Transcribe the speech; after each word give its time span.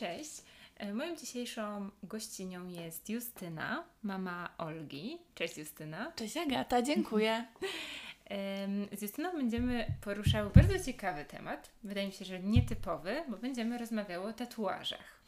Cześć. 0.00 0.30
E, 0.76 0.94
Moją 0.94 1.16
dzisiejszą 1.16 1.90
gościnią 2.02 2.68
jest 2.68 3.08
Justyna, 3.08 3.84
mama 4.02 4.54
Olgi. 4.58 5.18
Cześć 5.34 5.58
Justyna. 5.58 6.12
Cześć 6.16 6.36
Agata, 6.36 6.82
dziękuję. 6.82 7.44
Z 8.98 9.02
Justyną 9.02 9.32
będziemy 9.32 9.86
poruszały 10.00 10.50
bardzo 10.50 10.84
ciekawy 10.84 11.24
temat. 11.24 11.70
Wydaje 11.82 12.06
mi 12.06 12.12
się, 12.12 12.24
że 12.24 12.40
nietypowy, 12.40 13.24
bo 13.28 13.36
będziemy 13.36 13.78
rozmawiały 13.78 14.26
o 14.26 14.32
tatuażach. 14.32 15.20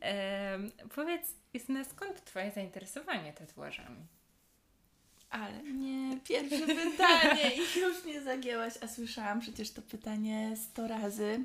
Powiedz, 0.94 1.34
Justyna, 1.54 1.84
skąd 1.84 2.24
Twoje 2.24 2.50
zainteresowanie 2.50 3.32
tatuażami? 3.32 4.06
Ale 5.30 5.62
nie, 5.62 6.20
pierwsze 6.20 6.66
pytanie 6.66 7.56
i 7.56 7.80
już 7.80 8.04
mnie 8.04 8.22
zagięłaś, 8.22 8.74
a 8.82 8.88
słyszałam 8.88 9.40
przecież 9.40 9.70
to 9.70 9.82
pytanie 9.82 10.56
sto 10.56 10.88
razy 10.88 11.44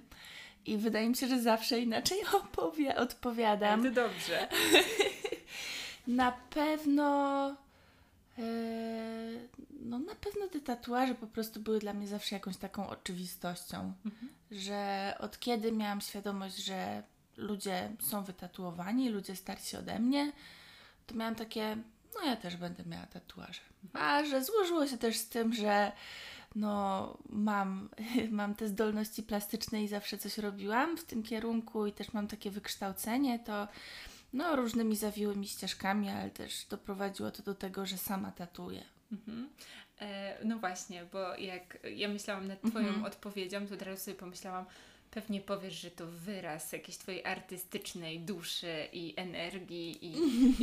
i 0.66 0.78
wydaje 0.78 1.10
mi 1.10 1.16
się, 1.16 1.28
że 1.28 1.42
zawsze 1.42 1.80
inaczej 1.80 2.18
opowie- 2.42 2.96
odpowiadam. 2.98 3.84
To 3.84 3.92
dobrze. 3.92 4.48
Na 6.08 6.32
pewno... 6.32 7.48
e, 8.38 8.44
no 9.80 10.00
na 10.00 10.16
pewno 10.16 10.48
te 10.48 10.60
tatuaże 10.60 11.16
po 11.16 11.28
prostu 11.28 11.60
były 11.60 11.80
dla 11.80 11.94
mnie 11.94 12.08
zawsze 12.08 12.36
jakąś 12.36 12.58
taką 12.58 12.90
oczywistością, 12.90 13.94
że 14.52 15.14
od 15.20 15.40
kiedy 15.40 15.72
miałam 15.72 16.02
świadomość, 16.02 16.56
że 16.58 17.04
ludzie 17.38 17.92
są 18.00 18.24
wytatuowani, 18.24 19.10
ludzie 19.10 19.36
starsi 19.36 19.78
ode 19.78 20.00
mnie, 20.00 20.32
to 21.08 21.16
miałam 21.16 21.36
takie, 21.36 21.78
no 22.16 22.26
ja 22.30 22.36
też 22.36 22.56
będę 22.58 22.84
miała 22.86 23.06
tatuaże. 23.06 23.62
A 23.94 24.26
że 24.26 24.44
złożyło 24.44 24.88
się 24.88 24.98
też 24.98 25.18
z 25.18 25.30
tym, 25.30 25.54
że 25.54 25.92
no 26.56 27.18
mam, 27.30 27.90
mam 28.32 28.56
te 28.56 28.68
zdolności 28.68 29.24
plastyczne 29.24 29.84
i 29.84 29.88
zawsze 29.88 30.18
coś 30.18 30.38
robiłam 30.38 30.98
w 30.98 31.04
tym 31.04 31.24
kierunku 31.24 31.86
i 31.88 31.92
też 31.92 32.14
mam 32.14 32.28
takie 32.28 32.52
wykształcenie, 32.52 33.40
to 33.40 33.68
no 34.34 34.56
różnymi 34.56 34.96
zawiłymi 34.96 35.48
ścieżkami, 35.48 36.10
ale 36.10 36.30
też 36.30 36.66
doprowadziło 36.70 37.32
to 37.32 37.44
do 37.44 37.56
tego, 37.56 37.86
że 37.86 37.98
sama 37.98 38.32
tatuję. 38.32 38.84
Mhm. 39.12 39.50
E, 40.00 40.38
No 40.46 40.58
właśnie, 40.60 41.06
bo 41.12 41.36
jak 41.36 41.78
ja 41.96 42.08
myślałam 42.08 42.48
nad 42.48 42.62
Twoją 42.62 42.88
Mhm. 42.88 43.06
odpowiedzią, 43.06 43.68
to 43.68 43.74
od 43.74 43.82
razu 43.82 44.04
sobie 44.04 44.18
pomyślałam, 44.18 44.66
pewnie 45.12 45.42
powiesz, 45.42 45.82
że 45.82 45.92
to 45.92 46.08
wyraz 46.08 46.72
jakiejś 46.72 46.98
Twojej 46.98 47.26
artystycznej 47.26 48.20
duszy 48.20 48.88
i 48.94 49.14
energii 49.18 50.06
i, 50.06 50.14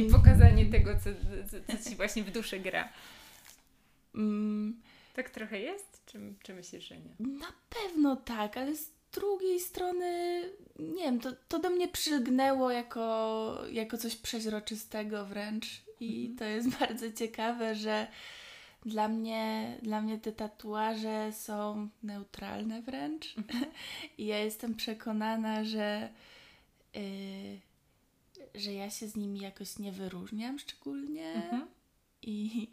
i 0.01 0.05
pokazanie 0.17 0.67
tego, 0.67 0.91
co, 0.95 1.11
co, 1.51 1.77
co 1.79 1.91
Ci 1.91 1.97
właśnie 1.97 2.23
w 2.25 2.31
duszy 2.31 2.59
gra. 2.61 2.89
Mm, 4.15 4.81
Tak 5.19 5.31
trochę 5.31 5.61
jest? 5.61 6.03
Czy, 6.07 6.35
czy 6.43 6.55
myślisz, 6.55 6.89
że 6.89 6.97
nie? 6.97 7.15
Na 7.19 7.53
pewno 7.71 8.17
tak, 8.17 8.57
ale 8.57 8.77
z 8.77 8.91
drugiej 9.13 9.61
strony, 9.61 10.43
nie 10.79 11.03
wiem, 11.05 11.21
to, 11.21 11.33
to 11.49 11.59
do 11.59 11.71
mnie 11.71 11.89
przylgnęło 11.89 12.71
jako, 12.71 13.55
jako 13.73 13.99
coś 13.99 14.17
przeźroczystego 14.17 15.27
wręcz 15.27 15.67
i 16.01 16.21
Mhm. 16.21 16.37
to 16.37 16.45
jest 16.45 16.69
bardzo 16.81 17.13
ciekawe, 17.13 17.75
że 17.75 18.07
dla 18.87 19.09
mnie, 19.09 19.79
dla 19.83 20.01
mnie 20.01 20.19
te 20.19 20.33
tatuaże 20.33 21.33
są 21.33 21.89
neutralne 22.03 22.83
wręcz 22.83 23.35
i 24.19 24.27
ja 24.27 24.39
jestem 24.39 24.75
przekonana, 24.75 25.65
że, 25.65 26.09
y, 26.97 27.61
że 28.55 28.73
ja 28.73 28.91
się 28.91 29.09
z 29.09 29.17
nimi 29.17 29.41
jakoś 29.41 29.79
nie 29.79 29.93
wyróżniam 29.93 30.59
szczególnie. 30.59 31.33
Mhm. 31.33 31.67
I, 32.23 32.69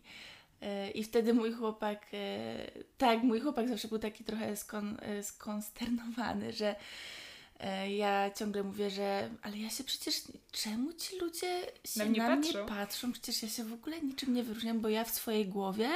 I 0.93 1.03
wtedy 1.03 1.33
mój 1.33 1.53
chłopak, 1.53 2.05
e, 2.13 2.71
tak, 2.97 3.23
mój 3.23 3.39
chłopak 3.39 3.69
zawsze 3.69 3.87
był 3.87 3.99
taki 3.99 4.23
trochę 4.23 4.55
skon, 4.55 4.97
e, 5.01 5.23
skonsternowany, 5.23 6.53
że 6.53 6.75
e, 7.59 7.91
ja 7.91 8.31
ciągle 8.31 8.63
mówię, 8.63 8.89
że 8.89 9.29
ale 9.41 9.57
ja 9.57 9.69
się 9.69 9.83
przecież, 9.83 10.21
czemu 10.51 10.93
ci 10.93 11.19
ludzie 11.19 11.61
się 11.85 11.99
Na 11.99 12.05
na, 12.05 12.09
mnie 12.11 12.35
mnie 12.37 12.53
patrzą. 12.53 12.65
patrzą? 12.65 13.11
Przecież 13.11 13.43
ja 13.43 13.49
się 13.49 13.63
w 13.63 13.73
ogóle 13.73 14.01
niczym 14.01 14.33
nie 14.33 14.43
wyróżniam, 14.43 14.79
bo 14.79 14.89
ja 14.89 15.03
w 15.03 15.11
swojej 15.11 15.45
głowie 15.47 15.89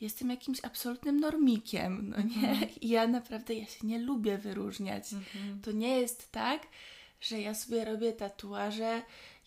jestem 0.00 0.30
jakimś 0.30 0.64
absolutnym 0.64 1.20
normikiem, 1.20 2.08
no 2.08 2.16
nie? 2.16 2.50
Mhm. 2.50 2.70
I 2.80 2.88
ja 2.88 3.06
naprawdę, 3.06 3.54
ja 3.54 3.66
się 3.66 3.86
nie 3.86 3.98
lubię 3.98 4.38
wyróżniać. 4.38 5.12
Mhm. 5.12 5.60
To 5.62 5.72
nie 5.72 6.00
jest 6.00 6.32
tak, 6.32 6.66
że 7.20 7.40
ja 7.40 7.54
sobie 7.54 7.84
robię 7.84 8.12
tatuaże 8.12 9.02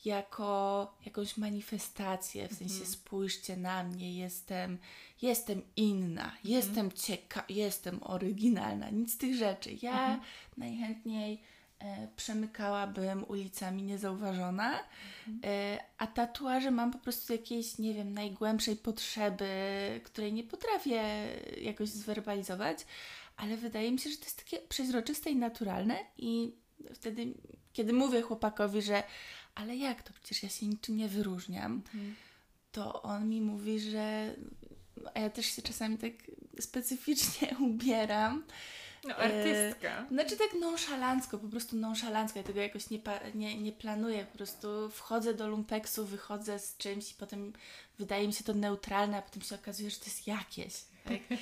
jako 0.06 0.94
jakąś 1.06 1.38
manifestację, 1.38 2.48
w 2.48 2.54
sensie 2.54 2.74
Mhm. 2.74 2.92
spójrzcie 2.92 3.58
na 3.58 3.84
mnie, 3.84 4.18
jestem, 4.18 4.78
jestem 5.22 5.62
inna, 5.76 6.32
jestem 6.44 6.92
cieka, 6.92 7.44
jestem 7.50 8.04
oryginalna, 8.04 8.90
nic 8.90 9.14
z 9.14 9.18
tych 9.18 9.36
rzeczy. 9.36 9.70
Ja 9.82 9.92
Mhm. 9.92 10.20
najchętniej 10.58 11.42
e, 11.80 12.08
przemykałabym 12.16 13.24
ulicami 13.28 13.84
niezauważona, 13.84 14.80
e, 15.44 15.80
a 15.98 16.08
tatuaże 16.08 16.72
mam 16.72 16.92
po 16.92 16.98
prostu 17.00 17.34
jakiejś, 17.34 17.78
nie 17.78 17.94
wiem, 17.94 18.14
najgłębszej 18.14 18.76
potrzeby, 18.76 19.48
której 20.04 20.34
nie 20.34 20.44
potrafię 20.44 21.02
jakoś 21.62 21.90
zwerbalizować, 21.90 22.86
ale 23.38 23.58
wydaje 23.58 23.92
mi 23.92 24.00
się, 24.00 24.10
że 24.10 24.18
to 24.18 24.24
jest 24.24 24.38
takie 24.44 24.58
przeźroczyste 24.60 25.30
i 25.30 25.36
naturalne 25.36 25.96
i 26.18 26.52
wtedy, 26.94 27.34
kiedy 27.74 27.94
mówię 27.94 28.22
chłopakowi, 28.22 28.82
że 28.82 29.04
ale 29.60 29.76
jak 29.76 30.04
to, 30.04 30.14
przecież 30.14 30.44
ja 30.44 30.50
się 30.50 30.66
niczym 30.68 30.98
nie 30.98 31.08
wyróżniam, 31.08 31.74
Mhm. 31.74 32.16
to 32.72 33.02
on 33.02 33.30
mi 33.30 33.42
mówi, 33.42 33.80
że 33.80 34.36
a 35.14 35.20
ja 35.20 35.30
też 35.30 35.46
się 35.46 35.62
czasami 35.62 35.98
tak 35.98 36.12
specyficznie 36.60 37.56
ubieram. 37.70 38.44
No, 39.04 39.16
artystka. 39.16 40.06
Znaczy 40.12 40.38
tak 40.38 40.50
nonszalancko, 40.62 41.38
po 41.38 41.48
prostu 41.48 41.76
nonszalancko. 41.76 42.40
Ja 42.40 42.44
tego 42.46 42.62
jakoś 42.62 42.90
nie, 42.90 43.00
nie, 43.36 43.62
nie 43.62 43.72
planuję. 43.72 44.26
Po 44.26 44.38
prostu 44.38 44.90
wchodzę 44.90 45.34
do 45.34 45.48
lumpeksu, 45.48 46.06
wychodzę 46.06 46.60
z 46.60 46.78
czymś 46.78 47.12
i 47.12 47.16
potem 47.16 47.54
wydaje 48.00 48.28
mi 48.28 48.34
się 48.34 48.44
to 48.44 48.54
neutralne, 48.54 49.18
a 49.18 49.22
potem 49.22 49.42
się 49.42 49.56
okazuje, 49.56 49.90
że 49.90 49.98
to 49.98 50.06
jest 50.06 50.28
jakieś. 50.28 50.74
Tak? 51.04 51.40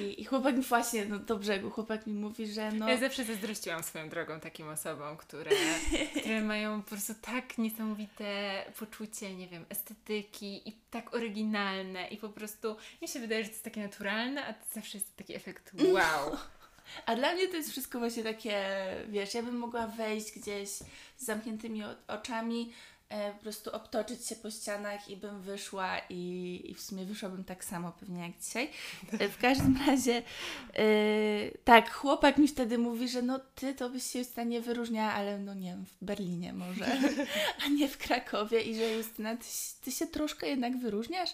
I, 0.00 0.20
I 0.20 0.24
chłopak 0.24 0.56
mi 0.56 0.62
właśnie, 0.62 1.04
no 1.04 1.18
do 1.18 1.38
brzegu, 1.38 1.70
chłopak 1.70 2.06
mi 2.06 2.14
mówi, 2.14 2.46
że 2.46 2.72
no... 2.72 2.88
Ja 2.88 2.96
zawsze 2.96 3.24
zazdrościłam 3.24 3.82
swoją 3.82 4.08
drogą 4.08 4.40
takim 4.40 4.68
osobom, 4.68 5.16
które, 5.16 5.50
które 6.20 6.40
mają 6.40 6.82
po 6.82 6.88
prostu 6.88 7.14
tak 7.22 7.58
niesamowite 7.58 8.64
poczucie, 8.78 9.34
nie 9.34 9.48
wiem, 9.48 9.64
estetyki 9.68 10.68
i 10.68 10.72
tak 10.90 11.14
oryginalne 11.14 12.08
i 12.08 12.16
po 12.16 12.28
prostu 12.28 12.76
mi 13.02 13.08
się 13.08 13.20
wydaje, 13.20 13.42
że 13.42 13.48
to 13.48 13.54
jest 13.54 13.64
takie 13.64 13.82
naturalne, 13.82 14.46
a 14.46 14.52
to 14.52 14.60
zawsze 14.74 14.98
jest 14.98 15.16
taki 15.16 15.34
efekt 15.34 15.72
wow. 15.92 16.36
A 17.06 17.16
dla 17.16 17.34
mnie 17.34 17.48
to 17.48 17.56
jest 17.56 17.70
wszystko 17.70 17.98
właśnie 17.98 18.22
takie, 18.22 18.64
wiesz, 19.08 19.34
ja 19.34 19.42
bym 19.42 19.58
mogła 19.58 19.86
wejść 19.86 20.38
gdzieś 20.38 20.70
z 21.16 21.24
zamkniętymi 21.24 21.82
oczami, 22.08 22.72
e, 23.08 23.32
po 23.32 23.42
prostu 23.42 23.70
obtoczyć 23.70 24.26
się 24.26 24.36
po 24.36 24.50
ścianach 24.50 25.10
i 25.10 25.16
bym 25.16 25.40
wyszła 25.40 25.98
i, 26.10 26.62
i 26.64 26.74
w 26.74 26.80
sumie 26.80 27.04
wyszłabym 27.04 27.44
tak 27.44 27.64
samo 27.64 27.92
pewnie 27.92 28.22
jak 28.22 28.38
dzisiaj. 28.38 28.70
E, 29.18 29.28
w 29.28 29.38
każdym 29.38 29.78
razie, 29.86 30.22
e, 30.74 30.84
tak, 31.64 31.90
chłopak 31.90 32.38
mi 32.38 32.48
wtedy 32.48 32.78
mówi, 32.78 33.08
że 33.08 33.22
no 33.22 33.40
ty 33.54 33.74
to 33.74 33.90
byś 33.90 34.02
się 34.02 34.18
Justyna 34.18 34.44
nie 34.44 34.60
wyróżniała, 34.60 35.12
ale 35.12 35.38
no 35.38 35.54
nie 35.54 35.70
wiem, 35.70 35.86
w 35.86 36.04
Berlinie 36.04 36.52
może, 36.52 36.86
a 37.64 37.68
nie 37.68 37.88
w 37.88 37.98
Krakowie 37.98 38.60
i 38.62 38.74
że 38.74 38.92
Justyna, 38.92 39.36
ty, 39.36 39.46
ty 39.84 39.92
się 39.92 40.06
troszkę 40.06 40.48
jednak 40.48 40.78
wyróżniasz. 40.78 41.30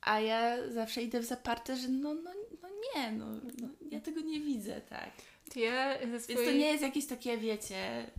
A 0.00 0.20
ja 0.20 0.70
zawsze 0.72 1.02
idę 1.02 1.20
w 1.20 1.24
zaparte, 1.24 1.76
że 1.76 1.88
no, 1.88 2.14
no, 2.14 2.30
no 2.62 2.68
nie, 2.68 3.12
no, 3.12 3.26
no 3.60 3.68
ja 3.90 4.00
tego 4.00 4.20
nie 4.20 4.40
widzę, 4.40 4.80
tak. 4.80 5.10
Ja 5.56 5.98
Więc 5.98 6.26
to 6.26 6.52
nie 6.52 6.66
jest 6.66 6.82
jakieś 6.82 7.06
takie, 7.06 7.38
wiecie, 7.38 8.10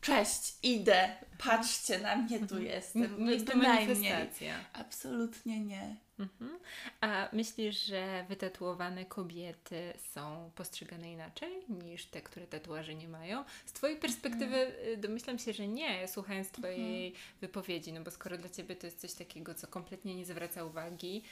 cześć, 0.00 0.56
idę, 0.62 1.16
patrzcie 1.38 1.98
na 1.98 2.16
mnie, 2.16 2.46
tu 2.46 2.62
jestem. 2.62 3.24
Nie 3.24 3.32
jest 3.32 3.46
to 3.46 3.56
manifestacja. 3.56 4.54
Absolutnie 4.72 5.60
nie. 5.60 5.96
Mhm. 6.18 6.58
A 7.00 7.28
myślisz, 7.32 7.84
że 7.84 8.24
wytatuowane 8.28 9.04
kobiety 9.04 9.92
są 10.12 10.50
postrzegane 10.54 11.12
inaczej 11.12 11.52
niż 11.68 12.06
te, 12.06 12.22
które 12.22 12.46
tatuaży 12.46 12.94
nie 12.94 13.08
mają? 13.08 13.44
Z 13.66 13.72
Twojej 13.72 13.96
perspektywy 13.96 14.72
y, 14.86 14.96
domyślam 14.96 15.38
się, 15.38 15.52
że 15.52 15.68
nie, 15.68 16.08
słuchając 16.08 16.50
Twojej 16.50 17.14
wypowiedzi, 17.40 17.92
no 17.92 18.00
bo 18.00 18.10
skoro 18.10 18.38
dla 18.38 18.48
Ciebie 18.48 18.76
to 18.76 18.86
jest 18.86 19.00
coś 19.00 19.12
takiego, 19.12 19.54
co 19.54 19.66
kompletnie 19.66 20.14
nie 20.14 20.24
zwraca 20.24 20.64
uwagi, 20.64 21.22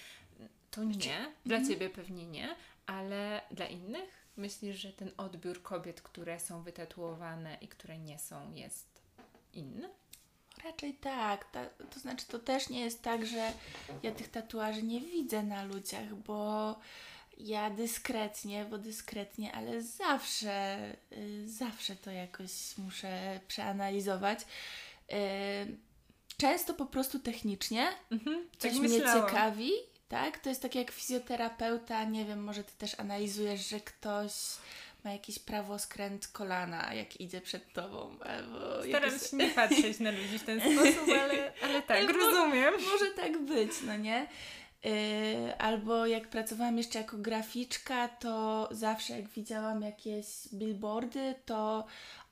to 0.70 0.84
nie. 0.84 1.32
Dla 1.46 1.64
Ciebie 1.68 1.90
pewnie 1.90 2.26
nie, 2.26 2.56
ale 2.86 3.40
dla 3.50 3.66
innych 3.66 4.25
myślisz, 4.36 4.76
że 4.76 4.92
ten 4.92 5.10
odbiór 5.16 5.62
kobiet, 5.62 6.00
które 6.02 6.40
są 6.40 6.62
wytatuowane 6.62 7.56
i 7.60 7.68
które 7.68 7.98
nie 7.98 8.18
są, 8.18 8.52
jest 8.54 8.86
inny? 9.52 9.88
Raczej 10.64 10.94
tak. 10.94 11.50
Ta, 11.50 11.66
to 11.94 12.00
znaczy, 12.00 12.26
to 12.26 12.38
też 12.38 12.68
nie 12.68 12.80
jest 12.80 13.02
tak, 13.02 13.26
że 13.26 13.52
ja 14.02 14.12
tych 14.12 14.28
tatuaży 14.30 14.82
nie 14.82 15.00
widzę 15.00 15.42
na 15.42 15.64
ludziach, 15.64 16.14
bo 16.14 16.74
ja 17.38 17.70
dyskretnie, 17.70 18.64
bo 18.64 18.78
dyskretnie, 18.78 19.52
ale 19.52 19.82
zawsze, 19.82 20.78
y, 21.12 21.48
zawsze 21.48 21.96
to 21.96 22.10
jakoś 22.10 22.78
muszę 22.78 23.40
przeanalizować. 23.48 24.40
Y, 25.12 25.76
często 26.36 26.74
po 26.74 26.86
prostu 26.86 27.18
technicznie 27.18 27.88
Mhm, 28.10 28.48
coś 28.58 28.72
tak 28.72 28.80
mnie 28.80 28.88
myślałam. 28.88 29.28
ciekawi, 29.28 29.70
tak? 30.08 30.38
To 30.38 30.48
jest 30.48 30.62
tak 30.62 30.74
jak 30.74 30.90
fizjoterapeuta, 30.90 32.04
nie 32.04 32.24
wiem, 32.24 32.44
może 32.44 32.64
ty 32.64 32.72
też 32.78 33.00
analizujesz, 33.00 33.68
że 33.68 33.80
ktoś 33.80 34.32
ma 35.04 35.12
jakiś 35.12 35.38
prawoskręt 35.38 36.28
kolana, 36.28 36.94
jak 36.94 37.20
idzie 37.20 37.40
przed 37.40 37.72
tobą. 37.72 38.16
Albo 38.20 38.82
Staram 38.88 39.10
jakoś... 39.10 39.30
się 39.30 39.36
nie 39.36 39.48
patrzeć 39.50 40.00
na 40.00 40.10
ludzi 40.10 40.38
w 40.38 40.44
ten 40.44 40.60
sposób, 40.60 41.08
ale, 41.08 41.52
ale 41.62 41.82
tak, 41.82 41.96
Ale 41.98 42.12
mo- 42.12 42.18
rozumiem. 42.18 42.74
Może 42.92 43.06
tak 43.16 43.38
być, 43.38 43.70
no 43.86 43.96
nie? 43.96 44.26
Yy, 44.84 45.58
albo 45.58 46.06
jak 46.06 46.28
pracowałam 46.28 46.78
jeszcze 46.78 46.98
jako 46.98 47.16
graficzka, 47.18 48.08
to 48.08 48.68
zawsze 48.70 49.16
jak 49.20 49.28
widziałam 49.28 49.82
jakieś 49.82 50.26
billboardy, 50.54 51.34
to 51.46 51.86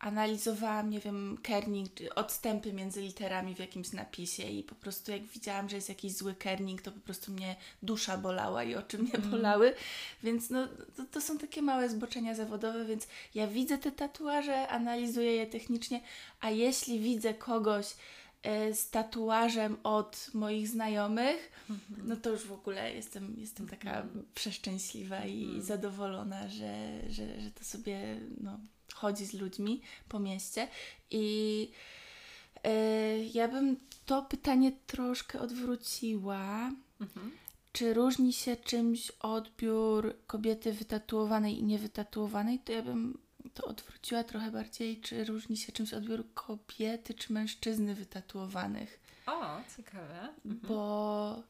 analizowałam, 0.05 0.91
nie 0.91 1.01
wiem, 1.01 1.39
kerning, 1.43 1.91
odstępy 2.15 2.73
między 2.73 3.03
literami 3.03 3.55
w 3.55 3.59
jakimś 3.59 3.93
napisie 3.93 4.43
i 4.43 4.63
po 4.63 4.75
prostu 4.75 5.11
jak 5.13 5.23
widziałam, 5.23 5.69
że 5.69 5.77
jest 5.77 5.89
jakiś 5.89 6.13
zły 6.13 6.35
kerning, 6.35 6.83
to 6.83 6.93
po 6.93 7.01
prostu 7.01 7.33
mnie 7.33 7.57
dusza 7.83 8.19
bolała 8.19 8.65
i 8.65 8.75
oczy 8.75 8.99
mnie 8.99 9.19
bolały, 9.31 9.75
więc 10.23 10.51
no 10.51 10.69
to, 10.97 11.05
to 11.11 11.21
są 11.21 11.39
takie 11.39 11.63
małe 11.63 11.89
zboczenia 11.89 12.35
zawodowe, 12.35 12.85
więc 12.85 13.07
ja 13.35 13.47
widzę 13.47 13.79
te 13.79 13.93
tatuaże, 13.93 14.69
analizuję 14.69 15.33
je 15.33 15.47
technicznie, 15.47 16.01
a 16.41 16.51
jeśli 16.51 17.01
widzę 17.01 17.35
kogoś 17.35 17.87
e, 18.43 18.75
z 18.75 18.91
tatuażem 18.91 19.77
od 19.83 20.31
moich 20.35 20.69
znajomych, 20.69 21.53
no 22.05 22.17
to 22.17 22.31
już 22.31 22.45
w 22.45 22.53
ogóle 22.53 22.95
jestem, 22.95 23.37
jestem 23.39 23.69
taka 23.69 24.07
przeszczęśliwa 24.35 25.25
i 25.25 25.63
zadowolona, 25.63 26.49
że, 26.49 27.01
że, 27.09 27.41
że 27.41 27.51
to 27.51 27.65
sobie 27.65 28.21
no, 28.41 28.59
chodzi 28.95 29.27
z 29.27 29.35
ludźmi 29.35 29.81
po 30.09 30.19
mieście. 30.19 30.69
I 31.11 31.71
e, 32.65 33.19
ja 33.25 33.49
bym 33.49 33.77
to 34.07 34.23
pytanie 34.23 34.73
troszkę 34.87 35.41
odwróciła. 35.41 36.71
Mhm. 37.01 37.33
Czy 37.73 37.95
różni 37.95 38.33
się 38.33 38.57
czymś 38.57 39.11
odbiór 39.11 40.17
kobiety 40.27 40.73
wytatuowanej 40.73 41.59
i 41.59 41.65
niewytatuowanej? 41.65 42.59
To 42.59 42.73
ja 42.73 42.83
bym 42.83 43.19
to 43.55 43.65
odwróciła 43.65 44.25
trochę 44.25 44.51
bardziej. 44.51 45.01
Czy 45.01 45.25
różni 45.25 45.57
się 45.57 45.73
czymś 45.73 45.95
odbiór 45.95 46.25
kobiety 46.35 47.15
czy 47.15 47.33
mężczyzny 47.33 47.95
wytatuowanych? 47.95 49.01
O, 49.27 49.61
ciekawe. 49.77 50.29
Mhm. 50.45 50.61
Bo 50.69 51.43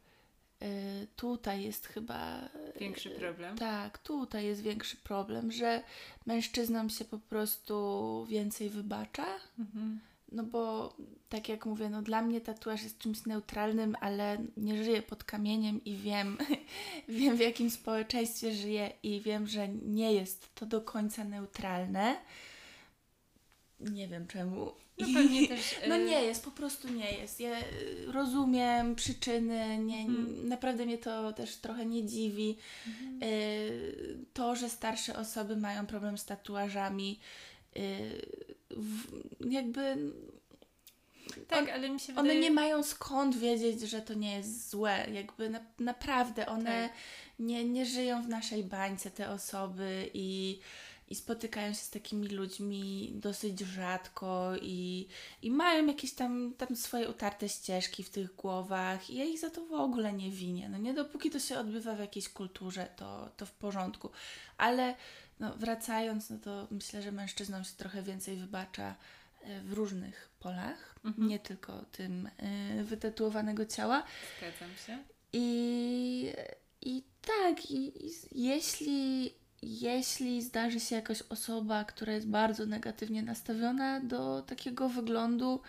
tutaj 1.16 1.62
jest 1.62 1.86
chyba. 1.86 2.48
Większy 2.80 3.10
problem. 3.10 3.58
Tak, 3.58 3.98
tutaj 3.98 4.44
jest 4.44 4.62
większy 4.62 4.96
problem, 4.96 5.52
że 5.52 5.82
mężczyznom 6.26 6.90
się 6.90 7.04
po 7.04 7.18
prostu 7.18 8.26
więcej 8.28 8.70
wybacza. 8.70 9.26
Mhm. 9.58 10.00
No 10.32 10.42
bo 10.42 10.94
tak 11.28 11.48
jak 11.48 11.66
mówię, 11.66 11.90
no 11.90 12.02
dla 12.02 12.22
mnie 12.22 12.40
tatuaż 12.40 12.82
jest 12.82 12.98
czymś 12.98 13.26
neutralnym, 13.26 13.96
ale 14.00 14.38
nie 14.56 14.84
żyję 14.84 15.02
pod 15.02 15.24
kamieniem 15.24 15.84
i 15.84 15.96
wiem, 15.96 16.38
wiem 17.08 17.36
w 17.36 17.40
jakim 17.40 17.70
społeczeństwie 17.70 18.52
żyję 18.52 18.92
i 19.02 19.20
wiem, 19.20 19.46
że 19.46 19.68
nie 19.68 20.12
jest 20.12 20.54
to 20.54 20.66
do 20.66 20.80
końca 20.80 21.24
neutralne. 21.24 22.16
Nie 23.80 24.08
wiem 24.08 24.26
czemu. 24.26 24.72
No 24.98 25.06
pewnie 25.14 25.48
też... 25.48 25.60
No 25.88 25.96
nie 25.96 26.22
jest, 26.24 26.44
po 26.44 26.50
prostu 26.50 26.88
nie 26.88 27.12
jest. 27.12 27.40
Ja 27.40 27.58
y, 27.60 27.62
rozumiem 28.12 28.94
przyczyny, 28.94 29.78
nie, 29.78 29.98
Mhm. 30.00 30.48
naprawdę 30.48 30.86
mnie 30.86 30.98
to 30.98 31.32
też 31.32 31.56
trochę 31.56 31.86
nie 31.86 32.06
dziwi. 32.06 32.56
Mhm. 32.86 33.22
Y, 33.22 34.18
To, 34.34 34.56
że 34.56 34.68
starsze 34.70 35.16
osoby 35.16 35.56
mają 35.56 35.86
problem 35.86 36.18
z 36.18 36.24
tatuażami, 36.24 37.20
y, 37.76 38.26
jakby 39.50 39.96
Tak, 41.48 41.58
on- 41.62 41.70
ale 41.70 41.90
mi 41.90 42.00
się 42.00 42.12
one 42.12 42.22
wydaje... 42.22 42.40
nie 42.40 42.50
mają 42.50 42.82
skąd 42.82 43.36
wiedzieć, 43.36 43.80
że 43.80 44.02
to 44.02 44.14
nie 44.14 44.36
jest 44.36 44.70
złe. 44.70 45.06
Jakby 45.12 45.50
na, 45.50 45.60
naprawdę 45.78 46.46
one 46.46 46.88
Tak. 46.88 46.92
nie, 47.38 47.64
nie 47.64 47.86
żyją 47.86 48.22
w 48.22 48.28
naszej 48.28 48.64
bańce, 48.64 49.10
te 49.10 49.30
osoby 49.30 50.10
i, 50.14 50.58
i 51.08 51.14
spotykają 51.14 51.72
się 51.72 51.80
z 51.80 51.90
takimi 51.90 52.28
ludźmi 52.28 53.12
dosyć 53.14 53.60
rzadko 53.60 54.52
i, 54.62 55.08
i 55.42 55.50
mają 55.50 55.86
jakieś 55.86 56.12
tam, 56.12 56.54
tam 56.58 56.76
swoje 56.76 57.08
utarte 57.08 57.48
ścieżki 57.48 58.04
w 58.04 58.10
tych 58.10 58.34
głowach. 58.36 59.10
I 59.10 59.16
ja 59.16 59.24
ich 59.24 59.40
za 59.40 59.50
to 59.50 59.66
w 59.66 59.72
ogóle 59.72 60.12
nie 60.12 60.30
winię. 60.30 60.68
No 60.68 60.78
nie 60.78 60.94
dopóki 60.94 61.30
to 61.30 61.38
się 61.38 61.58
odbywa 61.58 61.94
w 61.94 61.98
jakiejś 61.98 62.28
kulturze, 62.28 62.88
to, 62.96 63.28
to 63.36 63.46
w 63.46 63.52
porządku. 63.52 64.10
Ale 64.56 64.94
no, 65.40 65.54
wracając, 65.56 66.30
no 66.30 66.38
to 66.38 66.66
myślę, 66.70 67.02
że 67.02 67.12
mężczyznom 67.12 67.64
się 67.64 67.72
trochę 67.76 68.02
więcej 68.02 68.36
wybacza 68.36 68.94
e, 69.42 69.60
w 69.60 69.72
różnych 69.72 70.30
polach, 70.40 70.94
Mhm. 71.04 71.28
nie 71.28 71.38
tylko 71.38 71.84
tym 71.92 72.28
y, 72.80 72.84
wytatuowanego 72.84 73.66
ciała. 73.66 74.02
Zgadzam 74.38 74.76
się. 74.86 75.04
I, 75.32 76.32
i 76.82 77.02
tak, 77.26 77.70
i, 77.70 78.06
i 78.06 78.12
jeśli, 78.32 79.34
jeśli 79.64 80.42
zdarzy 80.42 80.80
się 80.80 80.96
jakaś 80.96 81.22
osoba, 81.22 81.84
która 81.84 82.12
jest 82.12 82.26
bardzo 82.28 82.66
negatywnie 82.66 83.22
nastawiona 83.22 84.00
do 84.00 84.42
takiego 84.42 84.88
wyglądu, 84.88 85.60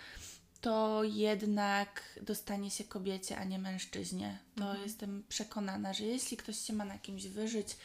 to 0.61 1.03
jednak 1.03 2.19
dostanie 2.21 2.71
się 2.71 2.83
kobiecie, 2.83 3.37
a 3.37 3.43
nie 3.43 3.59
mężczyźnie. 3.59 4.39
To 4.57 4.63
Mhm. 4.63 4.83
jestem 4.83 5.23
przekonana, 5.29 5.93
że 5.93 6.03
jeśli 6.05 6.37
ktoś 6.37 6.57
się 6.59 6.73
ma 6.73 6.85
na 6.85 6.97
kimś 6.99 7.27
wyżyć, 7.27 7.77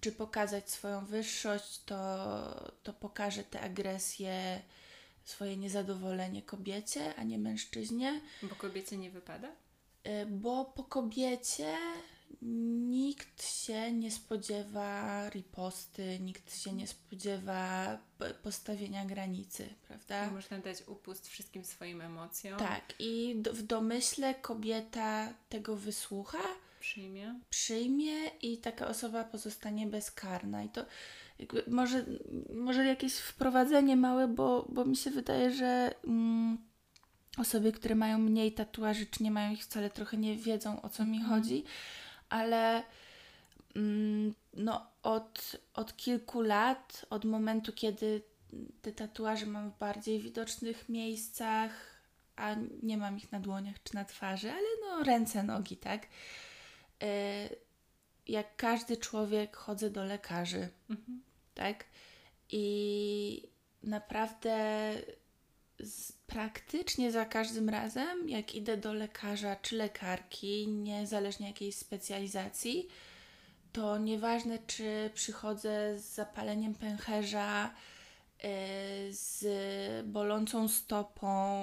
czy 0.00 0.12
pokazać 0.12 0.70
swoją 0.70 1.06
wyższość, 1.06 1.80
to, 1.86 1.96
to 2.82 2.92
pokaże 2.92 3.44
tę 3.44 3.60
agresję, 3.60 4.60
swoje 5.24 5.56
niezadowolenie 5.56 6.42
kobiecie, 6.42 7.14
a 7.16 7.22
nie 7.22 7.38
mężczyźnie. 7.38 8.20
Bo 8.42 8.54
kobiecie 8.54 8.96
nie 8.96 9.10
wypada? 9.10 9.48
Y, 10.06 10.26
Bo 10.26 10.64
po 10.64 10.84
kobiecie 10.84 11.76
nikt 12.42 13.46
się 13.48 13.92
nie 13.92 14.10
spodziewa 14.10 15.28
riposty, 15.30 16.18
nikt 16.20 16.58
się 16.62 16.72
nie 16.72 16.86
spodziewa 16.86 17.98
postawienia 18.42 19.04
granicy, 19.04 19.68
prawda? 19.88 20.30
Można 20.30 20.58
dać 20.58 20.82
upust 20.86 21.28
wszystkim 21.28 21.64
swoim 21.64 22.00
emocjom. 22.00 22.58
Tak, 22.58 22.94
i 22.98 23.34
do, 23.38 23.52
w 23.52 23.62
domyśle 23.62 24.34
kobieta 24.34 25.34
tego 25.48 25.76
wysłucha, 25.76 26.38
Przyjmie. 26.80 27.40
przyjmie 27.50 28.28
i 28.42 28.58
taka 28.58 28.88
osoba 28.88 29.24
pozostanie 29.24 29.86
bezkarna. 29.86 30.62
I 30.64 30.68
to 30.68 30.84
jakby 31.38 31.64
może, 31.68 32.04
może 32.54 32.84
jakieś 32.84 33.14
wprowadzenie 33.14 33.96
małe, 33.96 34.28
bo, 34.28 34.66
bo 34.68 34.84
mi 34.84 34.96
się 34.96 35.10
wydaje, 35.10 35.50
że 35.50 35.94
mm, 36.04 36.58
osoby, 37.38 37.72
które 37.72 37.94
mają 37.94 38.18
mniej 38.18 38.52
tatuaży, 38.52 39.06
czy 39.06 39.22
nie 39.22 39.30
mają 39.30 39.52
ich 39.52 39.62
wcale, 39.62 39.90
trochę 39.90 40.16
nie 40.16 40.36
wiedzą 40.36 40.82
o 40.82 40.88
co 40.88 41.04
mi 41.04 41.18
Mhm. 41.18 41.34
chodzi, 41.42 41.64
ale 42.28 42.82
mm, 43.76 44.34
no, 44.54 44.86
od, 45.02 45.56
od 45.74 45.96
kilku 45.96 46.40
lat, 46.40 47.06
od 47.10 47.24
momentu, 47.24 47.72
kiedy 47.72 48.22
te 48.82 48.92
tatuaże 48.92 49.46
mam 49.46 49.70
w 49.70 49.78
bardziej 49.78 50.20
widocznych 50.20 50.88
miejscach, 50.88 51.70
a 52.36 52.54
nie 52.82 52.98
mam 52.98 53.16
ich 53.16 53.32
na 53.32 53.40
dłoniach 53.40 53.82
czy 53.82 53.94
na 53.94 54.04
twarzy, 54.04 54.50
ale 54.50 54.66
no 54.80 55.04
ręce, 55.04 55.42
nogi, 55.42 55.76
tak? 55.76 56.06
E, 57.02 57.48
jak 58.28 58.56
każdy 58.56 58.96
człowiek 58.96 59.56
chodzę 59.56 59.90
do 59.90 60.04
lekarzy, 60.04 60.68
Mhm. 60.90 61.22
tak? 61.54 61.84
I 62.50 63.48
naprawdę 63.82 64.90
z, 65.80 66.12
praktycznie 66.12 67.12
za 67.12 67.24
każdym 67.24 67.68
razem, 67.68 68.28
jak 68.28 68.54
idę 68.54 68.76
do 68.76 68.92
lekarza 68.92 69.56
czy 69.56 69.76
lekarki, 69.76 70.68
niezależnie 70.68 71.46
jakiej 71.46 71.72
specjalizacji, 71.72 72.88
to 73.72 73.98
nieważne, 73.98 74.58
czy 74.66 75.10
przychodzę 75.14 75.98
z 75.98 76.14
zapaleniem 76.14 76.74
pęcherza, 76.74 77.74
y, 78.44 78.48
z 79.10 79.46
bolącą 80.06 80.68
stopą, 80.68 81.62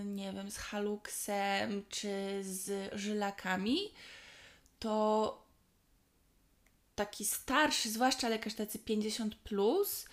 y, 0.00 0.04
nie 0.04 0.32
wiem, 0.32 0.50
z 0.50 0.56
haluksem, 0.56 1.84
czy 1.88 2.38
z 2.42 2.94
żylakami, 2.94 3.78
to 4.78 5.46
taki 6.94 7.24
starszy, 7.24 7.90
zwłaszcza 7.90 8.28
lekarz 8.28 8.54
tacy 8.54 8.78
50 8.78 9.34
plus, 9.34 10.06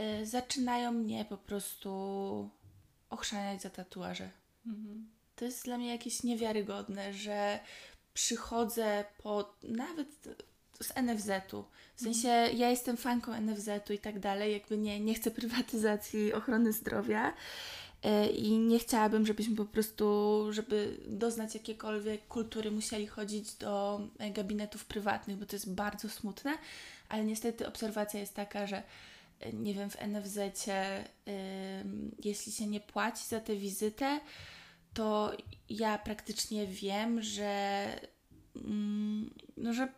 y, 0.00 0.26
zaczynają 0.26 0.92
mnie 0.92 1.24
po 1.24 1.36
prostu 1.36 2.50
ochrzaniać 3.10 3.62
za 3.62 3.70
tatuaże. 3.70 4.30
Mhm. 4.66 5.08
To 5.36 5.44
jest 5.44 5.64
dla 5.64 5.78
mnie 5.78 5.88
jakieś 5.88 6.22
niewiarygodne, 6.22 7.12
że 7.12 7.60
przychodzę 8.14 9.04
po 9.22 9.54
nawet 9.62 10.08
z 10.82 10.92
NFZ-u. 10.96 11.64
W 11.96 12.00
sensie 12.00 12.28
ja 12.28 12.70
jestem 12.70 12.96
fanką 12.96 13.32
NFZ-u 13.40 13.92
i 13.92 13.98
tak 13.98 14.18
dalej, 14.18 14.52
jakby 14.52 14.78
nie, 14.78 15.00
nie 15.00 15.14
chcę 15.14 15.30
prywatyzacji 15.30 16.32
ochrony 16.32 16.72
zdrowia 16.72 17.34
e, 18.02 18.26
i 18.26 18.58
nie 18.58 18.78
chciałabym, 18.78 19.26
żebyśmy 19.26 19.56
po 19.56 19.64
prostu, 19.64 20.46
żeby 20.50 20.96
doznać 21.06 21.54
jakiejkolwiek 21.54 22.26
kultury, 22.26 22.70
musieli 22.70 23.06
chodzić 23.06 23.54
do 23.54 24.00
e, 24.18 24.30
gabinetów 24.30 24.84
prywatnych, 24.84 25.36
bo 25.36 25.46
to 25.46 25.56
jest 25.56 25.74
bardzo 25.74 26.08
smutne, 26.08 26.58
ale 27.08 27.24
niestety 27.24 27.66
obserwacja 27.66 28.20
jest 28.20 28.34
taka, 28.34 28.66
że 28.66 28.82
nie 29.52 29.74
wiem, 29.74 29.90
w 29.90 29.96
NFZ-cie, 29.96 31.04
ym, 31.80 32.16
jeśli 32.24 32.52
się 32.52 32.66
nie 32.66 32.80
płaci 32.80 33.24
za 33.28 33.40
tę 33.40 33.56
wizytę, 33.56 34.20
to 34.94 35.32
ja 35.68 35.98
praktycznie 35.98 36.66
wiem, 36.66 37.22
że, 37.22 37.84
mm, 38.56 39.34
no, 39.56 39.72
że 39.72 39.88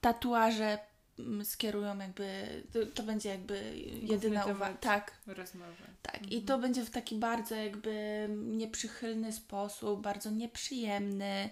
tatuaże 0.00 0.78
mm, 1.18 1.44
skierują 1.44 1.98
jakby, 1.98 2.46
to, 2.72 2.86
to 2.86 3.02
będzie 3.02 3.28
jakby 3.28 3.76
jedyna 4.02 4.46
uwaga. 4.46 4.78
Tak. 4.78 5.12
Rozmowy. 5.26 5.72
Tak. 6.02 6.14
Mhm. 6.14 6.32
I 6.32 6.42
to 6.42 6.58
będzie 6.58 6.84
w 6.84 6.90
taki 6.90 7.16
bardzo 7.16 7.54
jakby 7.54 8.26
nieprzychylny 8.30 9.32
sposób, 9.32 10.02
bardzo 10.02 10.30
nieprzyjemny. 10.30 11.50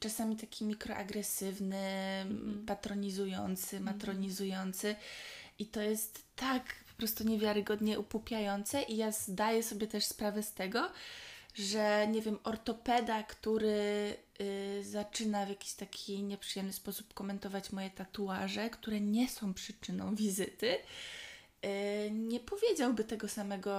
Czasami 0.00 0.36
taki 0.36 0.64
mikroagresywny, 0.64 1.86
mhm. 2.22 2.64
patronizujący, 2.66 3.76
mhm. 3.76 3.94
matronizujący. 3.96 4.96
I 5.58 5.66
to 5.66 5.80
jest 5.80 6.24
tak 6.36 6.64
po 6.88 6.96
prostu 6.96 7.24
niewiarygodnie 7.24 7.98
upupiające 7.98 8.82
i 8.82 8.96
ja 8.96 9.12
zdaję 9.12 9.62
sobie 9.62 9.86
też 9.86 10.04
sprawę 10.04 10.42
z 10.42 10.52
tego, 10.52 10.90
że 11.54 12.06
nie 12.10 12.22
wiem, 12.22 12.38
ortopeda, 12.44 13.22
który 13.22 14.16
y, 14.40 14.84
zaczyna 14.84 15.46
w 15.46 15.48
jakiś 15.48 15.72
taki 15.72 16.22
nieprzyjemny 16.22 16.72
sposób 16.72 17.14
komentować 17.14 17.72
moje 17.72 17.90
tatuaże, 17.90 18.70
które 18.70 19.00
nie 19.00 19.28
są 19.28 19.54
przyczyną 19.54 20.14
wizyty, 20.14 20.76
nie 22.10 22.40
powiedziałby 22.40 23.04
tego 23.04 23.28
samego 23.28 23.72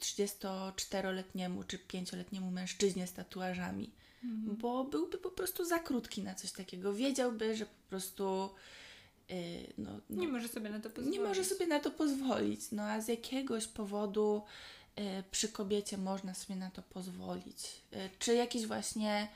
34-letniemu 0.00 1.64
czy 1.66 1.78
5-letniemu 1.78 2.50
mężczyźnie 2.50 3.06
z 3.06 3.12
tatuażami, 3.12 3.90
mhm. 4.24 4.56
bo 4.56 4.84
byłby 4.84 5.18
po 5.18 5.30
prostu 5.30 5.64
za 5.64 5.78
krótki 5.78 6.22
na 6.22 6.34
coś 6.34 6.52
takiego. 6.52 6.94
Wiedziałby, 6.94 7.56
że 7.56 7.66
po 7.66 7.88
prostu. 7.88 8.50
Y, 9.30 9.72
no, 9.78 9.90
no, 10.10 10.20
nie 10.20 10.28
może 10.28 10.48
sobie 10.48 10.70
na 10.70 10.80
to 10.80 10.90
pozwolić. 10.90 11.18
Nie 11.18 11.24
może 11.24 11.44
sobie 11.44 11.66
na 11.66 11.80
to 11.80 11.90
pozwolić. 11.90 12.60
No 12.72 12.82
a 12.82 13.00
z 13.00 13.08
jakiegoś 13.08 13.66
powodu 13.66 14.42
Y, 14.98 15.22
przy 15.30 15.48
kobiecie 15.48 15.98
można 15.98 16.34
sobie 16.34 16.56
na 16.56 16.70
to 16.70 16.82
pozwolić. 16.82 17.82
Y, 17.92 18.10
czy 18.18 18.34
jakieś 18.34 18.66
właśnie 18.66 19.28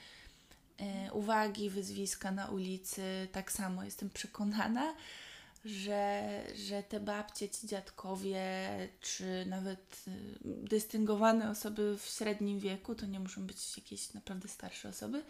y, 0.80 1.12
uwagi, 1.12 1.70
wyzwiska 1.70 2.32
na 2.32 2.46
ulicy, 2.46 3.28
tak 3.32 3.52
samo 3.52 3.84
jestem 3.84 4.10
przekonana, 4.10 4.94
że, 5.64 6.42
że 6.54 6.82
te 6.82 7.00
babcie, 7.00 7.48
ci 7.48 7.66
dziadkowie, 7.66 8.44
czy 9.00 9.46
nawet 9.46 10.04
dystyngowane 10.44 11.50
osoby 11.50 11.98
w 11.98 12.06
średnim 12.06 12.58
wieku, 12.58 12.94
to 12.94 13.06
nie 13.06 13.20
muszą 13.20 13.46
być 13.46 13.76
jakieś 13.76 14.14
naprawdę 14.14 14.48
starsze 14.48 14.88
osoby, 14.88 15.22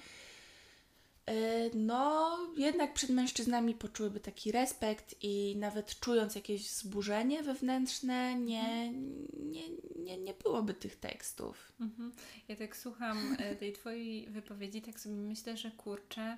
E, 1.26 1.70
no 1.74 2.38
jednak 2.56 2.94
przed 2.94 3.10
mężczyznami 3.10 3.74
poczułyby 3.74 4.20
taki 4.20 4.52
respekt 4.52 5.14
i 5.22 5.56
nawet 5.56 6.00
czując 6.00 6.34
jakieś 6.34 6.68
wzburzenie 6.68 7.42
wewnętrzne, 7.42 8.34
nie, 8.34 8.92
nie, 9.40 9.62
nie, 9.96 10.18
nie 10.18 10.34
byłoby 10.34 10.74
tych 10.74 10.96
tekstów. 10.96 11.72
Mhm. 11.80 12.12
Ja 12.48 12.56
tak 12.56 12.76
słucham 12.76 13.36
e, 13.38 13.56
tej 13.56 13.72
Twojej 13.72 14.26
wypowiedzi, 14.26 14.82
tak 14.82 15.00
sobie 15.00 15.14
myślę, 15.14 15.56
że 15.56 15.70
kurczę, 15.70 16.36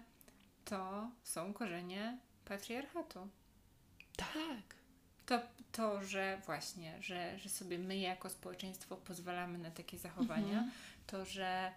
to 0.64 1.10
są 1.22 1.52
korzenie 1.52 2.18
patriarchatu. 2.44 3.28
Tak. 4.16 4.74
To, 5.26 5.40
to 5.72 6.04
że 6.04 6.40
właśnie, 6.46 7.02
że, 7.02 7.38
że 7.38 7.48
sobie 7.48 7.78
my 7.78 7.96
jako 7.96 8.30
społeczeństwo 8.30 8.96
pozwalamy 8.96 9.58
na 9.58 9.70
takie 9.70 9.98
zachowania, 9.98 10.58
mhm. 10.58 10.70
to, 11.06 11.24
że 11.24 11.72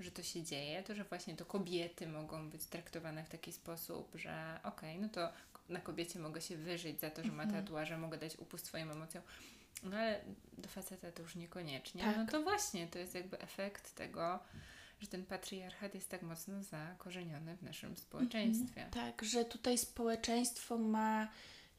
że 0.00 0.10
to 0.10 0.22
się 0.22 0.42
dzieje, 0.42 0.82
to 0.82 0.94
że 0.94 1.04
właśnie 1.04 1.36
to 1.36 1.44
kobiety 1.44 2.06
mogą 2.06 2.50
być 2.50 2.64
traktowane 2.64 3.24
w 3.24 3.28
taki 3.28 3.52
sposób, 3.52 4.12
że 4.14 4.60
okej, 4.64 4.90
okay, 4.90 5.02
no 5.02 5.08
to 5.08 5.32
na 5.68 5.80
kobiecie 5.80 6.18
mogę 6.18 6.40
się 6.40 6.56
wyżyć 6.56 7.00
za 7.00 7.10
to, 7.10 7.24
że 7.24 7.32
ma 7.32 7.42
mhm. 7.42 7.64
tatuaże, 7.64 7.98
mogę 7.98 8.18
dać 8.18 8.36
upust 8.38 8.66
swoim 8.66 8.90
emocjom, 8.90 9.22
no 9.82 9.96
ale 9.96 10.20
do 10.58 10.68
faceta 10.68 11.12
to 11.12 11.22
już 11.22 11.34
niekoniecznie. 11.34 12.02
Tak. 12.02 12.16
No 12.16 12.26
to 12.26 12.42
właśnie, 12.42 12.86
to 12.86 12.98
jest 12.98 13.14
jakby 13.14 13.38
efekt 13.40 13.94
tego, 13.94 14.38
że 15.00 15.06
ten 15.06 15.26
patriarchat 15.26 15.94
jest 15.94 16.08
tak 16.08 16.22
mocno 16.22 16.62
zakorzeniony 16.62 17.56
w 17.56 17.62
naszym 17.62 17.96
społeczeństwie. 17.96 18.84
Mhm. 18.84 18.90
Tak, 18.90 19.24
że 19.24 19.44
tutaj 19.44 19.78
społeczeństwo 19.78 20.78
ma 20.78 21.28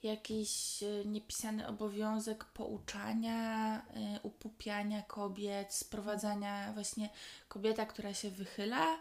jakiś 0.03 0.83
e, 0.83 1.05
niepisany 1.05 1.67
obowiązek 1.67 2.45
pouczania, 2.45 3.77
e, 3.77 4.19
upupiania 4.23 5.01
kobiet, 5.01 5.73
sprowadzania 5.73 6.73
właśnie 6.73 7.09
kobieta, 7.47 7.85
która 7.85 8.13
się 8.13 8.31
wychyla 8.31 8.85
e, 8.93 8.97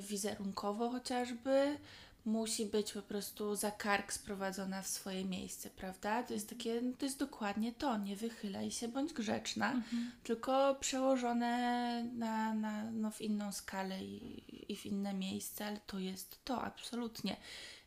wizerunkowo 0.00 0.90
chociażby, 0.90 1.78
musi 2.26 2.66
być 2.66 2.92
po 2.92 3.02
prostu 3.02 3.54
za 3.54 3.70
kark 3.70 4.12
sprowadzona 4.12 4.82
w 4.82 4.86
swoje 4.86 5.24
miejsce, 5.24 5.70
prawda? 5.70 6.22
To 6.22 6.34
jest 6.34 6.48
takie, 6.48 6.80
no 6.80 6.92
to 6.98 7.04
jest 7.04 7.18
dokładnie 7.18 7.72
to, 7.72 7.98
nie 7.98 8.16
wychylaj 8.16 8.70
się, 8.70 8.88
bądź 8.88 9.12
grzeczna, 9.12 9.72
mhm. 9.72 10.12
tylko 10.24 10.74
przełożone 10.74 12.04
na, 12.14 12.54
na, 12.54 12.90
no 12.90 13.10
w 13.10 13.20
inną 13.20 13.52
skalę 13.52 14.04
i, 14.04 14.72
i 14.72 14.76
w 14.76 14.86
inne 14.86 15.14
miejsce, 15.14 15.66
ale 15.66 15.80
to 15.86 15.98
jest 15.98 16.44
to, 16.44 16.62
absolutnie. 16.62 17.36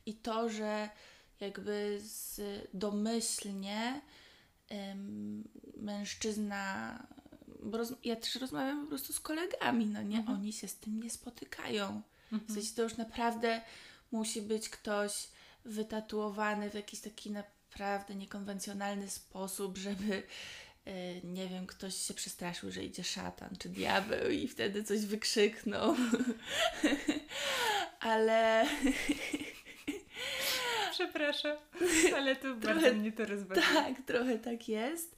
I 0.06 0.14
to, 0.14 0.50
że 0.50 0.90
jakby 1.40 2.00
z 2.02 2.42
domyślnie 2.74 4.02
ym, 4.72 5.50
mężczyzna, 5.78 6.94
bo 7.64 7.78
roz, 7.78 7.94
ja 8.04 8.16
też 8.16 8.36
rozmawiam 8.36 8.82
po 8.82 8.88
prostu 8.88 9.14
z 9.14 9.20
kolegami, 9.20 9.86
no 9.86 10.02
nie, 10.02 10.18
mhm. 10.18 10.38
oni 10.38 10.54
się 10.54 10.68
z 10.68 10.76
tym 10.76 11.04
nie 11.04 11.10
spotykają. 11.10 12.02
Mhm. 12.32 12.50
W 12.50 12.54
sensie 12.54 12.76
to 12.76 12.82
już 12.82 12.98
naprawdę 12.98 13.62
musi 14.12 14.42
być 14.42 14.70
ktoś 14.70 15.28
wytatuowany 15.66 16.70
w 16.70 16.74
jakiś 16.74 17.00
taki 17.00 17.32
naprawdę 17.32 18.16
niekonwencjonalny 18.16 19.10
sposób, 19.10 19.78
żeby 19.78 20.24
y, 20.88 21.22
nie 21.24 21.48
wiem, 21.48 21.68
ktoś 21.68 21.96
się 21.96 22.14
przestraszył, 22.14 22.72
że 22.72 22.84
idzie 22.84 23.04
szatan 23.04 23.50
czy 23.60 23.70
diabeł 23.70 24.30
i 24.30 24.48
wtedy 24.48 24.84
coś 24.84 25.06
wykrzyknął. 25.06 25.96
Ale 28.00 28.66
Przepraszam, 31.00 31.58
ale 32.18 32.36
to 32.36 32.56
bardzo 32.56 32.94
mnie 32.94 33.12
to 33.12 33.26
rozbawiło. 33.26 33.68
Tak, 33.74 33.94
trochę 34.06 34.40
tak 34.40 34.70
jest. 34.70 35.16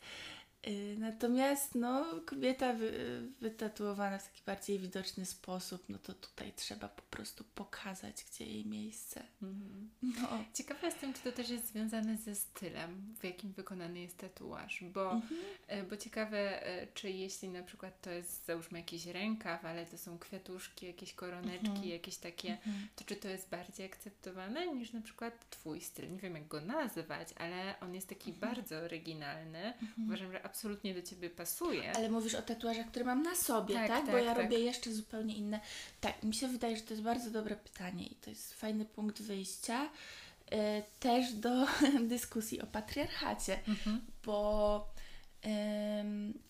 Y, 0.68 0.96
natomiast 1.00 1.76
no, 1.76 2.06
kobieta 2.26 2.74
wy, 2.74 3.22
wytatuowana 3.42 4.18
w 4.18 4.28
taki 4.28 4.42
bardziej 4.46 4.80
widoczny 4.80 5.26
sposób, 5.26 5.84
no 5.90 5.98
to 5.98 6.14
tutaj 6.14 6.54
trzeba 6.56 6.88
po 6.88 7.02
prostu 7.02 7.44
pokazać, 7.56 8.26
gdzie 8.32 8.46
jej 8.46 8.66
miejsce. 8.66 9.24
Mhm. 9.42 9.90
No. 10.02 10.44
Ciekawa 10.54 10.86
jestem, 10.86 11.14
czy 11.14 11.22
to 11.22 11.32
też 11.32 11.50
jest 11.50 11.68
związane 11.68 12.18
ze 12.18 12.36
stylem, 12.36 13.16
w 13.20 13.24
jakim 13.24 13.52
wykonany 13.52 14.00
jest 14.00 14.18
tatuaż, 14.18 14.84
bo, 14.94 15.12
mhm. 15.12 15.42
E, 15.68 15.84
bo 15.84 15.98
ciekawe, 15.98 16.66
e, 16.66 16.88
czy 16.88 17.10
jeśli 17.10 17.50
na 17.50 17.64
przykład 17.64 18.02
to 18.02 18.10
jest 18.10 18.46
załóżmy 18.46 18.80
jakiś 18.80 19.06
rękaw, 19.06 19.66
ale 19.66 19.86
to 19.86 19.98
są 19.98 20.20
kwiatuszki, 20.20 20.86
jakieś 20.86 21.14
koroneczki, 21.14 21.68
mhm. 21.68 21.90
jakieś 21.90 22.18
takie, 22.18 22.54
mhm. 22.54 22.88
to 22.96 23.04
czy 23.06 23.16
to 23.16 23.28
jest 23.28 23.50
bardziej 23.50 23.86
akceptowane 23.86 24.68
niż 24.68 24.94
na 24.94 25.02
przykład 25.02 25.50
Twój 25.50 25.82
styl? 25.82 26.12
Nie 26.12 26.20
wiem, 26.20 26.36
jak 26.36 26.48
go 26.48 26.62
nazywać, 26.62 27.28
ale 27.38 27.80
on 27.80 27.96
jest 27.96 28.10
taki 28.10 28.32
mhm. 28.32 28.54
bardzo 28.54 28.78
oryginalny. 28.78 29.74
Mhm. 29.74 30.08
Uważam, 30.08 30.32
że 30.32 30.51
absolutnie 30.52 30.94
do 30.94 31.02
Ciebie 31.02 31.30
pasuje. 31.30 31.96
Ale 31.96 32.10
mówisz 32.10 32.36
o 32.36 32.42
tatuażach, 32.42 32.88
które 32.88 33.06
mam 33.06 33.24
na 33.24 33.36
sobie, 33.36 33.76
tak? 33.76 33.88
tak? 33.88 34.06
Bo 34.06 34.18
ja 34.18 34.36
tak. 34.36 34.44
robię 34.44 34.60
jeszcze 34.60 34.92
zupełnie 34.94 35.36
inne. 35.36 35.60
Tak, 36.02 36.24
mi 36.24 36.34
się 36.34 36.48
wydaje, 36.48 36.78
że 36.78 36.84
to 36.84 36.94
jest 36.94 37.04
bardzo 37.04 37.32
dobre 37.32 37.56
pytanie 37.56 38.08
i 38.08 38.16
to 38.16 38.30
jest 38.30 38.54
fajny 38.54 38.86
punkt 38.86 39.22
wyjścia 39.22 39.86
y, 39.86 40.58
też 41.00 41.34
do 41.34 41.68
dyskusji 42.16 42.62
o 42.62 42.68
patriarchacie, 42.68 43.60
mhm. 43.68 44.02
bo 44.26 44.88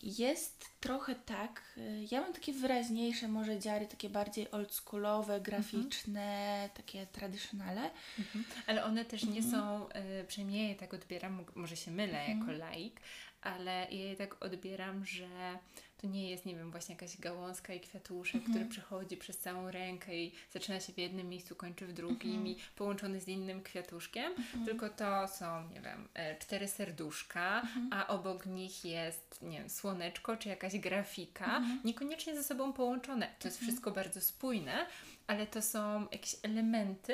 jest 0.03 0.65
trochę 0.79 1.15
tak, 1.15 1.62
y, 1.77 2.08
ja 2.12 2.22
mam 2.22 2.34
takie 2.34 2.53
wyraźniejsze 2.53 3.27
może 3.27 3.60
dziary, 3.60 3.88
takie 3.88 4.10
bardziej 4.10 4.51
oldschoolowe, 4.51 5.41
graficzne, 5.41 6.53
mhm. 6.53 6.70
takie 6.70 7.05
tradycjonale. 7.05 7.89
Mhm. 8.20 8.46
Ale 8.67 8.84
one 8.84 9.05
też 9.05 9.24
nie 9.24 9.41
mhm. 9.41 9.51
są, 9.51 9.89
y, 10.22 10.25
przynajmniej 10.27 10.70
ja 10.70 10.75
tak 10.75 10.93
odbieram, 10.93 11.46
może 11.55 11.75
się 11.75 11.91
mylę 11.91 12.27
jako 12.27 12.51
laik, 12.51 13.01
ale 13.41 13.88
ja 13.91 14.05
je 14.05 14.15
tak 14.15 14.43
odbieram, 14.43 15.05
że 15.05 15.57
to 16.01 16.07
nie 16.07 16.29
jest, 16.29 16.45
nie 16.45 16.55
wiem, 16.55 16.71
właśnie 16.71 16.95
jakaś 16.95 17.17
gałązka 17.17 17.74
i 17.74 17.79
kwiatuszek, 17.79 18.36
mhm. 18.36 18.53
który 18.53 18.69
przechodzi 18.69 19.17
przez 19.17 19.38
całą 19.38 19.71
rękę 19.71 20.17
i 20.17 20.31
zaczyna 20.51 20.79
się 20.79 20.93
w 20.93 20.98
jednym 20.98 21.29
miejscu, 21.29 21.55
kończy 21.55 21.88
w 21.88 21.93
drugim 21.93 22.31
mhm. 22.31 22.48
i 22.48 22.57
połączony 22.75 23.21
z 23.21 23.27
innym 23.27 23.63
kwiatuszkiem, 23.63 24.31
mhm. 24.31 24.65
tylko 24.65 24.89
to 24.89 25.27
są, 25.27 25.69
nie 25.69 25.81
wiem, 25.81 26.07
e, 26.13 26.36
cztery 26.36 26.67
serduszka, 26.67 27.62
mhm. 27.62 27.89
a 27.93 28.07
obok 28.07 28.45
nich 28.45 28.86
jest, 28.86 29.39
nie 29.41 29.57
wiem, 29.60 29.69
słoneczko 29.69 30.38
czy 30.38 30.50
jakaś 30.50 30.79
grafika, 30.79 31.57
mhm. 31.57 31.81
niekoniecznie 31.83 32.36
ze 32.36 32.43
sobą 32.43 32.74
połączone. 32.74 33.27
To 33.39 33.48
jest 33.48 33.57
mhm. 33.57 33.67
wszystko 33.67 33.91
bardzo 33.91 34.21
spójne, 34.21 34.86
ale 35.27 35.48
to 35.48 35.62
są 35.62 36.07
jakieś 36.12 36.36
elementy, 36.43 37.13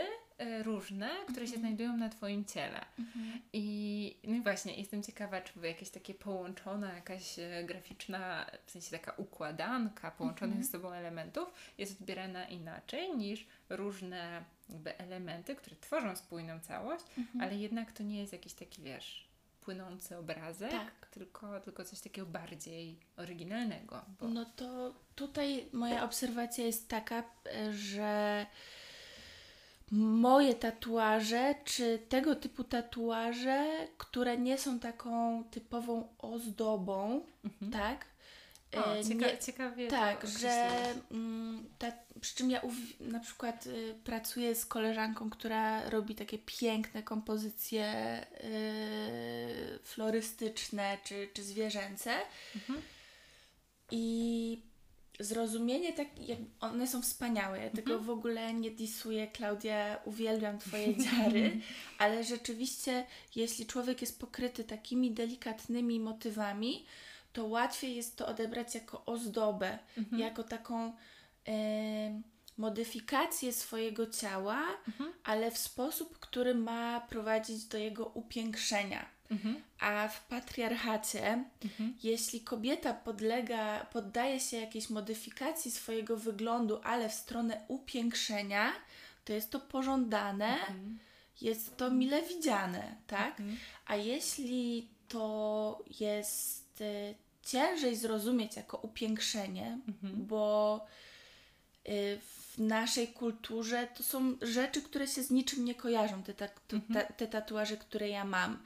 różne, 0.63 1.09
które 1.23 1.47
się 1.47 1.55
mhm. 1.55 1.59
znajdują 1.59 1.97
na 1.97 2.09
Twoim 2.09 2.45
ciele. 2.45 2.85
Mhm. 2.99 3.41
I, 3.53 4.17
no 4.23 4.35
i 4.35 4.41
właśnie, 4.41 4.75
jestem 4.75 5.03
ciekawa, 5.03 5.41
czy 5.41 5.59
jakieś 5.59 5.89
takie 5.89 6.13
połączona, 6.13 6.93
jakaś 6.93 7.39
e, 7.39 7.63
graficzna, 7.63 8.45
w 8.65 8.71
sensie 8.71 8.91
taka 8.91 9.11
układanka 9.11 10.11
połączonych 10.11 10.55
mhm. 10.55 10.63
ze 10.63 10.71
sobą 10.71 10.91
elementów 10.91 11.53
jest 11.77 12.01
odbierana 12.01 12.45
inaczej 12.45 13.17
niż 13.17 13.47
różne 13.69 14.45
jakby 14.69 14.97
elementy, 14.97 15.55
które 15.55 15.75
tworzą 15.75 16.15
spójną 16.15 16.59
całość, 16.59 17.05
mhm. 17.17 17.41
ale 17.41 17.55
jednak 17.55 17.91
to 17.91 18.03
nie 18.03 18.19
jest 18.19 18.33
jakiś 18.33 18.53
taki, 18.53 18.81
wiesz, 18.81 19.27
płynący 19.61 20.17
obrazek, 20.17 20.71
tak. 20.71 21.07
tylko, 21.11 21.59
tylko 21.59 21.83
coś 21.83 21.99
takiego 21.99 22.27
bardziej 22.27 22.99
oryginalnego. 23.17 24.05
Bo... 24.19 24.27
No 24.27 24.45
to 24.45 24.93
tutaj 25.15 25.65
moja 25.73 26.03
obserwacja 26.03 26.65
jest 26.65 26.87
taka, 26.87 27.23
e, 27.45 27.73
że 27.73 28.45
moje 29.91 30.53
tatuaże, 30.55 31.55
czy 31.65 31.99
tego 32.09 32.35
typu 32.35 32.63
tatuaże, 32.63 33.87
które 33.97 34.37
nie 34.37 34.57
są 34.57 34.79
taką 34.79 35.43
typową 35.51 36.07
ozdobą, 36.17 37.25
Mhm. 37.45 37.71
tak? 37.71 38.05
O, 38.75 38.95
E, 38.95 39.03
cieka- 39.03 39.31
nie- 39.31 39.37
ciekawie 39.37 39.87
tak, 39.87 40.27
że 40.27 40.69
mm, 41.11 41.65
ta, 41.79 41.91
przy 42.21 42.35
czym 42.35 42.51
ja 42.51 42.61
na 42.99 43.19
przykład 43.19 43.67
y, 43.67 43.95
pracuję 44.03 44.55
z 44.55 44.65
koleżanką, 44.65 45.29
która 45.29 45.89
robi 45.89 46.15
takie 46.15 46.37
piękne 46.37 47.03
kompozycje 47.03 47.93
y, 48.43 49.79
florystyczne 49.83 50.97
czy, 51.03 51.29
czy 51.33 51.43
zwierzęce 51.43 52.11
Mhm. 52.55 52.81
i 53.91 54.61
zrozumienie 55.19 55.93
tak, 55.93 56.07
jak 56.27 56.39
one 56.59 56.87
są 56.87 57.01
wspaniałe, 57.01 57.59
ja 57.63 57.69
tego 57.69 57.91
Mhm. 57.91 58.03
w 58.03 58.09
ogóle 58.09 58.53
nie 58.53 58.71
disuję, 58.71 59.27
Klaudia, 59.27 59.99
uwielbiam 60.05 60.59
Twoje 60.59 60.95
dziary, 60.97 61.61
ale 61.99 62.23
rzeczywiście 62.23 63.05
jeśli 63.35 63.65
człowiek 63.65 64.01
jest 64.01 64.19
pokryty 64.19 64.63
takimi 64.63 65.11
delikatnymi 65.11 65.99
motywami, 65.99 66.85
to 67.33 67.45
łatwiej 67.45 67.95
jest 67.95 68.15
to 68.15 68.27
odebrać 68.27 68.75
jako 68.75 69.05
ozdobę, 69.05 69.79
Mhm. 69.97 70.21
jako 70.21 70.43
taką 70.43 70.93
em, 71.45 72.23
modyfikację 72.57 73.53
swojego 73.53 74.07
ciała, 74.07 74.61
Mhm. 74.87 75.13
ale 75.23 75.51
w 75.51 75.57
sposób, 75.57 76.19
który 76.19 76.55
ma 76.55 77.01
prowadzić 77.01 77.65
do 77.65 77.77
jego 77.77 78.05
upiększenia. 78.05 79.05
Mhm. 79.31 79.61
A 79.79 80.07
w 80.07 80.27
patriarchacie, 80.27 81.43
Mhm. 81.63 81.93
jeśli 82.03 82.41
kobieta 82.41 82.93
podlega, 82.93 83.85
poddaje 83.85 84.39
się 84.39 84.57
jakiejś 84.57 84.89
modyfikacji 84.89 85.71
swojego 85.71 86.17
wyglądu, 86.17 86.79
ale 86.83 87.09
w 87.09 87.13
stronę 87.13 87.61
upiększenia, 87.67 88.71
to 89.25 89.33
jest 89.33 89.49
to 89.51 89.59
pożądane, 89.59 90.47
Mhm. 90.59 90.99
jest 91.41 91.77
to 91.77 91.91
mile 91.91 92.21
widziane, 92.23 92.95
tak? 93.07 93.39
Mhm. 93.39 93.57
A 93.85 93.95
jeśli 93.95 94.87
to 95.07 95.83
jest 95.99 96.81
y, 96.81 97.15
ciężej 97.43 97.95
zrozumieć 97.95 98.55
jako 98.55 98.77
upiększenie, 98.77 99.79
Mhm. 99.87 100.25
bo 100.25 100.85
y, 101.89 102.19
w 102.21 102.57
naszej 102.57 103.07
kulturze 103.07 103.87
to 103.97 104.03
są 104.03 104.37
rzeczy, 104.41 104.81
które 104.81 105.07
się 105.07 105.23
z 105.23 105.31
niczym 105.31 105.65
nie 105.65 105.75
kojarzą, 105.75 106.23
te, 106.23 106.33
ta, 106.33 106.47
ta, 106.93 107.03
te 107.03 107.27
tatuaże, 107.27 107.77
które 107.77 108.09
ja 108.09 108.25
mam. 108.25 108.63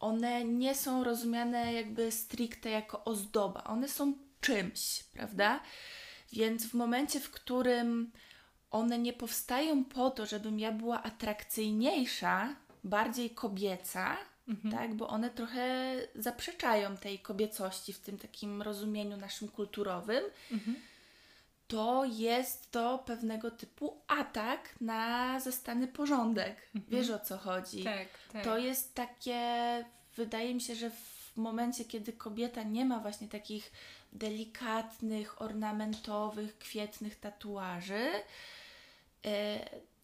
One 0.00 0.44
nie 0.44 0.74
są 0.74 1.04
rozumiane 1.04 1.72
jakby 1.72 2.12
stricte 2.12 2.70
jako 2.70 3.04
ozdoba, 3.04 3.64
one 3.64 3.88
są 3.88 4.14
czymś, 4.40 5.02
prawda? 5.12 5.60
Więc 6.32 6.66
w 6.66 6.74
momencie, 6.74 7.20
w 7.20 7.30
którym 7.30 8.12
one 8.70 8.98
nie 8.98 9.12
powstają 9.12 9.84
po 9.84 10.10
to, 10.10 10.26
żebym 10.26 10.58
ja 10.58 10.72
była 10.72 11.02
atrakcyjniejsza, 11.02 12.56
bardziej 12.84 13.30
kobieca, 13.30 14.16
Mhm. 14.48 14.74
tak? 14.74 14.94
Bo 14.94 15.08
one 15.08 15.30
trochę 15.30 15.94
zaprzeczają 16.14 16.96
tej 16.96 17.18
kobiecości 17.18 17.92
w 17.92 17.98
tym 18.00 18.18
takim 18.18 18.62
rozumieniu 18.62 19.16
naszym 19.16 19.48
kulturowym. 19.48 20.24
Mhm. 20.52 20.76
To 21.70 22.04
jest 22.04 22.70
to 22.70 22.98
pewnego 22.98 23.50
typu 23.50 23.96
atak 24.08 24.74
na 24.80 25.40
zastany 25.40 25.88
porządek. 25.88 26.56
Wiesz 26.88 27.10
o 27.10 27.18
co 27.18 27.38
chodzi? 27.38 27.84
Tak, 27.84 28.08
tak. 28.32 28.44
To 28.44 28.58
jest 28.58 28.94
takie, 28.94 29.40
wydaje 30.16 30.54
mi 30.54 30.60
się, 30.60 30.74
że 30.74 30.90
w 30.90 31.36
momencie, 31.36 31.84
kiedy 31.84 32.12
kobieta 32.12 32.62
nie 32.62 32.84
ma 32.84 32.98
właśnie 32.98 33.28
takich 33.28 33.72
delikatnych, 34.12 35.42
ornamentowych, 35.42 36.58
kwietnych 36.58 37.20
tatuaży, 37.20 38.08
e, 39.24 39.60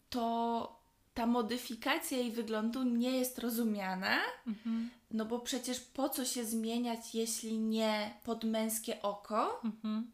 to 0.09 0.77
ta 1.13 1.25
modyfikacja 1.25 2.17
jej 2.17 2.31
wyglądu 2.31 2.83
nie 2.83 3.11
jest 3.11 3.39
rozumiana, 3.39 4.17
Mhm. 4.47 4.89
no 5.11 5.25
bo 5.25 5.39
przecież 5.39 5.79
po 5.79 6.09
co 6.09 6.25
się 6.25 6.45
zmieniać, 6.45 7.15
jeśli 7.15 7.59
nie 7.59 8.13
pod 8.23 8.43
męskie 8.43 9.01
oko? 9.01 9.61
Mhm. 9.63 10.11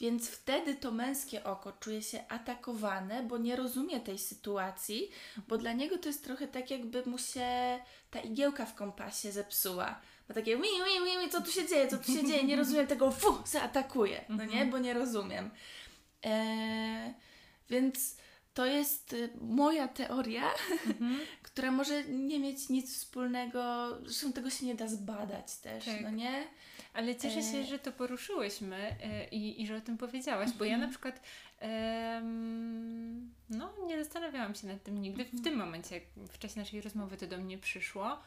Więc 0.00 0.28
wtedy 0.28 0.74
to 0.74 0.90
męskie 0.90 1.44
oko 1.44 1.72
czuje 1.72 2.02
się 2.02 2.24
atakowane, 2.28 3.22
bo 3.22 3.38
nie 3.38 3.56
rozumie 3.56 4.00
tej 4.00 4.18
sytuacji, 4.18 5.10
bo 5.48 5.58
dla 5.58 5.72
niego 5.72 5.98
to 5.98 6.08
jest 6.08 6.24
trochę 6.24 6.48
tak, 6.48 6.70
jakby 6.70 7.02
mu 7.06 7.18
się 7.18 7.78
ta 8.10 8.20
igiełka 8.20 8.66
w 8.66 8.74
kompasie 8.74 9.32
zepsuła. 9.32 10.00
Bo 10.28 10.34
takie, 10.34 10.56
wi, 10.56 10.62
wi, 10.62 11.24
wi, 11.24 11.30
co 11.30 11.40
tu 11.42 11.50
się 11.50 11.68
dzieje, 11.68 11.88
co 11.88 11.98
tu 11.98 12.12
się 12.12 12.26
dzieje, 12.26 12.44
nie 12.44 12.56
rozumiem 12.56 12.86
tego, 12.86 13.10
fu, 13.10 13.34
zaatakuje, 13.46 14.24
no 14.28 14.44
nie, 14.44 14.66
bo 14.66 14.78
nie 14.78 14.94
rozumiem. 14.94 15.50
Eee, 16.22 17.14
więc 17.70 18.16
to 18.54 18.66
jest 18.66 19.12
y, 19.12 19.30
moja 19.40 19.88
teoria, 19.88 20.50
Mhm. 20.86 21.20
która 21.42 21.70
może 21.70 22.04
nie 22.04 22.40
mieć 22.40 22.68
nic 22.68 22.94
wspólnego, 22.96 23.88
zresztą 24.04 24.32
tego 24.32 24.50
się 24.50 24.66
nie 24.66 24.74
da 24.74 24.88
zbadać 24.88 25.56
też, 25.56 25.84
Tak. 25.84 26.00
no 26.02 26.10
nie? 26.10 26.44
Ale 26.94 27.16
cieszę 27.16 27.42
się, 27.42 27.58
E. 27.58 27.64
że 27.64 27.78
to 27.78 27.92
poruszyłyśmy 27.92 28.76
e, 28.76 29.28
i, 29.28 29.62
i 29.62 29.66
że 29.66 29.76
o 29.76 29.80
tym 29.80 29.98
powiedziałaś, 29.98 30.50
bo 30.58 30.64
ja 30.64 30.78
na 30.78 30.88
przykład 30.88 31.20
no, 33.50 33.72
nie 33.86 34.04
zastanawiałam 34.04 34.54
się 34.54 34.66
nad 34.66 34.82
tym 34.82 35.02
nigdy. 35.02 35.24
W 35.24 35.42
tym 35.44 35.56
momencie, 35.56 35.94
jak 35.94 36.04
w 36.28 36.38
czasie 36.38 36.60
naszej 36.60 36.80
rozmowy 36.80 37.16
to 37.16 37.26
do 37.26 37.38
mnie 37.38 37.58
przyszło 37.58 38.18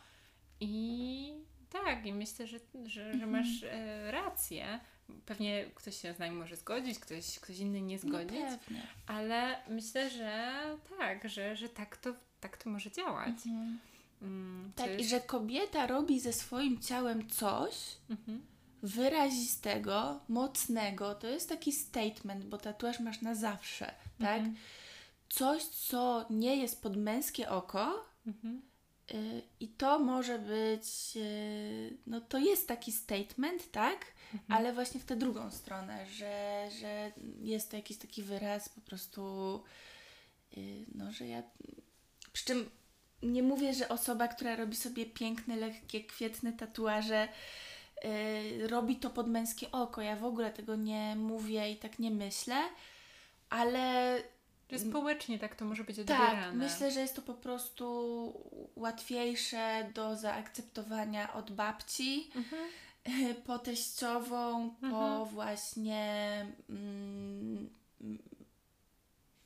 i 0.60 1.34
tak, 1.70 2.06
i 2.06 2.14
myślę, 2.14 2.48
że, 2.48 2.60
że, 2.86 3.18
że 3.18 3.26
masz 3.28 3.64
e, 3.64 4.12
rację. 4.12 4.80
Pewnie 5.26 5.66
ktoś 5.76 5.98
się 6.02 6.14
z 6.14 6.20
nami 6.20 6.36
może 6.36 6.56
zgodzić, 6.56 7.00
ktoś, 7.00 7.40
ktoś 7.40 7.60
inny 7.60 7.82
nie 7.82 7.96
No 7.96 8.02
zgodzić, 8.02 8.40
pewnie. 8.66 8.82
ale 9.08 9.56
myślę, 9.70 10.10
że 10.10 10.54
tak, 10.98 11.30
że, 11.30 11.56
że 11.56 11.70
tak, 11.70 11.98
to, 11.98 12.14
tak 12.40 12.58
to 12.58 12.70
może 12.70 12.92
działać. 12.92 13.30
Mhm. 13.48 13.80
Mm, 14.22 14.72
Tak, 14.76 14.88
i 14.90 14.98
jest- 14.98 15.10
że 15.10 15.20
kobieta 15.20 15.88
robi 15.88 16.20
ze 16.20 16.34
swoim 16.34 16.80
ciałem 16.82 17.30
coś 17.30 17.74
Mhm. 18.10 18.42
Wyrazistego, 18.88 20.20
mocnego. 20.28 21.16
To 21.16 21.28
jest 21.28 21.50
taki 21.50 21.72
statement, 21.72 22.46
bo 22.46 22.58
tatuaż 22.58 23.00
masz 23.00 23.22
na 23.22 23.36
zawsze, 23.36 23.86
tak? 24.20 24.38
Mhm. 24.38 24.56
Coś, 25.30 25.64
co 25.64 26.26
nie 26.30 26.56
jest 26.56 26.82
pod 26.82 26.98
męskie 26.98 27.50
oko. 27.50 28.06
Mhm. 28.28 28.62
y, 29.12 29.42
I 29.60 29.68
to 29.68 30.00
może 30.00 30.40
być, 30.40 30.88
y, 31.16 31.98
no 32.08 32.22
to 32.22 32.38
jest 32.38 32.68
taki 32.68 32.92
statement, 32.92 33.72
tak? 33.72 34.06
Mhm. 34.34 34.60
Ale 34.60 34.74
właśnie 34.74 35.00
w 35.00 35.06
tę 35.06 35.16
drugą 35.16 35.52
stronę, 35.52 36.06
że, 36.06 36.68
że 36.80 37.12
jest 37.42 37.72
to 37.72 37.76
jakiś 37.76 37.98
taki 37.98 38.24
wyraz 38.24 38.70
po 38.70 38.82
prostu, 38.82 39.24
y, 40.58 40.86
no 40.96 41.12
że 41.12 41.28
ja. 41.28 41.44
Przy 42.34 42.46
czym 42.46 42.70
nie 43.24 43.44
mówię, 43.44 43.74
że 43.74 43.90
osoba, 43.90 44.28
która 44.28 44.56
robi 44.56 44.76
sobie 44.76 45.06
piękne, 45.06 45.56
lekkie, 45.56 46.04
kwietne 46.04 46.54
tatuaże, 46.54 47.28
robi 48.68 48.96
to 48.96 49.10
pod 49.10 49.28
męskie 49.28 49.72
oko. 49.72 50.02
Ja 50.02 50.16
w 50.16 50.26
ogóle 50.26 50.52
tego 50.52 50.76
nie 50.76 51.16
mówię 51.16 51.72
i 51.72 51.76
tak 51.78 52.00
nie 52.00 52.12
myślę, 52.12 52.56
ale 53.50 54.18
Że 54.72 54.80
społecznie 54.80 55.40
tak 55.40 55.56
to 55.56 55.66
może 55.66 55.84
być 55.84 55.96
tak, 55.96 56.04
odbierane. 56.06 56.54
myślę, 56.66 56.92
że 56.92 57.00
jest 57.00 57.16
to 57.16 57.22
po 57.22 57.34
prostu 57.34 58.34
łatwiejsze 58.76 59.90
do 59.94 60.16
zaakceptowania 60.16 61.34
od 61.34 61.52
babci, 61.52 62.30
Mhm. 62.36 62.64
po 63.48 63.60
teściową, 63.60 64.70
po 64.82 64.86
Mhm. 64.88 65.26
właśnie 65.26 66.06
mm, 66.70 67.70
mm, 68.02 68.20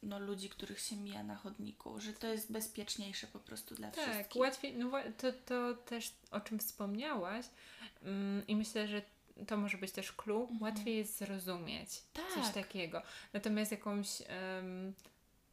no, 0.04 0.20
ludzi, 0.20 0.50
których 0.50 0.80
się 0.80 0.96
mija 0.96 1.24
na 1.24 1.36
chodniku, 1.36 2.00
że 2.00 2.14
to 2.14 2.28
jest 2.28 2.52
bezpieczniejsze 2.52 3.28
po 3.28 3.40
prostu 3.40 3.76
dla 3.76 3.92
Tak, 3.92 4.10
wszystkich. 4.10 4.42
łatwiej, 4.42 4.74
no 4.78 4.92
to, 5.18 5.32
to 5.46 5.74
też 5.76 6.14
o 6.32 6.40
czym 6.40 6.60
wspomniałaś 6.60 7.46
mm, 8.04 8.48
i 8.48 8.56
myślę, 8.56 8.88
że 8.88 9.02
to 9.48 9.58
może 9.58 9.78
być 9.78 9.92
też 9.92 10.12
clue, 10.12 10.50
łatwiej 10.62 10.98
jest 10.98 11.18
zrozumieć 11.18 11.90
coś 11.90 12.26
Mhm. 12.26 12.46
Tak. 12.46 12.54
takiego. 12.54 13.02
Natomiast 13.34 13.72
jakąś 13.72 14.08
em, 14.28 14.94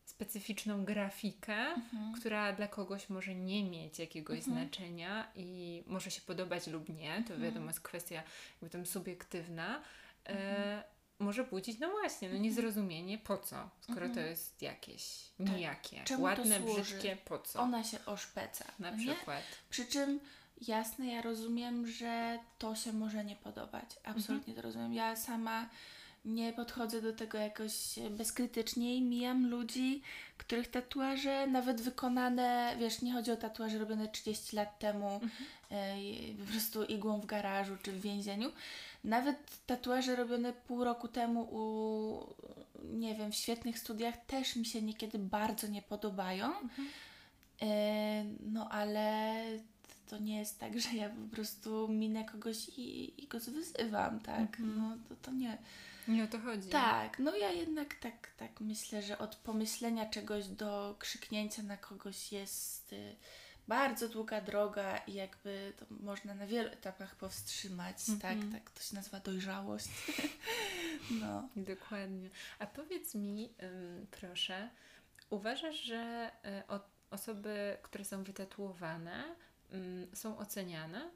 specyficzną 0.05 0.85
grafikę, 0.85 1.55
Mhm. 1.57 2.13
która 2.15 2.53
dla 2.53 2.69
kogoś 2.69 3.09
może 3.09 3.35
nie 3.35 3.65
mieć 3.65 3.99
jakiegoś 3.99 4.39
Mhm. 4.39 4.57
znaczenia 4.57 5.33
i 5.35 5.83
może 5.87 6.11
się 6.11 6.21
podobać 6.21 6.67
lub 6.67 6.89
nie, 6.89 7.15
to 7.27 7.35
Mhm. 7.35 7.43
wiadomo 7.43 7.67
jest 7.67 7.81
kwestia 7.81 8.15
jakby 8.53 8.71
tam 8.71 8.87
subiektywna, 8.87 9.83
Mhm. 10.25 10.63
e, 10.63 10.83
może 11.19 11.45
budzić, 11.45 11.79
no 11.79 11.91
właśnie, 11.91 12.29
no 12.29 12.39
niezrozumienie 12.39 13.19
po 13.19 13.39
co, 13.39 13.71
skoro 13.81 14.07
Mhm. 14.07 14.15
to 14.15 14.21
jest 14.21 14.63
jakieś 14.63 15.05
Tak. 15.39 15.57
nijakie, 15.57 16.03
Czemu 16.05 16.23
ładne, 16.23 16.61
brzydkie, 16.61 17.17
po 17.25 17.39
co 17.39 17.61
Ona 17.61 17.85
się 17.85 17.99
oszpeca. 18.07 18.65
na 18.79 18.91
nie? 18.91 19.15
przykład. 19.15 19.43
Przy 19.71 19.87
czym 19.87 20.21
jasne, 20.67 21.07
ja 21.07 21.23
rozumiem, 21.23 21.87
że 21.87 22.39
to 22.59 22.75
się 22.75 22.93
może 22.93 23.25
nie 23.25 23.37
podobać. 23.37 23.85
Absolutnie 24.05 24.55
to 24.55 24.63
rozumiem. 24.63 24.95
Ja 24.95 25.17
sama 25.17 25.69
nie 26.25 26.53
podchodzę 26.53 27.03
do 27.03 27.13
tego 27.13 27.39
jakoś 27.39 27.73
bezkrytycznie 28.11 28.97
i 28.97 29.03
mijam 29.03 29.51
ludzi, 29.51 30.03
których 30.39 30.71
tatuaże, 30.71 31.47
nawet 31.47 31.81
wykonane, 31.81 32.77
wiesz, 32.79 33.03
nie 33.03 33.13
chodzi 33.13 33.31
o 33.31 33.37
tatuaże 33.37 33.79
robione 33.79 34.09
30 34.09 34.57
lat 34.57 34.79
temu, 34.79 35.09
mhm. 35.15 35.31
e, 35.71 35.95
po 36.45 36.51
prostu 36.53 36.85
igłą 36.85 37.21
w 37.21 37.27
garażu 37.27 37.77
czy 37.83 37.93
w 37.93 38.01
więzieniu. 38.01 38.53
Nawet 39.05 39.67
tatuaże 39.67 40.17
robione 40.17 40.53
pół 40.53 40.85
roku 40.85 41.09
temu 41.09 41.49
u, 41.51 42.35
nie 42.85 43.15
wiem, 43.15 43.33
w 43.33 43.35
świetnych 43.35 43.79
studiach 43.79 44.27
też 44.27 44.57
mi 44.57 44.67
się 44.67 44.83
niekiedy 44.83 45.19
bardzo 45.19 45.67
nie 45.67 45.83
podobają. 45.83 46.47
Mhm. 46.47 46.89
E, 47.63 48.25
no 48.41 48.69
ale 48.69 49.35
to 50.09 50.19
nie 50.19 50.39
jest 50.39 50.59
tak, 50.59 50.81
że 50.81 50.93
ja 50.95 51.09
po 51.09 51.37
prostu 51.37 51.89
minę 51.89 52.25
kogoś 52.25 52.69
i, 52.69 53.25
i 53.25 53.29
go 53.29 53.39
wyzywam, 53.41 54.21
tak? 54.21 54.41
Mhm. 54.61 54.79
No 54.79 54.97
to, 55.09 55.15
to 55.23 55.33
nie. 55.33 55.59
Nie 56.09 56.25
o 56.25 56.27
to 56.27 56.39
chodzi. 56.39 56.69
Tak, 56.69 57.19
no 57.19 57.37
ja 57.37 57.53
jednak 57.53 57.95
tak, 57.95 58.29
tak 58.37 58.61
myślę, 58.61 59.03
że 59.03 59.19
od 59.19 59.37
pomyślenia 59.37 60.07
czegoś 60.07 60.49
do 60.49 60.97
krzyknięcia 60.99 61.63
na 61.63 61.77
kogoś 61.77 62.33
jest 62.33 62.93
y, 62.93 63.17
bardzo 63.69 64.09
długa 64.09 64.41
droga 64.41 64.99
i 64.99 65.15
jakby 65.15 65.73
to 65.77 65.87
można 65.91 66.35
na 66.35 66.47
wielu 66.47 66.69
etapach 66.69 67.17
powstrzymać, 67.17 67.97
tak? 68.23 68.33
Mhm. 68.33 68.53
Tak, 68.53 68.71
to 68.71 68.83
się 68.83 68.95
nazywa 68.95 69.21
dojrzałość. 69.21 69.89
no. 71.21 71.49
Dokładnie. 71.57 72.31
A 72.59 72.67
powiedz 72.67 73.15
mi, 73.15 73.55
proszę, 74.11 74.71
uważasz, 75.31 75.83
że 75.83 76.31
y, 76.71 76.81
osoby, 77.11 77.77
które 77.83 78.05
są 78.05 78.23
wytatuowane, 78.23 79.35
są 80.15 80.39
oceniane? 80.39 81.11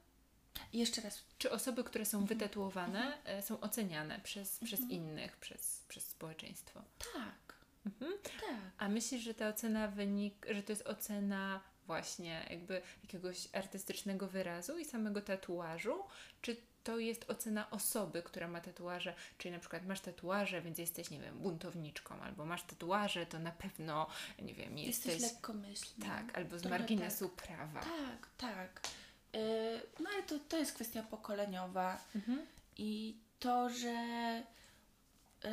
Jeszcze 0.72 1.00
raz. 1.00 1.24
Czy 1.38 1.50
osoby, 1.50 1.84
które 1.84 2.04
są 2.04 2.18
mhm. 2.18 2.38
wytatuowane, 2.38 3.16
mhm. 3.16 3.42
są 3.42 3.60
oceniane 3.60 4.20
przez, 4.20 4.58
przez 4.64 4.80
mhm. 4.80 4.90
innych, 4.90 5.36
przez, 5.36 5.84
przez 5.88 6.06
społeczeństwo? 6.06 6.82
Tak. 7.14 7.54
Mhm. 7.86 8.12
Tak. 8.22 8.56
A 8.78 8.88
myślisz, 8.88 9.22
że 9.22 9.34
ta 9.34 9.48
ocena 9.48 9.88
wynik, 9.88 10.46
że 10.50 10.62
to 10.62 10.72
jest 10.72 10.86
ocena 10.86 11.60
właśnie 11.92 12.46
jakby 12.50 12.82
jakiegoś 13.02 13.48
artystycznego 13.52 14.28
wyrazu 14.28 14.78
i 14.78 14.84
samego 14.84 15.22
tatuażu, 15.22 16.04
czy 16.42 16.56
to 16.84 16.98
jest 16.98 17.30
ocena 17.30 17.70
osoby, 17.70 18.22
która 18.22 18.48
ma 18.48 18.60
tatuaże, 18.60 19.14
czyli 19.38 19.52
na 19.52 19.58
przykład 19.58 19.86
masz 19.86 20.00
tatuaże, 20.00 20.62
więc 20.62 20.78
jesteś, 20.78 21.10
nie 21.10 21.20
wiem, 21.20 21.38
buntowniczką, 21.38 22.14
albo 22.20 22.44
masz 22.44 22.62
tatuaże, 22.62 23.26
to 23.26 23.38
na 23.38 23.52
pewno, 23.52 24.06
nie 24.42 24.54
wiem, 24.54 24.78
jesteś... 24.78 25.06
Jesteś 25.06 25.32
lekkomyślny. 25.32 26.06
Tak, 26.06 26.38
albo 26.38 26.58
z 26.58 26.64
marginesu 26.64 27.28
tak. 27.28 27.46
prawa. 27.46 27.80
Tak, 27.80 28.28
tak. 28.36 28.80
Yy, 29.32 29.40
no 30.00 30.10
ale 30.14 30.22
to, 30.22 30.38
to 30.48 30.58
jest 30.58 30.72
kwestia 30.72 31.02
pokoleniowa 31.02 32.04
mhm. 32.14 32.46
i 32.76 33.16
to, 33.38 33.70
że 33.70 34.42
yy, 35.44 35.50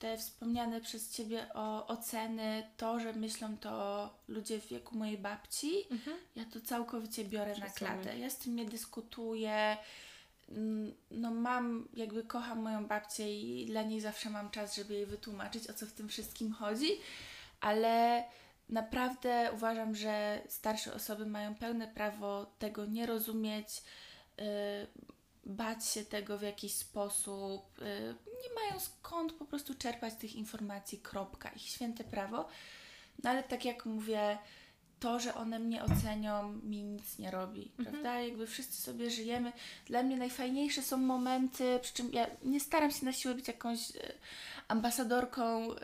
te 0.00 0.18
wspomniane 0.18 0.80
przez 0.80 1.10
Ciebie 1.10 1.46
o, 1.54 1.86
oceny, 1.86 2.62
to, 2.76 3.00
że 3.00 3.12
myślą 3.12 3.56
to 3.56 4.10
ludzie 4.28 4.60
w 4.60 4.68
wieku 4.68 4.98
mojej 4.98 5.18
babci, 5.18 5.86
mhm. 5.90 6.16
ja 6.36 6.44
to 6.44 6.60
całkowicie 6.60 7.24
biorę 7.24 7.58
na 7.58 7.66
klatę. 7.66 8.18
Ja 8.18 8.30
z 8.30 8.38
tym 8.38 8.56
nie 8.56 8.64
dyskutuję. 8.64 9.76
Mm, 10.48 10.94
no 11.10 11.30
mam, 11.30 11.88
jakby 11.94 12.22
kocham 12.22 12.62
moją 12.62 12.86
babcię 12.86 13.40
i 13.40 13.66
dla 13.66 13.82
niej 13.82 14.00
zawsze 14.00 14.30
mam 14.30 14.50
czas, 14.50 14.76
żeby 14.76 14.94
jej 14.94 15.06
wytłumaczyć, 15.06 15.70
o 15.70 15.74
co 15.74 15.86
w 15.86 15.92
tym 15.92 16.08
wszystkim 16.08 16.52
chodzi, 16.52 16.90
ale 17.60 18.24
naprawdę 18.68 19.50
uważam, 19.54 19.96
że 19.96 20.42
starsze 20.48 20.94
osoby 20.94 21.26
mają 21.26 21.54
pełne 21.54 21.88
prawo 21.88 22.46
tego 22.58 22.86
nie 22.86 23.06
rozumieć, 23.06 23.82
yy, 24.38 24.44
bać 25.46 25.86
się 25.86 26.04
tego 26.04 26.38
w 26.38 26.42
jakiś 26.42 26.74
sposób, 26.74 27.78
yy, 27.78 28.14
nie 28.42 28.54
mają 28.54 28.80
skąd 28.80 29.32
po 29.32 29.44
prostu 29.44 29.74
czerpać 29.74 30.14
tych 30.14 30.36
informacji, 30.36 30.98
kropka, 30.98 31.48
ich 31.48 31.62
święte 31.62 32.04
prawo. 32.04 32.48
No 33.22 33.30
ale 33.30 33.42
tak 33.42 33.64
jak 33.64 33.86
mówię, 33.86 34.38
to, 35.00 35.20
że 35.20 35.34
one 35.34 35.58
mnie 35.58 35.84
ocenią, 35.84 36.52
mi 36.52 36.82
nic 36.82 37.18
nie 37.18 37.30
robi, 37.30 37.70
mhm. 37.78 37.84
prawda? 37.84 38.20
Jakby 38.20 38.46
wszyscy 38.46 38.82
sobie 38.82 39.10
żyjemy. 39.10 39.52
Dla 39.86 40.02
mnie 40.02 40.16
najfajniejsze 40.16 40.82
są 40.82 40.96
momenty, 40.96 41.78
przy 41.82 41.94
czym 41.94 42.12
ja 42.12 42.26
nie 42.42 42.60
staram 42.60 42.90
się 42.90 43.04
na 43.04 43.12
siłę 43.12 43.34
być 43.34 43.48
jakąś 43.48 43.90
e, 43.90 44.12
ambasadorką, 44.70 45.72
y, 45.72 45.76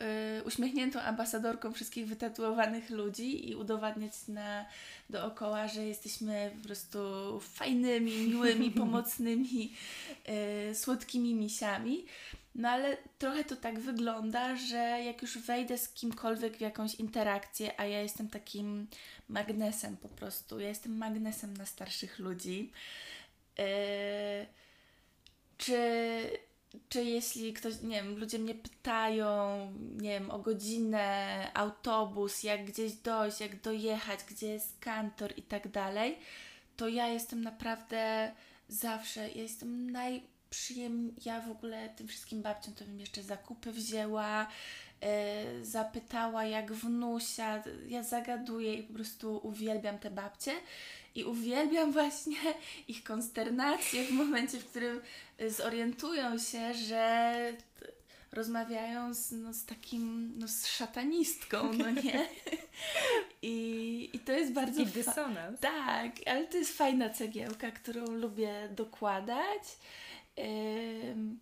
uśmiechniętą 0.44 1.00
ambasadorką 1.00 1.72
wszystkich 1.72 2.06
wytatuowanych 2.06 2.90
ludzi 2.90 3.50
i 3.50 3.54
udowadniać 3.54 4.12
na 4.28 4.66
dookoła, 5.10 5.68
że 5.68 5.86
jesteśmy 5.86 6.50
po 6.56 6.66
prostu 6.66 6.98
fajnymi, 7.40 8.28
miłymi, 8.28 8.70
pomocnymi, 8.82 9.72
y, 10.70 10.74
słodkimi 10.74 11.34
misiami. 11.34 12.04
No 12.54 12.68
ale 12.68 12.96
trochę 13.18 13.44
to 13.44 13.56
tak 13.56 13.80
wygląda, 13.80 14.56
że 14.56 14.76
jak 15.04 15.22
już 15.22 15.38
wejdę 15.38 15.78
z 15.78 15.88
kimkolwiek 15.88 16.56
w 16.56 16.60
jakąś 16.60 16.94
interakcję, 16.94 17.80
a 17.80 17.84
ja 17.84 18.02
jestem 18.02 18.28
takim 18.28 18.86
magnesem 19.28 19.96
po 19.96 20.08
prostu, 20.08 20.60
ja 20.60 20.68
jestem 20.68 20.96
magnesem 20.96 21.56
na 21.56 21.66
starszych 21.66 22.18
ludzi. 22.18 22.72
Yy, 23.58 23.64
czy 25.58 25.78
czy 26.88 27.04
jeśli 27.04 27.52
ktoś, 27.52 27.82
nie 27.82 28.02
wiem, 28.02 28.18
ludzie 28.18 28.38
mnie 28.38 28.54
pytają, 28.54 29.58
nie 29.96 30.10
wiem, 30.10 30.30
o 30.30 30.38
godzinę, 30.38 31.50
autobus, 31.54 32.42
jak 32.42 32.64
gdzieś 32.64 32.92
dojść, 32.92 33.40
jak 33.40 33.60
dojechać, 33.60 34.20
gdzie 34.30 34.46
jest 34.46 34.78
kantor 34.80 35.32
i 35.36 35.42
tak 35.42 35.68
dalej, 35.68 36.18
to 36.76 36.88
ja 36.88 37.08
jestem 37.08 37.44
naprawdę 37.44 38.32
zawsze, 38.68 39.20
ja 39.20 39.42
jestem 39.42 39.90
najprzyjemniej, 39.90 41.14
ja 41.24 41.40
w 41.40 41.50
ogóle 41.50 41.88
tym 41.88 42.08
wszystkim 42.08 42.42
babciom 42.42 42.74
to 42.74 42.84
bym 42.84 43.00
jeszcze 43.00 43.22
zakupy 43.22 43.72
wzięła, 43.72 44.46
yy, 45.02 45.64
zapytała 45.64 46.44
jak 46.44 46.72
wnusia, 46.72 47.62
ja 47.88 48.02
zagaduję 48.02 48.74
i 48.74 48.82
po 48.82 48.94
prostu 48.94 49.40
uwielbiam 49.42 49.98
te 49.98 50.10
babcie 50.10 50.52
i 51.14 51.24
uwielbiam 51.24 51.92
właśnie 51.98 52.36
ich 52.88 53.04
konsternację 53.04 54.04
w 54.04 54.10
momencie, 54.10 54.58
w 54.58 54.66
którym 54.66 55.00
zorientują 55.48 56.38
się, 56.38 56.74
że 56.74 57.32
rozmawiają 58.32 59.14
z, 59.14 59.32
no, 59.32 59.52
z 59.52 59.64
takim, 59.64 60.32
no, 60.38 60.48
z 60.48 60.66
szatanistką, 60.66 61.72
no 61.72 61.90
nie? 62.04 62.28
I, 63.42 64.10
i 64.12 64.18
to 64.18 64.32
jest 64.32 64.52
bardzo... 64.52 64.82
I 64.82 64.86
dysonans. 64.86 65.60
tak, 65.60 66.12
ale 66.26 66.46
to 66.46 66.56
jest 66.56 66.78
fajna 66.78 67.10
cegiełka, 67.10 67.70
którą 67.70 68.06
lubię 68.06 68.68
dokładać. 68.70 69.62
Ym, 70.38 71.38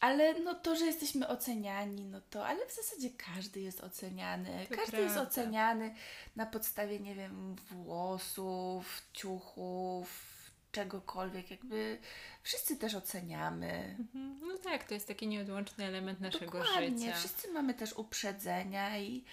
ale 0.00 0.40
no 0.40 0.54
to, 0.54 0.76
że 0.76 0.86
jesteśmy 0.86 1.28
oceniani, 1.28 2.04
no 2.04 2.20
to, 2.30 2.46
ale 2.46 2.66
w 2.66 2.74
zasadzie 2.74 3.10
każdy 3.10 3.60
jest 3.60 3.80
oceniany. 3.80 4.66
To 4.68 4.76
każdy 4.76 4.92
prawda. 4.92 4.98
jest 4.98 5.16
oceniany 5.16 5.94
na 6.36 6.46
podstawie, 6.46 7.00
nie 7.00 7.14
wiem, 7.14 7.56
włosów, 7.70 9.02
ciuchów, 9.12 10.31
czegokolwiek, 10.72 11.50
jakby 11.50 11.98
wszyscy 12.42 12.76
też 12.76 12.94
oceniamy. 12.94 13.96
Mhm. 13.98 14.40
No 14.48 14.58
tak, 14.58 14.84
to 14.84 14.94
jest 14.94 15.08
taki 15.08 15.28
nieodłączny 15.28 15.84
element 15.84 16.20
naszego 16.20 16.58
Dokładnie. 16.58 16.98
życia. 16.98 17.16
Wszyscy 17.18 17.52
mamy 17.52 17.74
też 17.74 17.92
uprzedzenia 17.92 18.98
i 18.98 19.24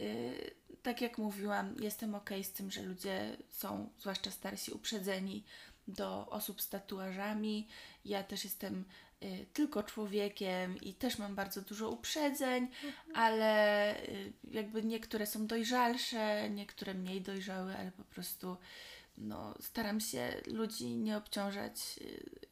yy, 0.00 0.50
tak 0.82 1.00
jak 1.00 1.18
mówiłam, 1.18 1.74
jestem 1.80 2.14
ok 2.14 2.30
z 2.42 2.52
tym, 2.52 2.70
że 2.70 2.82
ludzie 2.82 3.36
są, 3.48 3.88
zwłaszcza 3.98 4.30
starsi, 4.30 4.72
uprzedzeni 4.72 5.44
do 5.88 6.26
osób 6.26 6.62
z 6.62 6.68
tatuażami. 6.68 7.68
Ja 8.04 8.22
też 8.22 8.44
jestem 8.44 8.84
y, 9.22 9.46
tylko 9.52 9.82
człowiekiem 9.82 10.80
i 10.80 10.94
też 10.94 11.18
mam 11.18 11.34
bardzo 11.34 11.62
dużo 11.62 11.90
uprzedzeń, 11.90 12.64
mhm. 12.64 12.94
ale 13.14 14.00
y, 14.08 14.32
jakby 14.50 14.82
niektóre 14.82 15.26
są 15.26 15.46
dojrzalsze, 15.46 16.50
niektóre 16.50 16.94
mniej 16.94 17.20
dojrzałe, 17.20 17.76
ale 17.78 17.92
po 17.92 18.04
prostu 18.04 18.56
no, 19.18 19.54
staram 19.60 20.00
się 20.00 20.40
ludzi 20.46 20.96
nie 20.96 21.16
obciążać, 21.16 22.00
y, 22.00 22.46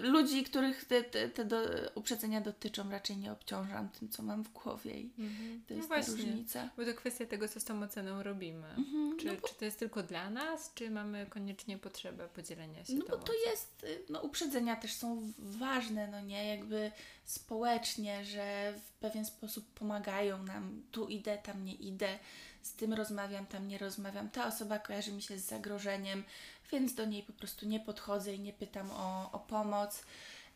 ludzi, 0.00 0.44
których 0.44 0.84
te, 0.84 1.04
te, 1.04 1.28
te 1.28 1.44
do, 1.44 1.56
uprzedzenia 1.94 2.40
dotyczą, 2.40 2.90
raczej 2.90 3.16
nie 3.16 3.32
obciążam 3.32 3.88
tym, 3.88 4.08
co 4.08 4.22
mam 4.22 4.44
w 4.44 4.52
głowie 4.52 5.00
i 5.00 5.10
mhm. 5.18 5.62
to 5.68 5.74
jest 5.74 5.90
no 5.90 5.96
ta 5.96 6.10
różnica. 6.10 6.70
Bo 6.76 6.84
to 6.84 6.94
kwestia 6.94 7.26
tego, 7.26 7.48
co 7.48 7.60
z 7.60 7.64
tą 7.64 7.82
oceną 7.82 8.22
robimy. 8.22 8.68
Mhm, 8.68 9.18
czy, 9.18 9.26
no 9.26 9.32
bo... 9.40 9.48
czy 9.48 9.54
to 9.54 9.64
jest 9.64 9.78
tylko 9.78 10.02
dla 10.02 10.30
nas, 10.30 10.72
czy 10.74 10.90
mamy 10.90 11.26
koniecznie 11.26 11.78
potrzebę 11.78 12.28
podzielenia 12.28 12.84
się 12.84 12.94
No 12.94 13.04
bo 13.10 13.16
to 13.16 13.32
jest, 13.46 13.84
y, 13.84 14.04
no 14.08 14.20
uprzedzenia 14.20 14.76
też 14.76 14.92
są 14.92 15.32
ważne, 15.38 16.08
no 16.08 16.20
nie, 16.20 16.48
jakby 16.48 16.92
społecznie, 17.24 18.24
że 18.24 18.74
w 18.86 18.92
pewien 18.92 19.24
sposób 19.24 19.66
pomagają 19.66 20.42
nam, 20.42 20.82
tu 20.90 21.08
idę, 21.08 21.38
tam 21.38 21.64
nie 21.64 21.74
idę, 21.74 22.18
z 22.62 22.72
tym 22.72 22.92
rozmawiam, 22.92 23.46
tam 23.46 23.68
nie 23.68 23.78
rozmawiam, 23.78 24.30
ta 24.30 24.46
osoba 24.46 24.78
kojarzy 24.78 25.12
mi 25.12 25.22
się 25.22 25.38
z 25.38 25.46
zagrożeniem, 25.46 26.24
więc 26.72 26.94
do 26.94 27.04
niej 27.04 27.22
po 27.22 27.32
prostu 27.32 27.66
nie 27.66 27.80
podchodzę 27.80 28.34
i 28.34 28.40
nie 28.40 28.52
pytam 28.52 28.90
o, 28.90 29.32
o 29.32 29.38
pomoc. 29.38 30.04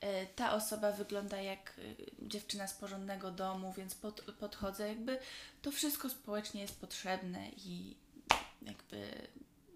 E, 0.00 0.26
ta 0.26 0.52
osoba 0.52 0.92
wygląda 0.92 1.40
jak 1.40 1.74
e, 1.78 2.28
dziewczyna 2.28 2.66
z 2.66 2.74
porządnego 2.74 3.30
domu, 3.30 3.72
więc 3.72 3.94
pod, 3.94 4.20
podchodzę. 4.20 4.88
Jakby 4.88 5.18
to 5.62 5.70
wszystko 5.70 6.08
społecznie 6.10 6.60
jest 6.60 6.80
potrzebne 6.80 7.48
i 7.48 7.96
jakby 8.62 9.28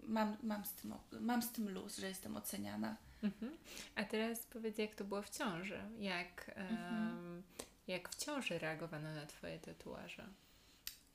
mam, 0.03 0.37
mam, 0.43 0.65
z 0.65 0.71
tym, 0.71 0.93
mam 1.19 1.41
z 1.41 1.51
tym 1.51 1.69
luz, 1.69 1.97
że 1.97 2.07
jestem 2.07 2.37
oceniana. 2.37 2.95
Mhm. 3.23 3.57
A 3.95 4.03
teraz 4.03 4.39
powiedz, 4.39 4.77
jak 4.77 4.95
to 4.95 5.03
było 5.03 5.21
w 5.21 5.29
ciąży? 5.29 5.81
Jak, 5.99 6.51
mhm. 6.55 7.17
um, 7.17 7.43
jak 7.87 8.09
w 8.09 8.15
ciąży 8.15 8.59
reagowano 8.59 9.13
na 9.13 9.25
Twoje 9.25 9.59
tatuaże? 9.59 10.27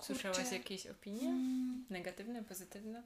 Słyszałaś 0.02 0.52
jakieś 0.52 0.86
opinie? 0.86 1.28
Mm. 1.28 1.84
Negatywne, 1.90 2.44
pozytywne? 2.44 3.02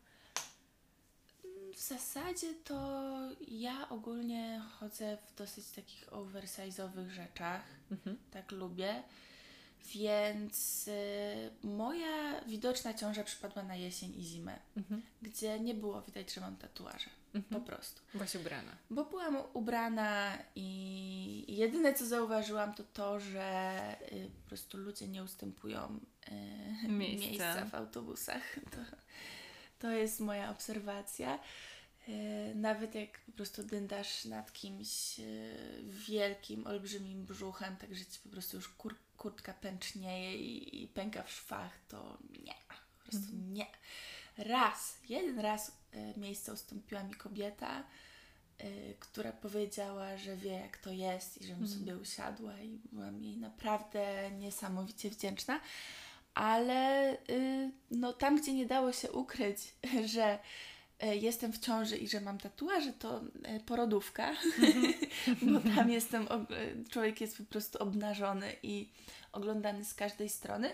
W 1.75 1.81
zasadzie 1.81 2.55
to 2.55 3.11
ja 3.49 3.89
ogólnie 3.89 4.63
chodzę 4.81 5.19
w 5.27 5.35
dosyć 5.35 5.67
takich 5.67 6.09
oversize'owych 6.11 7.09
rzeczach. 7.11 7.63
Mhm. 7.91 8.19
Tak 8.31 8.53
lubię. 8.53 9.03
Więc 9.95 10.89
y, 10.89 11.67
moja 11.67 12.41
widoczna 12.47 12.95
ciąża 12.95 13.25
przypadła 13.25 13.63
na 13.63 13.77
jesień 13.77 14.21
i 14.21 14.23
zimę, 14.23 14.59
mhm. 14.77 15.03
gdzie 15.23 15.61
nie 15.61 15.75
było 15.75 16.03
widać, 16.03 16.35
że 16.35 16.41
mam 16.41 16.57
tatuaże. 16.57 17.11
Mhm. 17.35 17.61
Po 17.61 17.67
prostu. 17.67 18.03
Byłaś 18.13 18.35
ubrana. 18.35 18.73
Bo 18.91 19.05
byłam 19.05 19.39
ubrana 19.53 20.39
i 20.55 21.57
jedyne 21.57 21.95
co 21.95 22.07
zauważyłam 22.07 22.75
to 22.75 22.85
to, 22.85 23.21
że 23.21 23.79
y, 24.13 24.31
po 24.43 24.49
prostu 24.49 24.79
ludzie 24.79 25.09
nie 25.09 25.23
ustępują 25.23 26.01
y, 26.85 26.89
miejsca 26.89 27.65
w 27.65 27.75
autobusach. 27.75 28.43
To, 28.71 28.79
to 29.79 29.91
jest 29.91 30.21
moja 30.21 30.51
obserwacja. 30.51 31.39
Y, 32.09 32.53
nawet 32.55 32.95
jak 32.95 33.21
po 33.21 33.33
prostu 33.33 33.63
dyndasz 33.63 34.25
nad 34.25 34.53
kimś 34.53 35.21
y, 35.21 35.83
wielkim, 35.83 36.67
olbrzymim 36.67 37.25
brzuchem, 37.25 37.77
tak 37.77 37.95
że 37.95 38.07
ci 38.07 38.21
po 38.21 38.29
prostu 38.29 38.57
już 38.57 38.69
kur 38.69 38.95
kurtka 39.17 39.55
pęcznieje 39.55 40.37
i, 40.37 40.83
i, 40.83 40.89
pęka 40.89 41.23
w 41.23 41.31
szwach, 41.31 41.73
to 41.89 42.19
nie, 42.45 42.55
po 42.69 43.03
prostu 43.03 43.27
mhm. 43.33 43.55
nie. 43.55 43.67
Raz, 44.39 44.99
jeden 45.09 45.39
raz 45.39 45.73
miejsce 46.17 46.53
ustąpiła 46.53 47.03
mi 47.03 47.15
kobieta, 47.15 47.85
która 48.99 49.33
powiedziała, 49.33 50.17
że 50.17 50.37
wie 50.37 50.53
jak 50.53 50.77
to 50.77 50.91
jest 50.91 51.43
i 51.43 51.47
żebym 51.47 51.63
mhm. 51.63 51.81
sobie 51.81 51.97
usiadła 51.97 52.61
i 52.61 52.79
byłam 52.93 53.23
jej 53.23 53.37
naprawdę 53.37 54.31
niesamowicie 54.31 55.11
wdzięczna 55.11 55.61
ale 56.37 57.17
no 57.91 58.13
tam, 58.13 58.37
gdzie 58.37 58.53
nie 58.53 58.67
dało 58.67 58.93
się 58.93 59.13
ukryć, 59.13 59.59
że 60.15 60.39
E, 61.01 61.17
jestem 61.17 61.53
w 61.53 61.59
ciąży 61.59 61.97
i 61.97 62.09
że 62.09 62.21
mam 62.21 62.39
tatuaże, 62.39 62.93
to 62.93 63.21
e, 63.43 63.61
porodówka, 63.61 64.31
mhm. 64.31 64.95
bo 65.53 65.75
tam 65.77 65.91
jestem, 65.91 66.23
e, 66.23 66.91
człowiek 66.91 67.21
jest 67.21 67.39
po 67.39 67.45
prostu 67.45 67.79
obnażony 67.79 68.57
i 68.63 68.89
oglądany 69.33 69.85
z 69.85 69.95
każdej 69.95 70.29
strony. 70.29 70.71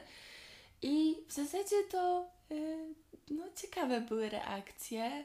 I 0.83 1.17
w 1.29 1.33
zasadzie 1.33 1.77
to 1.91 2.31
no, 3.31 3.45
ciekawe 3.57 4.01
były 4.01 4.29
reakcje. 4.29 5.25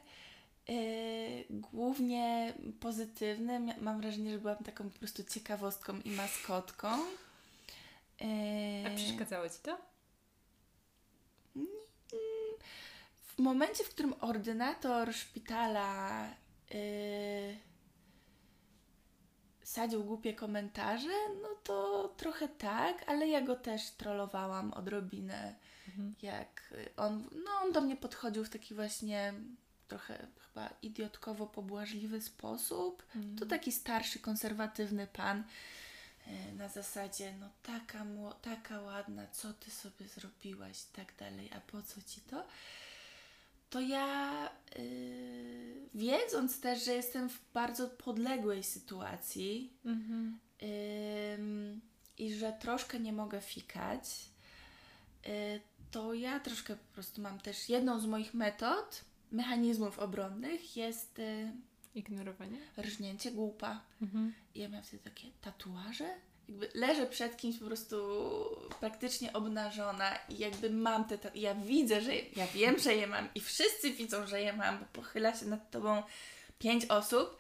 Głównie 1.50 2.54
pozytywne. 2.80 3.60
Mam 3.82 4.02
wrażenie, 4.02 4.32
że 4.32 4.40
byłam 4.40 4.58
taką 4.58 4.90
po 4.90 5.00
prostu 5.00 5.24
ciekawostką 5.24 6.02
i 6.02 6.12
maskotką. 6.12 6.88
A 8.86 8.96
przeszkadzało 8.96 9.50
ci 9.50 9.56
to? 9.64 9.78
W 13.20 13.40
momencie, 13.40 13.84
w 13.84 13.90
którym 13.90 14.14
ordynator 14.22 15.14
szpitala 15.14 16.28
yy, 16.70 17.58
sadził 19.64 20.04
głupie 20.04 20.34
komentarze, 20.34 21.14
no 21.42 21.50
to 21.64 22.08
trochę 22.18 22.48
tak, 22.48 23.04
ale 23.08 23.28
ja 23.28 23.42
go 23.42 23.56
też 23.56 23.92
trollowałam 23.92 24.74
odrobinę. 24.74 25.56
Mhm. 25.88 26.16
Jak 26.22 26.74
on, 26.98 27.30
no 27.46 27.52
on 27.64 27.72
do 27.72 27.82
mnie 27.82 27.96
podchodził 27.96 28.46
w 28.46 28.50
taki 28.50 28.76
właśnie 28.76 29.34
trochę 29.88 30.28
chyba 30.48 30.70
idiotkowo 30.82 31.48
pobłażliwy 31.48 32.22
sposób. 32.22 33.04
Mhm. 33.16 33.36
To 33.36 33.46
taki 33.46 33.72
starszy, 33.72 34.20
konserwatywny 34.20 35.08
pan 35.08 35.44
na 36.58 36.70
zasadzie, 36.70 37.34
no 37.40 37.50
taka, 37.64 38.06
taka 38.42 38.82
ładna, 38.82 39.28
co 39.28 39.54
ty 39.54 39.72
sobie 39.72 40.08
zrobiłaś 40.08 40.84
i 40.84 40.96
tak 40.96 41.16
dalej, 41.20 41.50
a 41.54 41.60
po 41.60 41.82
co 41.82 42.02
ci 42.02 42.22
to? 42.22 42.44
to 43.70 43.80
ja 43.80 44.50
yy, 44.78 45.90
wiedząc 45.96 46.62
też, 46.62 46.86
że 46.86 46.94
jestem 46.94 47.30
w 47.30 47.40
bardzo 47.54 47.88
podległej 47.88 48.64
sytuacji 48.64 49.74
mhm. 49.86 50.40
yy, 50.62 50.68
i 52.18 52.34
że 52.34 52.54
troszkę 52.54 53.00
nie 53.00 53.14
mogę 53.14 53.42
fikać, 53.42 54.26
yy, 55.26 55.32
to 55.92 56.14
ja 56.14 56.40
troszkę 56.40 56.76
po 56.76 56.94
prostu 56.94 57.22
mam 57.22 57.40
też 57.40 57.70
jedną 57.70 58.00
z 58.00 58.06
moich 58.06 58.34
metod, 58.34 59.02
mechanizmów 59.32 60.00
obronnych 60.00 60.78
jest 60.78 61.20
y, 61.20 61.52
ignorowanie, 61.98 62.58
rżnięcie 62.78 63.32
głupa. 63.32 63.82
Mhm. 64.02 64.34
I 64.56 64.60
ja 64.60 64.70
miałam 64.70 64.84
wtedy 64.84 65.04
takie 65.04 65.28
tatuaże 65.42 66.10
jakby 66.50 66.70
leżę 66.74 67.06
przed 67.06 67.38
kimś 67.38 67.58
po 67.58 67.66
prostu 67.66 67.98
praktycznie 68.80 69.34
obnażona 69.34 70.16
i 70.30 70.38
jakby 70.38 70.70
mam 70.70 71.06
te, 71.06 71.18
te 71.18 71.32
ja 71.36 71.56
widzę, 71.56 72.02
że 72.02 72.12
ja 72.16 72.48
wiem, 72.48 72.80
że 72.80 72.96
je 72.96 73.08
mam 73.08 73.30
i 73.36 73.42
wszyscy 73.42 73.92
widzą, 73.92 74.28
że 74.28 74.42
je 74.42 74.54
mam, 74.54 74.80
bo 74.80 74.86
pochyla 74.86 75.36
się 75.36 75.46
nad 75.46 75.72
tobą 75.72 76.04
pięć 76.60 76.86
osób 76.86 77.38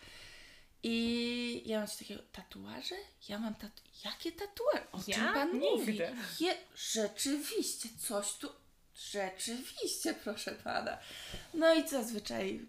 i 0.83 1.63
ja 1.65 1.77
mam 1.79 1.87
coś 1.87 1.97
takiego, 1.97 2.21
tatuaże? 2.31 2.95
Ja 3.29 3.39
mam 3.39 3.55
tatu... 3.55 3.83
Jakie 4.05 4.31
tatuaże? 4.31 4.91
O 4.91 4.99
ja? 5.07 5.15
czym 5.15 5.33
Pan 5.33 5.59
Nigdy. 5.59 5.69
mówi? 5.69 5.99
Je... 6.39 6.55
Rzeczywiście, 6.75 7.89
coś 7.99 8.33
tu... 8.33 8.49
Rzeczywiście, 8.95 10.13
proszę 10.13 10.51
Pana. 10.51 10.97
No 11.53 11.73
i 11.73 11.87
zazwyczaj 11.87 12.65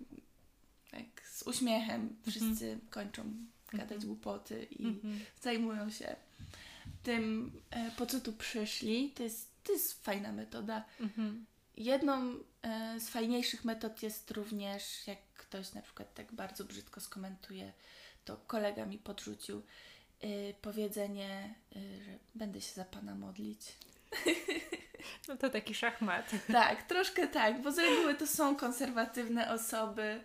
z 1.38 1.42
uśmiechem 1.42 2.16
wszyscy 2.26 2.66
mhm. 2.66 2.80
kończą 2.90 3.22
gadać 3.72 3.92
mhm. 3.92 4.06
głupoty 4.06 4.64
i 4.64 4.86
mhm. 4.86 5.20
zajmują 5.40 5.90
się 5.90 6.16
tym, 7.02 7.52
e, 7.70 7.90
po 7.90 8.06
co 8.06 8.20
tu 8.20 8.32
przyszli. 8.32 9.10
To 9.10 9.22
jest, 9.22 9.50
to 9.64 9.72
jest 9.72 10.04
fajna 10.04 10.32
metoda. 10.32 10.84
Mhm. 11.00 11.46
Jedną 11.76 12.34
e, 12.62 13.00
z 13.00 13.08
fajniejszych 13.08 13.64
metod 13.64 14.02
jest 14.02 14.30
również, 14.30 15.06
jak 15.06 15.18
ktoś 15.34 15.72
na 15.72 15.82
przykład 15.82 16.14
tak 16.14 16.32
bardzo 16.32 16.64
brzydko 16.64 17.00
skomentuje, 17.00 17.72
to 18.24 18.36
kolega 18.36 18.86
mi 18.86 18.98
podrzucił 18.98 19.62
e, 20.20 20.28
powiedzenie, 20.62 21.54
że 21.74 22.18
będę 22.34 22.60
się 22.60 22.72
za 22.74 22.84
Pana 22.84 23.14
modlić. 23.14 23.60
No 25.28 25.36
to 25.36 25.50
taki 25.50 25.74
szachmat. 25.74 26.30
Tak, 26.52 26.82
troszkę 26.82 27.28
tak, 27.28 27.62
bo 27.62 27.72
z 27.72 27.78
reguły 27.78 28.14
to 28.14 28.26
są 28.26 28.56
konserwatywne 28.56 29.52
osoby, 29.52 30.20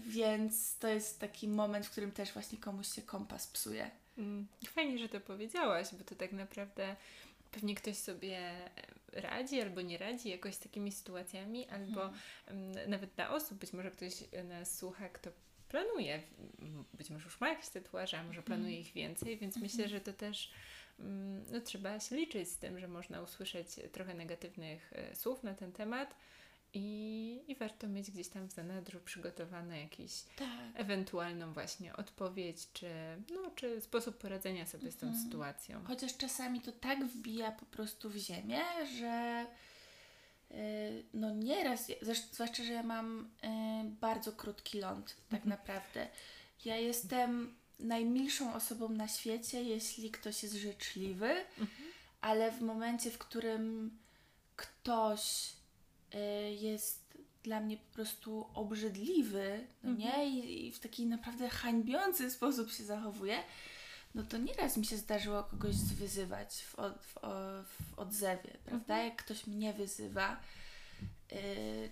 więc 0.00 0.78
to 0.78 0.88
jest 0.88 1.20
taki 1.20 1.48
moment, 1.48 1.86
w 1.86 1.90
którym 1.90 2.12
też 2.12 2.32
właśnie 2.32 2.58
komuś 2.58 2.88
się 2.88 3.02
kompas 3.02 3.46
psuje. 3.46 3.90
Mm, 4.18 4.46
fajnie, 4.66 4.98
że 4.98 5.08
to 5.08 5.20
powiedziałaś, 5.20 5.88
bo 5.92 6.04
to 6.04 6.14
tak 6.14 6.32
naprawdę 6.32 6.96
pewnie 7.50 7.74
ktoś 7.74 7.96
sobie 7.96 8.52
radzi 9.12 9.60
albo 9.60 9.80
nie 9.80 9.98
radzi 9.98 10.28
jakoś 10.28 10.54
z 10.54 10.58
takimi 10.58 10.92
sytuacjami, 10.92 11.62
mhm. 11.62 11.82
albo 11.82 12.00
um, 12.48 12.90
nawet 12.90 13.10
dla 13.10 13.30
osób, 13.30 13.58
być 13.58 13.72
może 13.72 13.90
ktoś 13.90 14.12
nas 14.44 14.78
słucha, 14.78 15.08
kto 15.08 15.30
planuje, 15.68 16.22
być 16.94 17.10
może 17.10 17.24
już 17.24 17.40
ma 17.40 17.48
jakieś 17.48 17.68
tatuaże, 17.68 18.18
a 18.18 18.24
może 18.24 18.42
planuje 18.42 18.68
mhm. 18.76 18.86
ich 18.86 18.92
więcej, 18.92 19.38
więc 19.38 19.56
mhm. 19.56 19.62
myślę, 19.62 19.88
że 19.88 20.00
to 20.00 20.12
też 20.12 20.50
um, 20.98 21.44
no, 21.50 21.60
trzeba 21.60 22.00
się 22.00 22.16
liczyć 22.16 22.48
z 22.48 22.58
tym, 22.58 22.80
że 22.80 22.88
można 22.88 23.22
usłyszeć 23.22 23.68
trochę 23.92 24.14
negatywnych 24.14 24.92
e, 24.92 25.16
słów 25.16 25.42
na 25.42 25.54
ten 25.54 25.72
temat, 25.72 26.14
i, 26.74 27.40
I 27.48 27.54
warto 27.54 27.88
mieć 27.88 28.10
gdzieś 28.10 28.28
tam 28.28 28.48
w 28.48 28.52
zanadrzu 28.52 29.00
przygotowane 29.04 29.80
jakiś 29.80 30.12
tak. 30.36 30.48
ewentualną 30.74 31.52
właśnie 31.52 31.96
odpowiedź, 31.96 32.68
czy, 32.72 32.90
no, 33.34 33.50
czy 33.54 33.80
sposób 33.80 34.18
poradzenia 34.18 34.66
sobie 34.66 34.86
mhm. 34.86 34.92
z 34.92 34.96
tą 34.96 35.06
mhm. 35.06 35.24
sytuacją. 35.24 35.84
Chociaż 35.84 36.16
czasami 36.16 36.60
to 36.60 36.72
tak 36.72 37.06
wbija 37.06 37.52
po 37.52 37.66
prostu 37.66 38.10
w 38.10 38.16
ziemię, 38.16 38.60
że 38.98 39.46
yy, 40.50 40.56
no 41.14 41.30
nieraz, 41.30 41.86
zwłaszcza, 42.32 42.64
że 42.64 42.72
ja 42.72 42.82
mam 42.82 43.30
yy, 43.42 43.90
bardzo 44.00 44.32
krótki 44.32 44.80
ląd, 44.80 45.16
tak 45.28 45.40
mhm. 45.44 45.48
naprawdę. 45.48 46.08
Ja 46.64 46.76
jestem 46.76 47.54
najmilszą 47.78 48.54
osobą 48.54 48.88
na 48.88 49.08
świecie, 49.08 49.62
jeśli 49.62 50.10
ktoś 50.10 50.42
jest 50.42 50.54
życzliwy, 50.54 51.30
mhm. 51.30 51.90
ale 52.20 52.52
w 52.52 52.60
momencie, 52.60 53.10
w 53.10 53.18
którym 53.18 53.90
ktoś 54.56 55.57
Y, 55.57 55.57
jest 56.60 57.08
dla 57.42 57.60
mnie 57.60 57.76
po 57.76 57.94
prostu 57.94 58.46
obrzydliwy, 58.54 59.66
no 59.82 59.92
nie? 59.92 60.14
Mhm. 60.14 60.28
I, 60.28 60.72
w 60.72 60.80
taki 60.80 61.06
naprawdę 61.06 61.48
hańbiący 61.48 62.30
sposób 62.30 62.70
się 62.70 62.84
zachowuje, 62.84 63.38
no 64.14 64.22
to 64.22 64.38
nieraz 64.38 64.76
mi 64.76 64.86
się 64.86 64.96
zdarzyło 64.96 65.42
kogoś 65.42 65.74
zwyzywać 65.74 66.62
w, 66.62 66.78
od, 66.78 66.98
w, 66.98 67.14
w 67.64 67.98
odzewie, 67.98 68.56
prawda? 68.64 68.94
Mhm. 68.94 69.06
Jak 69.06 69.16
ktoś 69.16 69.46
mnie 69.46 69.72
wyzywa, 69.72 70.40
yy, 71.32 71.38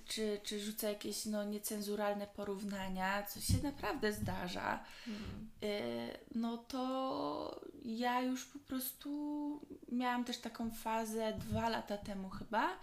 czy, 0.05 0.41
czy 0.43 0.61
rzuca 0.61 0.89
jakieś 0.89 1.27
no, 1.27 1.45
niecenzuralne 1.45 2.27
porównania, 2.27 3.23
co 3.23 3.41
się 3.41 3.63
naprawdę 3.63 4.13
zdarza, 4.13 4.85
mhm. 5.09 5.51
yy, 5.63 6.19
no 6.35 6.59
to 6.59 7.61
ja 7.85 8.21
już 8.21 8.45
po 8.45 8.59
prostu 8.59 9.61
miałam 9.93 10.25
też 10.25 10.39
taką 10.39 10.71
fazę 10.71 11.33
dwa 11.33 11.69
lata 11.69 11.97
temu 11.99 12.31
chyba, 12.31 12.77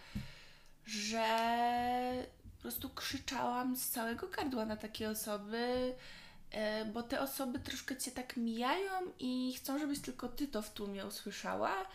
że 0.86 1.24
prostu 2.64 2.90
krzyczałam 2.90 3.76
z 3.76 3.90
całego 3.90 4.28
gardła 4.28 4.66
na 4.66 4.78
takie 4.78 5.10
osoby, 5.10 5.94
e, 6.52 6.86
bo 6.86 7.04
te 7.04 7.22
osoby 7.22 7.60
troszkę 7.60 7.98
cię 7.98 8.12
tak 8.12 8.38
mijają 8.38 8.92
i 9.20 9.54
chcą, 9.58 9.80
żebyś 9.80 10.00
tylko 10.00 10.30
ty 10.30 10.48
to 10.48 10.62
w 10.62 10.70
tłumie 10.74 11.06
usłyszała. 11.06 11.86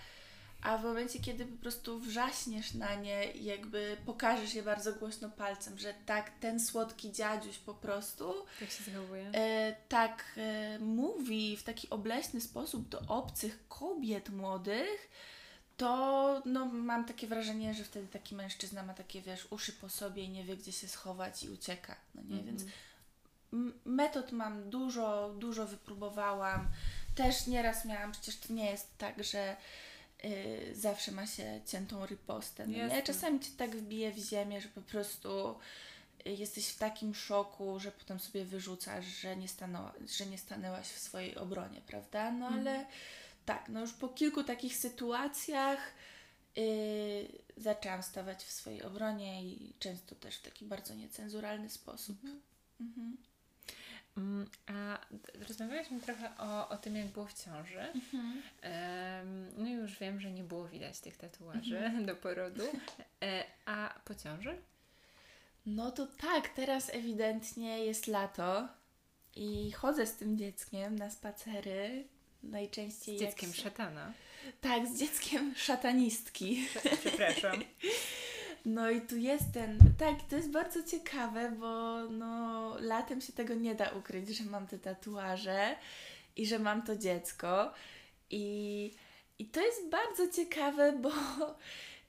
A 0.63 0.79
w 0.79 0.85
momencie, 0.85 1.19
kiedy 1.19 1.47
po 1.47 1.57
prostu 1.63 1.99
wrzaśniesz 2.01 2.75
na 2.75 2.95
nie 2.95 3.33
i 3.33 3.45
jakby 3.45 3.97
pokażesz 4.07 4.55
je 4.55 4.63
bardzo 4.63 4.93
głośno 4.93 5.31
palcem, 5.31 5.79
że 5.79 5.95
tak, 6.07 6.31
ten 6.41 6.61
słodki 6.61 7.13
dziadziuś 7.13 7.59
po 7.59 7.75
prostu 7.75 8.35
Tak 8.61 8.71
się 8.71 8.85
zachowuje. 8.85 9.31
e, 9.35 9.77
tak 9.89 10.25
e, 10.37 10.79
mówi 10.79 11.57
w 11.57 11.63
taki 11.63 11.91
obleśny 11.91 12.41
sposób 12.41 12.89
do 12.89 13.01
obcych 13.01 13.69
kobiet 13.69 14.31
młodych, 14.31 15.11
to 15.79 16.43
no, 16.45 16.67
mam 16.67 17.05
takie 17.05 17.27
wrażenie, 17.27 17.75
że 17.75 17.85
wtedy 17.85 18.09
taki 18.09 18.35
mężczyzna 18.35 18.83
ma 18.83 18.95
takie, 18.95 19.23
wiesz, 19.23 19.47
uszy 19.51 19.73
po 19.73 19.89
sobie 19.89 20.23
i 20.25 20.29
nie 20.29 20.45
wie, 20.45 20.57
gdzie 20.57 20.73
się 20.73 20.89
schować 20.89 21.43
i 21.43 21.51
ucieka. 21.51 21.97
No 22.15 22.23
nie, 22.29 22.43
więc 22.43 22.63
m- 23.53 23.75
metod 23.85 24.33
mam 24.33 24.71
dużo, 24.71 25.35
dużo 25.39 25.67
wypróbowałam. 25.67 26.69
Też 27.15 27.47
nieraz 27.47 27.85
miałam, 27.85 28.13
przecież 28.13 28.37
to 28.37 28.53
nie 28.53 28.71
jest 28.71 28.99
tak, 28.99 29.25
że 29.25 29.57
y, 30.25 30.71
zawsze 30.75 31.13
ma 31.13 31.27
się 31.27 31.61
ciętą 31.67 32.07
ripostę. 32.07 32.67
No 32.67 32.73
nie? 32.89 33.03
Czasami 33.03 33.41
cię 33.41 33.51
tak 33.57 33.77
wbije 33.77 34.13
w 34.13 34.19
ziemię, 34.19 34.61
że 34.61 34.69
po 34.69 34.83
prostu 34.83 35.59
y, 36.27 36.31
jesteś 36.31 36.69
w 36.69 36.79
takim 36.79 37.15
szoku, 37.15 37.81
że 37.81 37.93
potem 37.93 38.21
sobie 38.21 38.45
wyrzucasz, 38.45 39.05
że 39.07 39.37
nie, 39.37 39.49
stanęła, 39.49 39.93
że 40.19 40.27
nie 40.27 40.39
stanęłaś 40.39 40.87
w 40.87 40.99
swojej 40.99 41.37
obronie, 41.37 41.81
prawda? 41.87 42.31
No 42.31 42.47
ale 42.49 42.87
tak, 43.49 43.69
no 43.69 43.81
już 43.81 43.93
po 43.93 44.09
kilku 44.09 44.45
takich 44.45 44.77
sytuacjach 44.77 45.79
y, 46.59 47.29
zaczęłam 47.57 48.03
stawać 48.03 48.45
w 48.45 48.51
swojej 48.51 48.83
obronie 48.83 49.45
i 49.45 49.73
często 49.79 50.15
też 50.15 50.37
w 50.37 50.43
taki 50.43 50.65
bardzo 50.65 50.95
niecenzuralny 50.95 51.71
sposób. 51.71 52.19
Mhm. 52.81 53.17
Mm, 54.17 54.51
A 54.67 54.99
rozmawialiśmy 55.49 56.01
trochę 56.01 56.37
o, 56.39 56.69
o 56.69 56.77
tym, 56.77 56.97
jak 56.97 57.07
było 57.07 57.27
w 57.27 57.45
ciąży. 57.45 57.81
Em, 58.63 59.47
no 59.57 59.69
i 59.69 59.73
już 59.73 59.99
wiem, 59.99 60.21
że 60.21 60.31
nie 60.31 60.45
było 60.45 60.69
widać 60.69 61.01
tych 61.01 61.17
tatuaży 61.17 61.91
do 62.07 62.17
porodu. 62.17 62.65
E, 63.23 63.45
a 63.67 64.01
po 64.05 64.15
ciąży? 64.15 64.59
No 65.67 65.91
to 65.91 66.07
tak, 66.07 66.49
teraz 66.49 66.95
ewidentnie 66.95 67.85
jest 67.85 68.07
lato 68.07 68.69
i 69.37 69.73
chodzę 69.73 70.07
z 70.07 70.17
tym 70.17 70.39
dzieckiem 70.39 70.99
na 70.99 71.11
spacery. 71.11 72.05
Najczęściej 72.43 73.19
Z 73.19 73.21
dzieckiem 73.21 73.55
szatana. 73.55 74.13
Tak, 74.61 74.87
z 74.87 74.99
dzieckiem 74.99 75.55
szatanistki. 75.57 76.67
Przepraszam. 77.01 77.63
No 78.65 78.91
i 78.91 79.01
tu 79.01 79.17
jest 79.17 79.45
ten, 79.55 79.79
tak, 79.99 80.23
to 80.31 80.37
jest 80.37 80.51
bardzo 80.51 80.83
ciekawe, 80.83 81.51
bo 81.51 82.03
no 82.11 82.75
latem 82.81 83.21
się 83.21 83.33
tego 83.33 83.55
nie 83.55 83.75
da 83.75 83.91
ukryć, 83.91 84.29
że 84.29 84.45
mam 84.45 84.67
te 84.67 84.79
tatuaże 84.79 85.77
i 86.37 86.47
że 86.47 86.59
mam 86.59 86.83
to 86.83 86.97
dziecko. 86.97 87.73
I, 88.31 88.95
i 89.39 89.47
to 89.47 89.61
jest 89.61 89.89
bardzo 89.89 90.29
ciekawe, 90.29 90.93
bo 90.93 91.13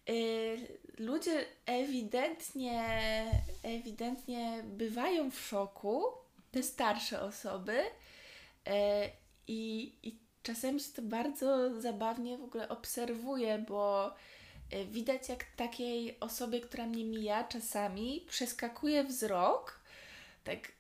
y, 0.10 0.58
ludzie 0.98 1.46
ewidentnie, 1.66 2.84
ewidentnie 3.64 4.64
bywają 4.64 5.32
w 5.32 5.40
szoku, 5.40 6.04
te 6.52 6.64
starsze 6.64 7.22
osoby. 7.22 7.84
E, 8.68 9.10
i, 9.50 9.92
I 10.04 10.20
czasem 10.44 10.80
się 10.80 10.92
to 10.96 11.02
bardzo 11.02 11.82
zabawnie 11.82 12.38
w 12.38 12.44
ogóle 12.44 12.70
obserwuje, 12.70 13.66
bo 13.68 14.16
e, 14.72 14.86
widać 14.86 15.30
jak 15.30 15.44
takiej 15.44 16.20
osobie, 16.20 16.62
która 16.62 16.86
mnie 16.86 17.06
mija 17.06 17.44
czasami, 17.44 18.26
przeskakuje 18.28 19.04
wzrok 19.04 19.80
tak 20.44 20.72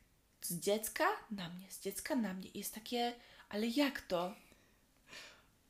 z 0.41 0.59
dziecka 0.59 1.05
na 1.31 1.49
mnie, 1.49 1.71
z 1.71 1.81
dziecka 1.81 2.15
na 2.15 2.33
mnie. 2.33 2.47
I 2.47 2.57
jest 2.57 2.75
takie, 2.75 3.13
ale 3.49 3.67
jak 3.67 4.01
to? 4.01 4.33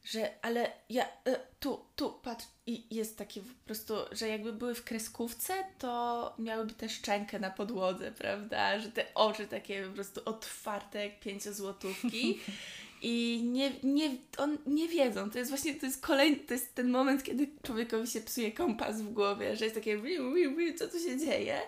Że, 0.04 0.34
ale 0.42 0.72
ja, 0.90 1.06
e, 1.26 1.40
tu, 1.60 1.86
tu, 1.96 2.14
patrz. 2.14 2.46
I 2.66 2.96
jest 2.96 3.18
takie 3.18 3.42
po 3.42 3.66
prostu, 3.66 3.94
że 4.12 4.28
jakby 4.28 4.54
były 4.54 4.76
w 4.76 4.84
kreskówce, 4.84 5.54
to 5.78 6.34
miałyby 6.40 6.74
tę 6.74 6.90
szczękę 6.90 7.40
na 7.40 7.50
podłodze, 7.50 8.12
prawda? 8.12 8.80
Że 8.80 8.92
te 8.92 9.14
oczy 9.14 9.48
takie 9.48 9.88
po 9.88 9.94
prostu 9.94 10.22
otwarte 10.26 11.06
jak 11.06 11.20
pięciozłotówki. 11.20 12.40
I 13.02 13.42
nie, 13.44 13.72
nie, 13.84 14.18
on, 14.38 14.58
nie 14.66 14.88
wiedzą. 14.88 15.30
To 15.32 15.38
jest 15.38 15.52
właśnie 15.52 15.76
to 15.76 15.86
jest 15.86 16.02
kolejny, 16.02 16.38
to 16.38 16.54
jest 16.54 16.76
ten 16.76 16.90
moment, 16.90 17.24
kiedy 17.24 17.48
człowiekowi 17.64 18.08
się 18.08 18.22
psuje 18.22 18.52
kompas 18.52 19.02
w 19.02 19.14
głowie, 19.14 19.56
że 19.56 19.66
jest 19.66 19.76
takie 19.76 19.98
wiu, 19.98 20.34
wiu, 20.34 20.56
wiu, 20.56 20.74
co 20.78 20.88
tu 20.88 21.00
się 21.00 21.18
dzieje. 21.18 21.62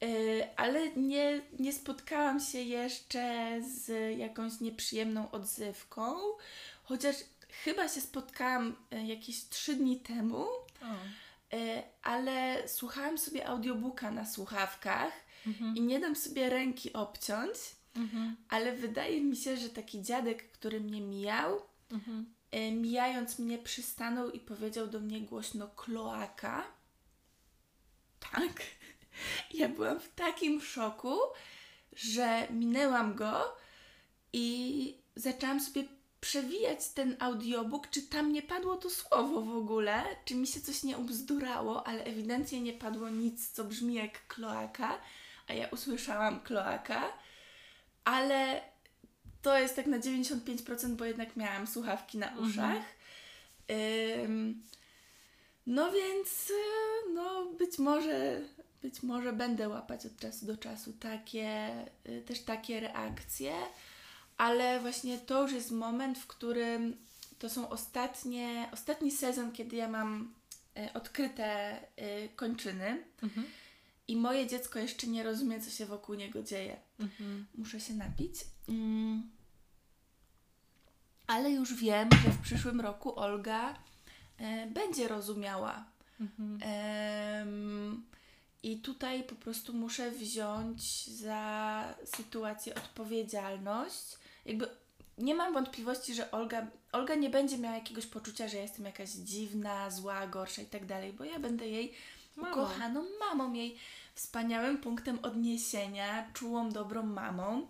Yy, 0.00 0.08
ale 0.56 0.90
nie, 0.90 1.40
nie 1.58 1.72
spotkałam 1.72 2.40
się 2.40 2.60
jeszcze 2.60 3.56
z 3.62 4.18
jakąś 4.18 4.60
nieprzyjemną 4.60 5.30
odzywką, 5.30 6.16
chociaż 6.84 7.16
chyba 7.64 7.88
się 7.88 8.00
spotkałam 8.00 8.76
y, 8.94 9.02
jakieś 9.06 9.48
trzy 9.48 9.76
dni 9.76 10.00
temu, 10.00 10.46
y, 11.54 11.82
ale 12.02 12.68
słuchałam 12.68 13.18
sobie 13.18 13.46
audiobooka 13.46 14.10
na 14.10 14.26
słuchawkach 14.26 15.24
Mhm. 15.46 15.76
i 15.76 15.80
nie 15.80 16.00
dam 16.00 16.16
sobie 16.16 16.50
ręki 16.50 16.92
obciąć, 16.92 17.54
Mhm. 17.96 18.36
ale 18.48 18.72
wydaje 18.76 19.20
mi 19.20 19.36
się, 19.36 19.56
że 19.56 19.68
taki 19.68 20.02
dziadek, 20.02 20.52
który 20.52 20.80
mnie 20.80 21.00
mijał, 21.00 21.62
Mhm. 21.90 22.26
y, 22.54 22.72
mijając 22.72 23.38
mnie 23.38 23.58
przystanął 23.58 24.30
i 24.30 24.40
powiedział 24.40 24.86
do 24.86 25.00
mnie 25.00 25.20
głośno 25.20 25.68
kloaka. 25.68 26.64
Tak. 28.32 28.62
Ja 29.54 29.68
byłam 29.68 30.00
w 30.00 30.08
takim 30.14 30.60
szoku, 30.60 31.16
że 31.96 32.48
minęłam 32.50 33.14
go 33.14 33.56
i 34.32 34.98
zaczęłam 35.16 35.60
sobie 35.60 35.84
przewijać 36.20 36.88
ten 36.88 37.16
audiobook, 37.20 37.90
czy 37.90 38.02
tam 38.02 38.32
nie 38.32 38.42
padło 38.42 38.76
to 38.76 38.90
słowo 38.90 39.40
w 39.42 39.56
ogóle, 39.56 40.04
czy 40.24 40.34
mi 40.34 40.46
się 40.46 40.60
coś 40.60 40.82
nie 40.82 40.98
ubzdurało, 40.98 41.86
ale 41.86 42.04
ewidentnie 42.04 42.60
nie 42.60 42.72
padło 42.72 43.08
nic, 43.08 43.50
co 43.50 43.64
brzmi 43.64 43.94
jak 43.94 44.26
kloaka, 44.26 44.98
a 45.48 45.52
ja 45.52 45.68
usłyszałam 45.68 46.40
kloaka, 46.40 47.12
ale 48.04 48.60
to 49.42 49.58
jest 49.58 49.76
tak 49.76 49.86
na 49.86 49.98
95%, 49.98 50.94
bo 50.96 51.04
jednak 51.04 51.36
miałam 51.36 51.66
słuchawki 51.66 52.18
na 52.18 52.28
Mhm. 52.30 52.48
uszach. 52.50 52.82
Ym, 54.24 54.62
no 55.66 55.92
więc, 55.92 56.50
y, 56.50 56.54
no 57.14 57.44
być 57.58 57.78
może, 57.78 58.40
być 58.82 59.02
może 59.02 59.32
będę 59.32 59.68
łapać 59.68 60.06
od 60.06 60.16
czasu 60.18 60.46
do 60.46 60.56
czasu 60.56 60.92
takie, 60.92 61.70
y, 62.08 62.22
też 62.26 62.40
takie 62.40 62.80
reakcje, 62.80 63.52
ale 64.36 64.80
właśnie 64.80 65.18
to 65.18 65.42
już 65.42 65.52
jest 65.52 65.70
moment, 65.70 66.18
w 66.18 66.26
którym 66.26 66.96
to 67.38 67.50
są 67.50 67.68
ostatnie, 67.68 68.68
ostatni 68.72 69.10
sezon, 69.10 69.52
kiedy 69.52 69.76
ja 69.76 69.88
mam 69.88 70.34
y, 70.78 70.92
odkryte 70.92 71.80
kończyny 72.36 73.04
Mhm. 73.22 73.46
i 74.08 74.16
moje 74.16 74.46
dziecko 74.46 74.78
jeszcze 74.78 75.06
nie 75.06 75.22
rozumie, 75.22 75.60
co 75.60 75.70
się 75.70 75.86
wokół 75.86 76.14
niego 76.14 76.42
dzieje. 76.42 76.76
Mhm. 77.00 77.46
Muszę 77.54 77.80
się 77.80 77.94
napić. 77.94 78.34
Mm. 78.68 79.30
Ale 81.26 81.50
już 81.50 81.74
wiem, 81.74 82.08
że 82.24 82.30
w 82.30 82.38
przyszłym 82.38 82.80
roku 82.80 83.18
Olga 83.18 83.74
e, 84.38 84.66
będzie 84.66 85.08
rozumiała. 85.08 85.84
Mhm. 86.20 88.04
I 88.62 88.78
tutaj 88.78 89.24
po 89.24 89.34
prostu 89.34 89.72
muszę 89.72 90.10
wziąć 90.10 91.06
za 91.06 91.84
sytuację 92.04 92.74
odpowiedzialność. 92.74 94.18
Jakby 94.44 94.68
nie 95.18 95.34
mam 95.34 95.54
wątpliwości, 95.54 96.14
że 96.14 96.30
Olga, 96.30 96.66
Olga 96.92 97.14
nie 97.14 97.30
będzie 97.30 97.58
miała 97.58 97.74
jakiegoś 97.74 98.06
poczucia, 98.06 98.48
że 98.48 98.56
ja 98.56 98.62
jestem 98.62 98.84
jakaś 98.84 99.10
dziwna, 99.10 99.90
zła, 99.90 100.26
gorsza 100.26 100.62
i 100.62 100.66
tak 100.66 100.86
dalej, 100.86 101.12
bo 101.12 101.24
ja 101.24 101.38
będę 101.38 101.68
jej 101.68 101.94
Mamą. 102.36 102.50
ukochaną 102.50 103.04
mamą, 103.20 103.52
jej 103.52 103.76
wspaniałym 104.14 104.78
punktem 104.78 105.18
odniesienia, 105.22 106.30
czułą, 106.32 106.70
dobrą 106.70 107.02
mamą. 107.02 107.68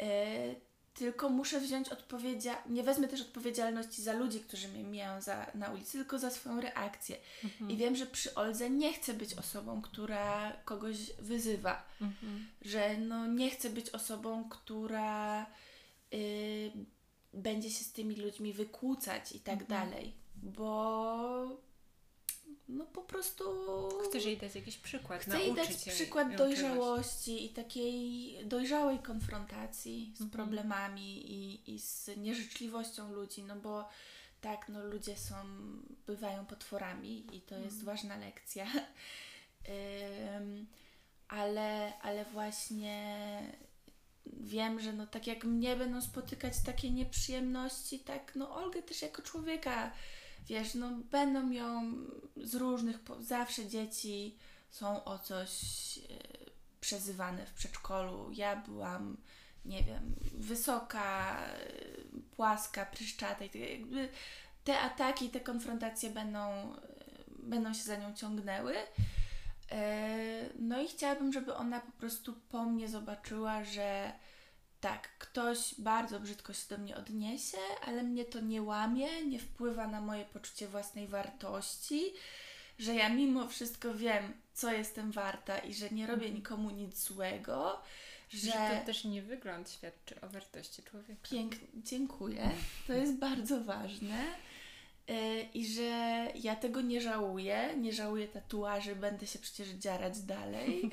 E, 0.00 0.54
tylko 0.94 1.28
muszę 1.28 1.60
wziąć 1.60 1.88
odpowiedzialność, 1.88 2.68
nie 2.70 2.82
wezmę 2.82 3.08
też 3.08 3.20
odpowiedzialności 3.20 4.02
za 4.02 4.12
ludzi, 4.12 4.40
którzy 4.40 4.68
mnie 4.68 4.82
mijają 4.84 5.20
za, 5.20 5.46
na 5.54 5.70
ulicy, 5.70 5.92
tylko 5.92 6.18
za 6.18 6.30
swoją 6.30 6.60
reakcję. 6.60 7.16
Mhm. 7.44 7.70
I 7.70 7.76
wiem, 7.76 7.96
że 7.96 8.06
przy 8.06 8.34
Oldze 8.34 8.70
nie 8.70 8.92
chcę 8.92 9.14
być 9.14 9.34
osobą, 9.34 9.82
która 9.82 10.52
kogoś 10.64 10.96
wyzywa, 11.18 11.82
Mhm. 12.00 12.46
że 12.62 12.98
no 12.98 13.26
nie 13.26 13.50
chcę 13.50 13.70
być 13.70 13.90
osobą, 13.90 14.48
która 14.48 15.46
y, 16.14 16.72
będzie 17.32 17.70
się 17.70 17.84
z 17.84 17.92
tymi 17.92 18.16
ludźmi 18.16 18.52
wykłócać 18.52 19.32
i 19.32 19.40
tak 19.40 19.60
Mhm. 19.62 19.68
dalej, 19.90 20.12
bo 20.36 21.62
no 22.68 22.84
po 22.84 23.02
prostu 23.02 23.44
Chcesz 24.08 24.24
jej 24.24 24.36
dać 24.36 24.54
jakiś 24.54 24.76
przykład, 24.76 25.22
chcę 25.22 25.40
jej 25.40 25.54
dać 25.54 25.70
jej 25.86 25.94
przykład 25.94 26.30
ją 26.30 26.38
dojrzałości 26.38 27.44
i 27.44 27.48
takiej 27.48 28.36
dojrzałej 28.46 28.98
konfrontacji 28.98 30.12
z 30.16 30.20
Mhm. 30.20 30.30
problemami 30.30 31.32
i, 31.32 31.74
i 31.74 31.78
z 31.80 32.10
nieżyczliwością 32.16 33.12
ludzi, 33.12 33.42
no 33.42 33.56
bo 33.56 33.88
tak, 34.40 34.68
no 34.68 34.84
ludzie 34.84 35.16
są, 35.16 35.34
bywają 36.06 36.46
potworami 36.46 37.26
i 37.36 37.40
to 37.40 37.54
jest 37.54 37.76
Mhm. 37.80 37.84
ważna 37.86 38.16
lekcja. 38.16 38.66
Ym, 40.38 40.66
ale, 41.28 41.98
ale 42.00 42.24
właśnie 42.24 43.16
wiem, 44.26 44.80
że 44.80 44.92
no 44.92 45.06
tak 45.06 45.26
jak 45.26 45.44
mnie 45.44 45.76
będą 45.76 46.02
spotykać 46.02 46.54
takie 46.66 46.90
nieprzyjemności, 46.90 47.98
tak 47.98 48.32
no 48.36 48.56
Olgę 48.56 48.82
też 48.82 49.02
jako 49.02 49.22
człowieka, 49.22 49.92
wiesz, 50.48 50.74
no 50.74 50.90
będą 51.10 51.50
ją 51.50 51.92
z 52.36 52.54
różnych, 52.54 52.98
zawsze 53.20 53.66
dzieci 53.66 54.36
są 54.70 55.04
o 55.04 55.18
coś 55.18 55.50
e, 55.98 56.02
przezywane 56.80 57.46
w 57.46 57.52
przedszkolu. 57.52 58.30
Ja 58.32 58.56
byłam, 58.56 59.16
nie 59.64 59.82
wiem, 59.82 60.14
wysoka, 60.34 61.38
e, 61.40 61.58
płaska, 62.36 62.86
pryszczata 62.86 63.44
i 63.44 63.50
tak 63.50 63.60
jakby 63.60 64.08
te 64.64 64.80
ataki, 64.80 65.30
te 65.30 65.40
konfrontacje 65.40 66.10
będą, 66.10 66.40
e, 66.40 66.76
będą 67.38 67.74
się 67.74 67.82
za 67.82 67.96
nią 67.96 68.14
ciągnęły. 68.14 68.74
No 70.58 70.82
i 70.82 70.88
chciałabym, 70.88 71.32
żeby 71.32 71.54
ona 71.54 71.80
po 71.80 71.92
prostu 71.92 72.32
po 72.32 72.64
mnie 72.64 72.88
zobaczyła, 72.88 73.64
że 73.64 74.12
tak, 74.84 75.18
ktoś 75.18 75.74
bardzo 75.78 76.20
brzydko 76.20 76.52
się 76.52 76.62
do 76.68 76.78
mnie 76.78 76.96
odniesie, 76.96 77.58
ale 77.86 78.02
mnie 78.02 78.24
to 78.24 78.40
nie 78.40 78.62
łamie, 78.62 79.26
nie 79.26 79.38
wpływa 79.38 79.88
na 79.88 80.00
moje 80.00 80.24
poczucie 80.24 80.68
własnej 80.68 81.08
wartości, 81.08 82.02
że 82.78 82.94
ja 82.94 83.08
mimo 83.08 83.48
wszystko 83.48 83.94
wiem, 83.94 84.32
co 84.54 84.72
jestem 84.72 85.12
warta 85.12 85.58
i 85.58 85.74
że 85.74 85.90
nie 85.90 86.06
robię 86.06 86.26
mhm. 86.26 86.34
nikomu 86.34 86.70
nic 86.70 87.04
złego. 87.04 87.80
Że, 88.28 88.38
że 88.38 88.52
to 88.52 88.86
też 88.86 89.04
nie 89.04 89.22
wygląd 89.22 89.70
świadczy 89.70 90.20
o 90.20 90.28
wartości 90.28 90.82
człowieka. 90.82 91.28
Pięknie, 91.30 91.68
dziękuję. 91.74 92.50
To 92.86 92.92
jest 92.92 93.18
bardzo 93.18 93.60
ważne. 93.60 94.24
Yy, 95.08 95.42
I 95.54 95.66
że 95.66 96.28
ja 96.34 96.56
tego 96.56 96.80
nie 96.80 97.00
żałuję, 97.00 97.74
nie 97.76 97.92
żałuję 97.92 98.28
tatuaży, 98.28 98.96
będę 98.96 99.26
się 99.26 99.38
przecież 99.38 99.68
dziarać 99.68 100.20
dalej. 100.20 100.90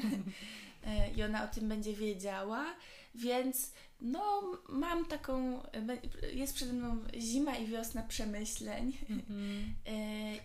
Yy, 0.86 1.10
I 1.18 1.24
ona 1.24 1.44
o 1.44 1.48
tym 1.48 1.70
będzie 1.70 1.94
wiedziała. 1.94 2.76
Więc 3.16 3.74
no, 4.02 4.42
mam 4.70 5.06
taką, 5.06 5.64
jest 6.34 6.54
przede 6.54 6.74
mną 6.74 6.98
zima 7.18 7.58
i 7.58 7.68
wiosna 7.68 8.04
przemyśleń. 8.04 8.98
Mm-hmm. 9.10 9.64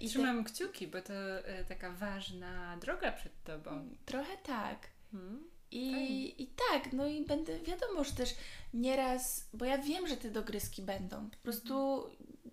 I 0.02 0.08
Trzymam 0.08 0.44
te... 0.44 0.50
kciuki, 0.50 0.88
bo 0.88 1.02
to 1.02 1.14
e, 1.46 1.64
taka 1.64 1.92
ważna 1.92 2.76
droga 2.76 3.12
przed 3.12 3.44
Tobą. 3.44 3.88
Trochę 4.04 4.36
tak. 4.36 4.86
Mm. 5.14 5.44
I, 5.70 6.42
I 6.42 6.46
tak, 6.46 6.92
no 6.92 7.06
i 7.06 7.24
będę, 7.24 7.60
wiadomo, 7.60 8.04
że 8.04 8.12
też 8.12 8.34
nieraz, 8.74 9.48
bo 9.52 9.64
ja 9.64 9.78
wiem, 9.78 10.06
że 10.06 10.16
te 10.16 10.30
dogryzki 10.30 10.82
będą. 10.82 11.30
Po 11.30 11.36
prostu 11.36 12.04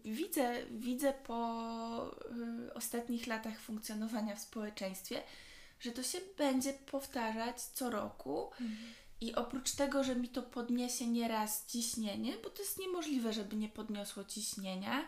widzę, 0.06 0.56
widzę 0.72 1.14
po 1.14 2.16
y, 2.68 2.74
ostatnich 2.74 3.28
latach 3.28 3.60
funkcjonowania 3.60 4.36
w 4.36 4.42
społeczeństwie, 4.42 5.22
że 5.80 5.92
to 5.92 6.04
się 6.04 6.18
będzie 6.38 6.74
powtarzać 6.74 7.62
co 7.62 7.90
roku. 7.90 8.52
Mm. 8.62 8.76
I 9.24 9.36
oprócz 9.36 9.72
tego, 9.72 10.04
że 10.04 10.16
mi 10.16 10.30
to 10.30 10.44
podniesie 10.44 11.08
nieraz 11.08 11.66
ciśnienie, 11.66 12.34
bo 12.44 12.50
to 12.50 12.62
jest 12.62 12.80
niemożliwe, 12.80 13.34
żeby 13.34 13.56
nie 13.56 13.70
podniosło 13.70 14.24
ciśnienia, 14.24 15.08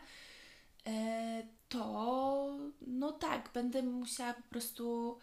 e, 0.88 1.48
to 1.70 2.58
no 2.82 3.12
tak, 3.12 3.50
będę 3.54 3.84
musiała 3.84 4.34
po 4.34 4.42
prostu 4.42 5.18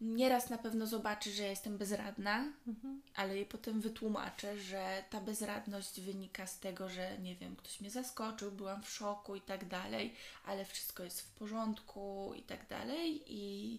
nieraz 0.00 0.50
na 0.50 0.58
pewno 0.58 0.86
zobaczyć, 0.86 1.34
że 1.34 1.42
jestem 1.42 1.78
bezradna, 1.78 2.52
mhm. 2.66 3.02
ale 3.14 3.36
jej 3.36 3.46
potem 3.46 3.80
wytłumaczę, 3.80 4.58
że 4.58 5.04
ta 5.10 5.20
bezradność 5.20 6.00
wynika 6.00 6.46
z 6.46 6.60
tego, 6.60 6.88
że 6.88 7.18
nie 7.18 7.36
wiem, 7.36 7.56
ktoś 7.56 7.80
mnie 7.80 7.90
zaskoczył, 7.90 8.52
byłam 8.52 8.82
w 8.82 8.90
szoku 8.90 9.36
i 9.36 9.40
tak 9.40 9.68
dalej, 9.68 10.14
ale 10.44 10.64
wszystko 10.64 11.04
jest 11.04 11.20
w 11.20 11.30
porządku 11.30 12.32
i 12.36 12.42
tak 12.42 12.68
dalej 12.68 13.22
i, 13.26 13.74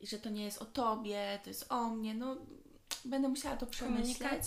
i 0.00 0.06
że 0.06 0.18
to 0.18 0.30
nie 0.30 0.44
jest 0.44 0.62
o 0.62 0.64
tobie, 0.64 1.40
to 1.44 1.50
jest 1.50 1.72
o 1.72 1.90
mnie, 1.90 2.14
no 2.14 2.36
będę 3.08 3.28
musiała 3.28 3.56
to 3.56 3.66
przemyśleć. 3.66 4.42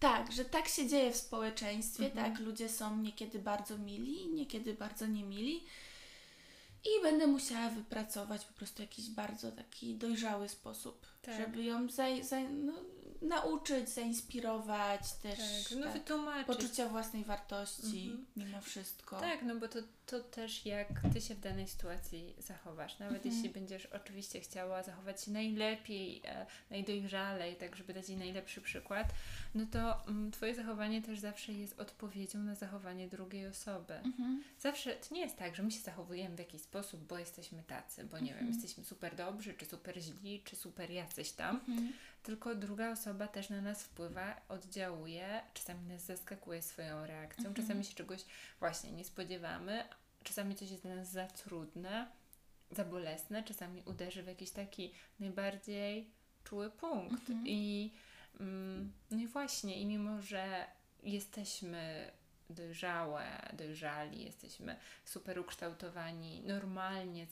Tak, 0.00 0.32
że 0.32 0.44
tak 0.44 0.68
się 0.68 0.88
dzieje 0.88 1.12
w 1.12 1.16
społeczeństwie, 1.16 2.06
mhm. 2.06 2.32
tak, 2.32 2.42
ludzie 2.42 2.68
są 2.68 2.96
niekiedy 2.96 3.38
bardzo 3.38 3.78
mili, 3.78 4.28
niekiedy 4.28 4.74
bardzo 4.74 5.06
niemili. 5.06 5.64
I 6.84 7.02
będę 7.02 7.26
musiała 7.26 7.68
wypracować 7.70 8.44
po 8.44 8.52
prostu 8.52 8.82
jakiś 8.82 9.10
bardzo 9.10 9.52
taki 9.52 9.94
dojrzały 9.94 10.48
sposób, 10.48 11.06
tak. 11.22 11.36
żeby 11.38 11.64
ją 11.64 11.88
za, 11.88 12.04
za, 12.22 12.40
no, 12.40 12.72
nauczyć, 13.22 13.88
zainspirować 13.88 15.12
też 15.12 15.38
tak, 15.68 15.78
no, 15.78 15.86
tak, 16.26 16.46
poczucia 16.46 16.88
własnej 16.88 17.24
wartości 17.24 18.10
mhm. 18.10 18.26
mimo 18.36 18.60
wszystko. 18.60 19.20
Tak, 19.20 19.42
no 19.42 19.56
bo 19.56 19.68
to, 19.68 19.78
to 20.06 20.20
też 20.20 20.66
jak 20.66 20.88
Ty 21.12 21.20
się 21.20 21.34
w 21.34 21.40
danej 21.40 21.68
sytuacji 21.68 22.34
zachowasz. 22.38 22.98
Nawet 22.98 23.16
mhm. 23.16 23.34
jeśli 23.34 23.50
będziesz 23.50 23.86
oczywiście 23.86 24.40
chciała 24.40 24.82
zachować 24.82 25.24
się 25.24 25.30
najlepiej, 25.30 26.22
e, 26.24 26.46
najdojrzalej, 26.70 27.56
tak 27.56 27.76
żeby 27.76 27.94
dać 27.94 28.08
jej 28.08 28.18
najlepszy 28.18 28.60
przykład, 28.60 29.08
no 29.54 29.66
to 29.72 30.06
mm, 30.06 30.30
Twoje 30.30 30.54
zachowanie 30.54 31.02
też 31.02 31.18
zawsze 31.18 31.52
jest 31.52 31.80
odpowiedzią 31.80 32.38
na 32.38 32.54
zachowanie 32.54 33.08
drugiej 33.08 33.46
osoby. 33.46 33.94
Mhm. 33.94 34.42
Zawsze, 34.58 34.94
to 34.94 35.14
nie 35.14 35.20
jest 35.20 35.36
tak, 35.36 35.56
że 35.56 35.62
my 35.62 35.70
się 35.70 35.80
zachowujemy 35.80 36.36
w 36.36 36.38
jakiś 36.38 36.62
sposób, 36.62 37.00
bo 37.00 37.18
jesteśmy 37.18 37.62
tacy, 37.62 38.04
bo 38.04 38.18
nie 38.18 38.34
wiem, 38.34 38.38
mhm. 38.38 38.52
jesteśmy 38.52 38.84
super 38.84 39.16
dobrzy, 39.16 39.54
czy 39.54 39.66
super 39.66 40.00
źli, 40.00 40.42
czy 40.44 40.56
super 40.56 40.90
jacyś 40.90 41.32
tam, 41.32 41.56
mhm. 41.56 41.92
Tylko 42.22 42.54
druga 42.54 42.90
osoba 42.90 43.28
też 43.28 43.50
na 43.50 43.60
nas 43.60 43.82
wpływa, 43.82 44.40
oddziałuje, 44.48 45.40
czasami 45.54 45.86
nas 45.86 46.02
zaskakuje 46.02 46.62
swoją 46.62 47.06
reakcją, 47.06 47.46
mhm. 47.46 47.66
czasami 47.66 47.84
się 47.84 47.94
czegoś 47.94 48.24
właśnie 48.60 48.92
nie 48.92 49.04
spodziewamy, 49.04 49.84
czasami 50.22 50.54
coś 50.54 50.70
jest 50.70 50.82
dla 50.82 50.94
nas 50.94 51.10
za 51.10 51.26
trudne, 51.26 52.10
za 52.70 52.84
bolesne, 52.84 53.44
czasami 53.44 53.82
uderzy 53.82 54.22
w 54.22 54.26
jakiś 54.26 54.50
taki 54.50 54.94
najbardziej 55.20 56.10
czuły 56.44 56.70
punkt 56.70 57.22
i 57.44 57.92
Mm, 58.40 58.92
no 59.10 59.18
i 59.18 59.26
właśnie, 59.26 59.80
i 59.80 59.86
mimo, 59.86 60.22
że 60.22 60.66
jesteśmy 61.02 62.10
dojrzałe, 62.50 63.24
dojrzali, 63.52 64.24
jesteśmy 64.24 64.76
super 65.04 65.38
ukształtowani, 65.38 66.42
normalnie, 66.42 67.26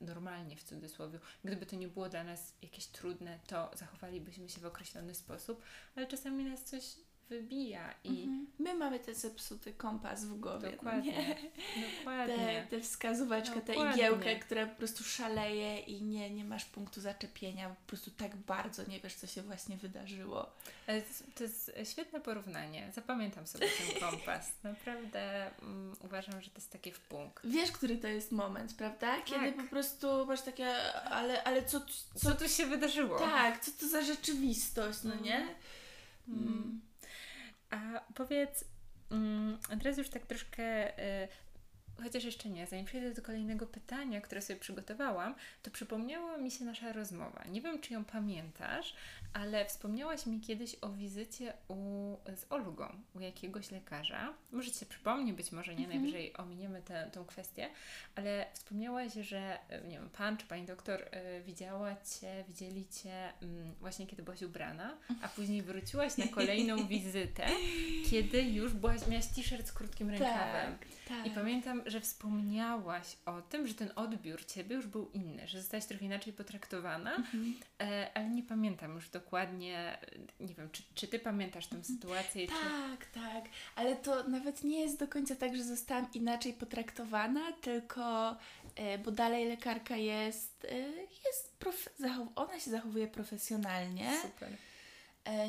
normalnie 0.00 0.56
w 0.56 0.62
cudzysłowie, 0.62 1.18
gdyby 1.44 1.66
to 1.66 1.76
nie 1.76 1.88
było 1.88 2.08
dla 2.08 2.24
nas 2.24 2.54
jakieś 2.62 2.86
trudne, 2.86 3.38
to 3.46 3.70
zachowalibyśmy 3.74 4.48
się 4.48 4.60
w 4.60 4.66
określony 4.66 5.14
sposób, 5.14 5.62
ale 5.96 6.06
czasami 6.06 6.44
nas 6.44 6.64
coś 6.64 6.96
wybija 7.28 7.94
i... 8.04 8.08
Mhm. 8.08 8.46
My 8.58 8.74
mamy 8.74 9.00
ten 9.00 9.14
zepsuty 9.14 9.72
kompas 9.72 10.24
w 10.24 10.40
głowie. 10.40 10.68
No 10.70 10.76
Dokładnie. 10.76 11.36
No 11.76 11.82
Dokładnie. 11.98 12.66
Tę 12.70 12.80
wskazóweczkę, 12.80 13.60
tę 13.60 13.74
igiełkę, 13.74 14.36
która 14.36 14.66
po 14.66 14.76
prostu 14.76 15.04
szaleje 15.04 15.78
i 15.78 16.02
nie, 16.02 16.30
nie 16.30 16.44
masz 16.44 16.64
punktu 16.64 17.00
zaczepienia, 17.00 17.68
po 17.68 17.86
prostu 17.86 18.10
tak 18.10 18.36
bardzo 18.36 18.84
nie 18.88 19.00
wiesz, 19.00 19.14
co 19.14 19.26
się 19.26 19.42
właśnie 19.42 19.76
wydarzyło. 19.76 20.50
To 21.34 21.42
jest 21.42 21.72
świetne 21.84 22.20
porównanie. 22.20 22.92
Zapamiętam 22.94 23.46
sobie 23.46 23.66
ten 23.68 24.00
kompas. 24.10 24.52
Naprawdę 24.62 25.50
um, 25.62 25.96
uważam, 26.04 26.42
że 26.42 26.50
to 26.50 26.56
jest 26.56 26.72
takie 26.72 26.92
w 26.92 27.00
punkt. 27.00 27.46
Wiesz, 27.46 27.72
który 27.72 27.98
to 27.98 28.08
jest 28.08 28.32
moment, 28.32 28.74
prawda? 28.74 29.22
Kiedy 29.22 29.52
tak. 29.52 29.56
po 29.56 29.70
prostu 29.70 30.26
masz 30.26 30.42
takie, 30.42 30.92
ale, 30.92 31.44
ale 31.44 31.64
co, 31.64 31.80
co, 31.80 32.18
co 32.20 32.34
tu 32.34 32.48
się 32.48 32.66
wydarzyło? 32.66 33.18
Tak, 33.18 33.60
co 33.60 33.70
to 33.80 33.88
za 33.88 34.02
rzeczywistość, 34.02 34.98
no 35.04 35.14
nie? 35.14 35.54
Mm. 36.28 36.80
Mm. 37.76 37.96
A 37.96 38.00
powiedz, 38.14 38.64
mm, 39.10 39.58
teraz 39.82 39.98
już 39.98 40.08
tak 40.08 40.26
troszkę 40.26 40.98
y, 41.24 41.28
chociaż 42.02 42.24
jeszcze 42.24 42.48
nie, 42.48 42.66
zanim 42.66 42.84
przejdę 42.84 43.14
do 43.14 43.22
kolejnego 43.22 43.66
pytania, 43.66 44.20
które 44.20 44.42
sobie 44.42 44.60
przygotowałam, 44.60 45.34
to 45.62 45.70
przypomniała 45.70 46.38
mi 46.38 46.50
się 46.50 46.64
nasza 46.64 46.92
rozmowa. 46.92 47.44
Nie 47.50 47.60
wiem, 47.60 47.80
czy 47.80 47.94
ją 47.94 48.04
pamiętasz, 48.04 48.94
ale 49.32 49.64
wspomniałaś 49.64 50.26
mi 50.26 50.40
kiedyś 50.40 50.76
o 50.80 50.88
wizycie 50.88 51.52
u, 51.68 51.76
z 52.36 52.52
Olgą 52.52 52.88
u 53.14 53.20
jakiegoś 53.20 53.70
lekarza. 53.70 54.34
Może 54.52 54.70
Ci 54.70 54.78
się 54.78 54.86
przypomni, 54.86 55.32
być 55.32 55.52
może 55.52 55.74
nie, 55.74 55.84
mhm. 55.84 56.02
najwyżej 56.02 56.36
ominiemy 56.36 56.82
tę, 56.82 57.10
kwestię, 57.26 57.68
ale 58.14 58.46
wspomniałaś, 58.52 59.12
że 59.12 59.58
nie 59.88 59.98
wiem, 59.98 60.10
pan 60.10 60.36
czy 60.36 60.46
pani 60.46 60.66
doktor 60.66 61.02
y, 61.02 61.42
widziała 61.42 61.94
Cię, 61.94 62.44
widzieli 62.48 62.86
Cię 62.88 63.28
y, 63.42 63.46
właśnie 63.80 64.06
kiedy 64.06 64.22
byłaś 64.22 64.42
ubrana, 64.42 64.96
a 65.22 65.28
później 65.28 65.62
wróciłaś 65.62 66.16
na 66.16 66.26
kolejną 66.26 66.86
wizytę, 66.88 67.46
kiedy 68.10 68.42
już 68.42 68.72
byłaś, 68.72 69.06
miałaś 69.06 69.26
t-shirt 69.26 69.66
z 69.66 69.72
krótkim 69.72 70.10
rękawem. 70.10 70.78
Tak, 70.78 70.88
tak. 71.08 71.26
I 71.26 71.30
pamiętam, 71.30 71.82
że 71.86 72.00
wspomniałaś 72.00 73.16
o 73.26 73.42
tym, 73.42 73.66
że 73.66 73.74
ten 73.74 73.92
odbiór 73.96 74.44
Ciebie 74.44 74.76
już 74.76 74.86
był 74.86 75.10
inny, 75.10 75.48
że 75.48 75.58
zostałaś 75.60 75.86
trochę 75.86 76.04
inaczej 76.04 76.32
potraktowana, 76.32 77.16
mhm. 77.16 77.54
e, 77.80 78.10
ale 78.14 78.28
nie 78.28 78.42
pamiętam 78.42 78.94
już 78.94 79.08
dokładnie, 79.08 79.98
nie 80.40 80.54
wiem, 80.54 80.70
czy, 80.72 80.82
czy 80.94 81.08
Ty 81.08 81.18
pamiętasz 81.18 81.66
tę 81.66 81.84
sytuację? 81.84 82.46
Tak, 82.48 83.12
czy... 83.12 83.20
tak, 83.20 83.44
ale 83.76 83.96
to 83.96 84.28
nawet 84.28 84.64
nie 84.64 84.80
jest 84.80 84.98
do 84.98 85.08
końca 85.08 85.36
tak, 85.36 85.56
że 85.56 85.64
zostałam 85.64 86.08
inaczej 86.14 86.52
potraktowana, 86.52 87.52
tylko, 87.52 88.36
e, 88.76 88.98
bo 88.98 89.10
dalej 89.10 89.48
lekarka 89.48 89.96
jest, 89.96 90.64
e, 90.64 90.78
jest 91.26 91.56
profe- 91.60 92.26
ona 92.34 92.60
się 92.60 92.70
zachowuje 92.70 93.08
profesjonalnie. 93.08 94.10
Super. 94.22 94.48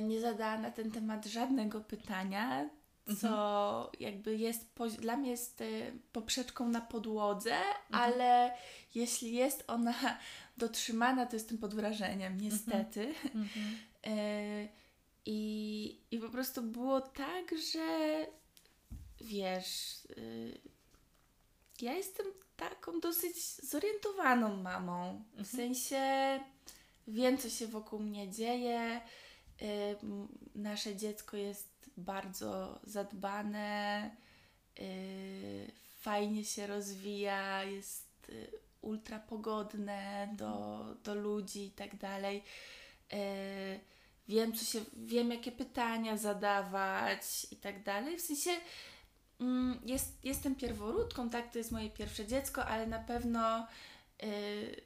Nie 0.02 0.22
zadała 0.22 0.58
na 0.58 0.72
ten 0.72 0.92
temat 0.92 1.26
żadnego 1.26 1.82
pytania, 1.82 2.70
co 3.16 3.92
jakby 4.00 4.38
jest, 4.38 4.66
dla 5.00 5.18
mnie 5.18 5.32
jest 5.32 5.62
y, 5.62 5.94
poprzeczką 6.14 6.70
na 6.70 6.82
podłodze, 6.82 7.56
ale 7.92 8.54
jeśli 8.96 9.34
jest 9.34 9.64
ona 9.68 9.94
dotrzymana, 10.58 11.26
to 11.26 11.36
jestem 11.36 11.58
pod 11.58 11.74
wrażeniem, 11.76 12.42
niestety. 12.42 13.14
Mhm. 13.26 13.48
Y, 14.08 14.68
I, 15.26 16.00
I 16.12 16.20
po 16.20 16.30
prostu 16.30 16.62
było 16.62 17.02
tak, 17.02 17.52
że 17.74 18.26
wiesz, 19.22 20.06
y, 20.18 20.58
ja 21.82 21.94
jestem 21.94 22.26
taką 22.58 23.00
dosyć 23.00 23.36
zorientowaną 23.56 24.58
mamą. 24.58 25.24
W 25.34 25.40
Mhm. 25.40 25.46
sensie 25.58 26.00
wiem, 27.08 27.38
co 27.38 27.50
się 27.50 27.68
wokół 27.68 28.00
mnie 28.00 28.30
dzieje. 28.32 29.02
Nasze 30.56 30.96
dziecko 30.96 31.38
jest 31.38 31.90
bardzo 31.98 32.80
zadbane, 32.84 34.12
y, 34.80 35.72
fajnie 36.00 36.46
się 36.46 36.68
rozwija, 36.68 37.64
jest 37.64 38.30
y, 38.30 38.52
ultra 38.82 39.20
pogodne 39.20 40.30
do, 40.38 40.86
do 41.04 41.16
ludzi 41.16 41.66
i 41.66 41.72
tak 41.72 41.98
dalej. 41.98 42.44
Y, 43.14 43.80
wiem, 44.28 44.54
co 44.54 44.66
się, 44.66 44.86
wiem, 44.94 45.32
jakie 45.32 45.52
pytania 45.52 46.18
zadawać 46.18 47.48
i 47.52 47.56
tak 47.56 47.84
dalej. 47.84 48.18
W 48.18 48.22
sensie 48.22 48.52
mm, 49.40 49.80
jest, 49.86 50.26
jestem 50.26 50.56
pierworódką, 50.56 51.30
tak, 51.30 51.52
to 51.52 51.58
jest 51.58 51.72
moje 51.72 51.90
pierwsze 51.90 52.26
dziecko, 52.26 52.66
ale 52.66 52.88
na 52.88 53.00
pewno 53.00 53.68
y, 54.24 54.82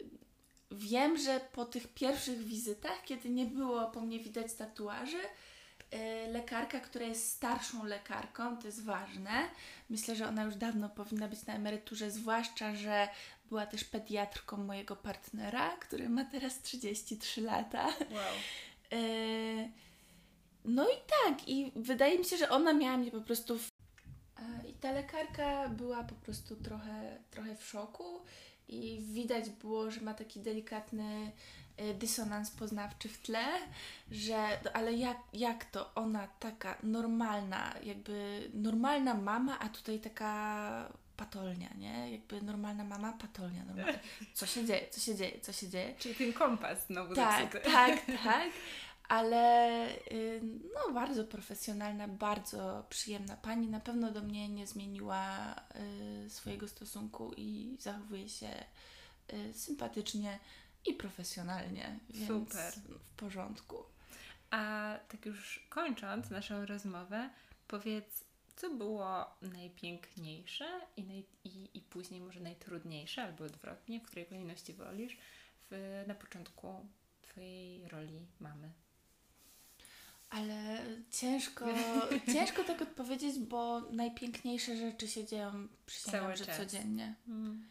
wiem, 0.71 1.17
że 1.17 1.39
po 1.53 1.65
tych 1.65 1.87
pierwszych 1.87 2.37
wizytach, 2.37 3.03
kiedy 3.05 3.29
nie 3.29 3.45
było 3.45 3.85
po 3.85 4.01
mnie 4.01 4.19
widać 4.19 4.53
tatuaży, 4.53 5.17
y, 5.17 6.31
lekarka, 6.31 6.79
która 6.79 7.05
jest 7.05 7.29
starszą 7.29 7.85
lekarką, 7.85 8.57
to 8.57 8.67
jest 8.67 8.83
ważne. 8.83 9.49
Myślę, 9.89 10.15
że 10.15 10.27
ona 10.27 10.43
już 10.43 10.55
dawno 10.55 10.89
powinna 10.89 11.27
być 11.27 11.45
na 11.45 11.53
emeryturze, 11.53 12.11
zwłaszcza, 12.11 12.75
że 12.75 13.09
była 13.49 13.65
też 13.65 13.83
pediatrką 13.83 14.57
mojego 14.57 14.95
partnera, 14.95 15.77
który 15.77 16.09
ma 16.09 16.25
teraz 16.25 16.61
33 16.61 17.41
lata. 17.41 17.85
Wow. 17.85 18.33
Yy, 18.91 19.69
No 20.65 20.89
i 20.89 20.95
tak, 21.07 21.47
i 21.47 21.71
wydaje 21.75 22.19
mi 22.19 22.25
się, 22.25 22.37
że 22.37 22.49
ona 22.49 22.73
miała 22.73 22.97
mnie 22.97 23.11
po 23.11 23.21
prostu. 23.21 23.59
W... 23.59 23.71
I 24.69 24.73
ta 24.73 24.91
lekarka 24.91 25.69
była 25.69 26.03
po 26.03 26.15
prostu 26.15 26.55
trochę, 26.55 27.17
trochę 27.31 27.55
w 27.55 27.67
szoku, 27.67 28.21
i 28.67 28.99
widać 29.01 29.49
było, 29.49 29.91
że 29.91 30.01
ma 30.01 30.13
taki 30.13 30.39
delikatny 30.39 31.31
y, 31.81 31.93
dysonans 31.93 32.51
poznawczy 32.51 33.09
w 33.09 33.17
tle, 33.21 33.45
że 34.11 34.59
no, 34.65 34.71
ale 34.73 34.93
jak, 34.93 35.17
jak 35.33 35.65
to 35.65 35.93
ona 35.95 36.27
taka 36.27 36.77
normalna, 36.83 37.73
jakby 37.83 38.49
normalna 38.53 39.13
mama, 39.13 39.59
a 39.59 39.69
tutaj 39.69 39.99
taka 39.99 40.91
patolnia, 41.17 41.69
nie? 41.77 42.11
Jakby 42.11 42.41
normalna 42.41 42.83
mama, 42.83 43.13
patolnia, 43.13 43.65
normalna. 43.65 43.99
Co 44.33 44.45
się 44.45 44.65
dzieje, 44.65 44.87
co 44.89 44.99
się 45.01 45.15
dzieje, 45.15 45.39
co 45.41 45.53
się 45.53 45.69
dzieje? 45.69 45.95
Czyli 45.99 46.15
ten 46.15 46.33
kompas 46.33 46.87
znowu 46.87 47.15
Tak, 47.15 47.41
zepsuty. 47.53 47.71
tak, 47.73 48.05
tak. 48.23 48.49
Ale 49.11 49.87
y, 50.11 50.41
no, 50.75 50.93
bardzo 50.93 51.25
profesjonalna, 51.25 52.07
bardzo 52.07 52.85
przyjemna 52.89 53.37
pani. 53.37 53.67
Na 53.67 53.79
pewno 53.79 54.11
do 54.11 54.21
mnie 54.21 54.49
nie 54.49 54.67
zmieniła 54.67 55.55
y, 56.25 56.29
swojego 56.29 56.67
stosunku 56.67 57.33
i 57.37 57.77
zachowuje 57.79 58.29
się 58.29 58.65
y, 59.33 59.53
sympatycznie 59.53 60.39
i 60.85 60.93
profesjonalnie. 60.93 61.99
Więc 62.09 62.27
Super. 62.27 62.73
W 62.73 63.11
porządku. 63.15 63.83
A 64.49 64.93
tak 65.07 65.25
już 65.25 65.67
kończąc 65.69 66.29
naszą 66.29 66.65
rozmowę, 66.65 67.29
powiedz, 67.67 68.23
co 68.55 68.69
było 68.69 69.25
najpiękniejsze 69.41 70.81
i, 70.97 71.03
naj, 71.03 71.25
i, 71.43 71.69
i 71.73 71.81
później 71.81 72.21
może 72.21 72.39
najtrudniejsze, 72.39 73.23
albo 73.23 73.43
odwrotnie, 73.43 73.99
w 73.99 74.03
której 74.03 74.25
kolejności 74.25 74.73
wolisz, 74.73 75.17
w, 75.71 76.03
na 76.07 76.15
początku 76.15 76.85
Twojej 77.21 77.87
roli 77.87 78.27
mamy. 78.39 78.71
Ale 80.31 80.79
ciężko, 81.09 81.65
ciężko 82.33 82.63
tak 82.63 82.81
odpowiedzieć, 82.81 83.39
bo 83.39 83.81
najpiękniejsze 83.81 84.77
rzeczy 84.77 85.07
się 85.07 85.25
dzieją 85.25 85.67
przysięgam, 85.85 86.35
że 86.35 86.45
czas. 86.45 86.57
codziennie. 86.57 87.15
Mm. 87.27 87.67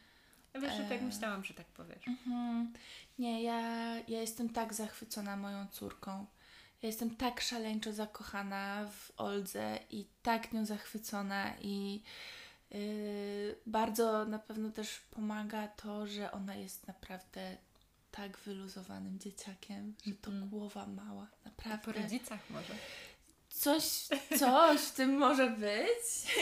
Ja 0.55 0.61
wiesz, 0.61 0.75
że 0.75 0.83
tak 0.83 0.93
Eee. 0.93 1.05
myślałam, 1.05 1.45
że 1.45 1.55
tak 1.55 1.67
powiesz. 1.67 2.09
Mhm. 2.09 2.73
Nie, 3.19 3.43
ja, 3.43 3.61
ja 4.09 4.21
jestem 4.21 4.49
tak 4.49 4.75
zachwycona 4.75 5.37
moją 5.37 5.67
córką. 5.67 6.27
Ja 6.83 6.87
jestem 6.87 7.17
tak 7.17 7.41
szaleńczo 7.41 7.93
zakochana 7.93 8.89
w 8.93 9.13
Oldze 9.17 9.79
i 9.91 10.07
tak 10.23 10.53
nią 10.53 10.67
zachwycona 10.67 11.53
i 11.63 12.03
yy, 12.71 13.57
bardzo 13.67 14.25
na 14.25 14.39
pewno 14.39 14.71
też 14.71 14.99
pomaga 15.11 15.69
to, 15.69 16.07
że 16.07 16.33
ona 16.33 16.55
jest 16.55 16.87
naprawdę 16.87 17.57
tak 18.21 18.39
wyluzowanym 18.39 19.19
dzieciakiem, 19.19 19.95
że 20.07 20.15
to 20.15 20.31
Mhm. 20.31 20.49
głowa 20.51 20.87
mała, 20.87 21.27
A 21.45 21.49
naprawdę. 21.49 21.79
po 21.93 21.93
rodzicach 21.93 22.51
może. 22.51 22.75
Coś, 23.49 23.83
coś 24.39 24.81
w 24.81 24.93
tym 24.93 25.15
może 25.19 25.51
być. 25.51 26.35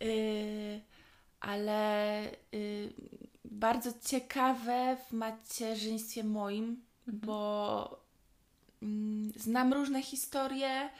Yy, 0.00 0.80
ale 1.50 2.22
yy, 2.52 2.92
bardzo 3.44 3.90
ciekawe 4.04 4.96
w 5.08 5.12
macierzyństwie 5.12 6.24
moim, 6.24 6.82
bo 7.06 8.00
mm, 8.82 9.32
znam 9.36 9.72
różne 9.72 10.02
historie. 10.02 10.90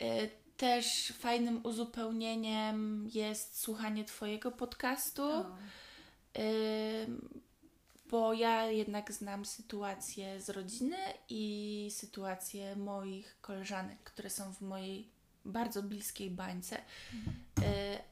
Yy, 0.00 0.30
też 0.56 1.12
fajnym 1.18 1.60
uzupełnieniem 1.66 3.08
jest 3.14 3.60
słuchanie 3.60 4.04
Twojego 4.04 4.50
podcastu. 4.52 5.22
O. 5.22 5.56
Bo 8.10 8.34
ja 8.34 8.66
jednak 8.66 9.12
znam 9.12 9.44
sytuację 9.44 10.40
z 10.40 10.50
rodziny 10.50 10.96
i 11.28 11.88
sytuację 11.90 12.76
moich 12.76 13.36
koleżanek, 13.40 13.98
które 14.04 14.30
są 14.30 14.54
w 14.54 14.60
mojej 14.60 15.08
bardzo 15.44 15.82
bliskiej 15.82 16.30
bańce. 16.30 16.76
Y, 16.76 16.82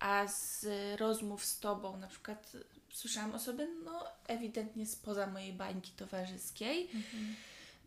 a 0.00 0.28
z 0.28 0.66
rozmów 1.00 1.44
z 1.44 1.60
Tobą 1.60 1.96
na 1.96 2.06
przykład 2.06 2.52
słyszałam 2.92 3.34
osoby, 3.34 3.68
no 3.84 4.04
ewidentnie 4.26 4.86
spoza 4.86 5.26
mojej 5.26 5.52
bańki 5.52 5.92
towarzyskiej. 5.92 6.82
Mhm. 6.82 7.34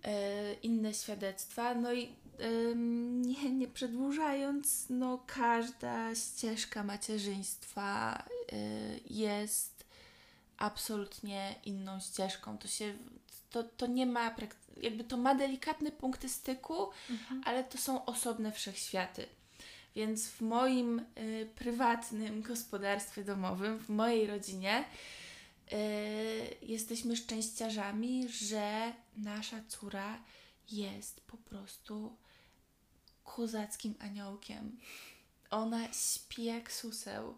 E, 0.03 0.53
inne 0.53 0.93
świadectwa. 0.93 1.75
No 1.75 1.93
i 1.93 2.15
nie, 3.15 3.51
nie 3.51 3.67
przedłużając, 3.67 4.85
no 4.89 5.23
każda 5.27 6.15
ścieżka 6.15 6.83
macierzyństwa 6.83 8.17
e, 8.17 8.55
jest 9.09 9.80
absolutnie 10.61 11.55
inną 11.65 11.99
ścieżką. 11.99 12.57
To 12.57 12.67
się, 12.67 12.93
to, 13.49 13.63
to 13.63 13.87
nie 13.87 14.05
ma, 14.05 14.35
jakby 14.81 15.03
to 15.03 15.17
ma 15.17 15.35
delikatne 15.35 15.91
punkty 15.91 16.29
styku, 16.29 16.89
Mhm. 17.09 17.41
ale 17.45 17.63
to 17.63 17.77
są 17.77 18.05
osobne 18.05 18.51
wszechświaty. 18.51 19.25
Więc 19.95 20.27
w 20.27 20.41
moim 20.41 20.99
y, 21.17 21.49
prywatnym 21.55 22.41
gospodarstwie 22.41 23.23
domowym, 23.23 23.79
w 23.79 23.89
mojej 23.89 24.27
rodzinie, 24.27 24.85
y, 25.73 25.75
jesteśmy 26.61 27.15
szczęściarzami, 27.15 28.29
że 28.29 28.93
nasza 29.17 29.57
córa 29.67 30.19
jest 30.71 31.21
po 31.21 31.37
prostu 31.37 32.15
kozackim 33.23 33.95
aniołkiem. 33.99 34.77
Ona 35.49 35.93
śpi 35.93 36.43
jak 36.43 36.71
suseł. 36.71 37.37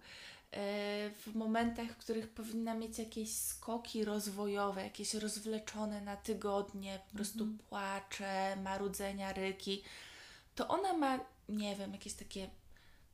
Y, 0.53 1.11
W 1.15 1.35
momentach, 1.35 1.87
w 1.87 1.97
których 1.97 2.29
powinna 2.29 2.73
mieć 2.73 2.99
jakieś 2.99 3.35
skoki 3.35 4.05
rozwojowe, 4.05 4.83
jakieś 4.83 5.13
rozwleczone 5.13 6.01
na 6.01 6.15
tygodnie, 6.17 6.99
po 7.11 7.15
prostu 7.15 7.39
Mhm. 7.43 7.57
płacze, 7.59 8.55
marudzenia, 8.63 9.33
ryki, 9.33 9.83
to 10.55 10.67
ona 10.67 10.93
ma, 10.93 11.19
nie 11.49 11.75
wiem, 11.75 11.91
jakieś 11.93 12.13
takie 12.13 12.49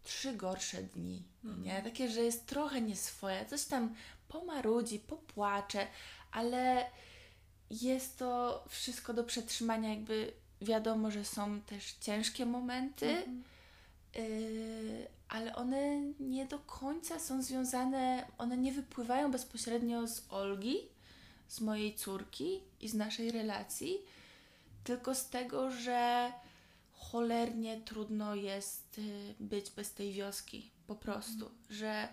trzy 0.03 0.33
gorsze 0.33 0.83
dni, 0.83 1.23
Mhm. 1.43 1.63
nie? 1.63 1.81
Takie, 1.83 2.09
że 2.09 2.21
jest 2.21 2.45
trochę 2.45 2.81
nieswoja, 2.81 3.45
coś 3.45 3.65
tam 3.65 3.95
pomarudzi, 4.27 4.99
popłacze, 4.99 5.87
ale 6.31 6.85
jest 7.69 8.17
to 8.17 8.63
wszystko 8.69 9.13
do 9.13 9.23
przetrzymania, 9.23 9.89
jakby 9.89 10.33
wiadomo, 10.61 11.11
że 11.11 11.25
są 11.25 11.61
też 11.61 11.91
ciężkie 11.93 12.45
momenty, 12.45 13.09
Mhm. 13.09 13.37
Yy, 13.37 13.58
ale 15.29 15.55
one 15.55 16.01
nie 16.19 16.45
do 16.45 16.59
końca 16.59 17.19
są 17.19 17.43
związane, 17.43 18.25
one 18.37 18.57
nie 18.57 18.71
wypływają 18.71 19.31
bezpośrednio 19.31 20.07
z 20.07 20.25
Olgi, 20.29 20.77
z 21.47 21.61
mojej 21.61 21.95
córki 21.95 22.59
i 22.81 22.89
z 22.89 22.93
naszej 22.93 23.31
relacji, 23.31 23.97
tylko 24.83 25.15
z 25.15 25.29
tego, 25.29 25.71
że 25.71 26.31
cholernie 26.91 27.81
trudno 27.81 28.35
jest 28.35 28.97
y, 28.97 29.35
być 29.39 29.71
bez 29.71 29.93
tej 29.93 30.13
wioski, 30.13 30.71
po 30.87 30.95
prostu, 30.95 31.51
że 31.69 32.07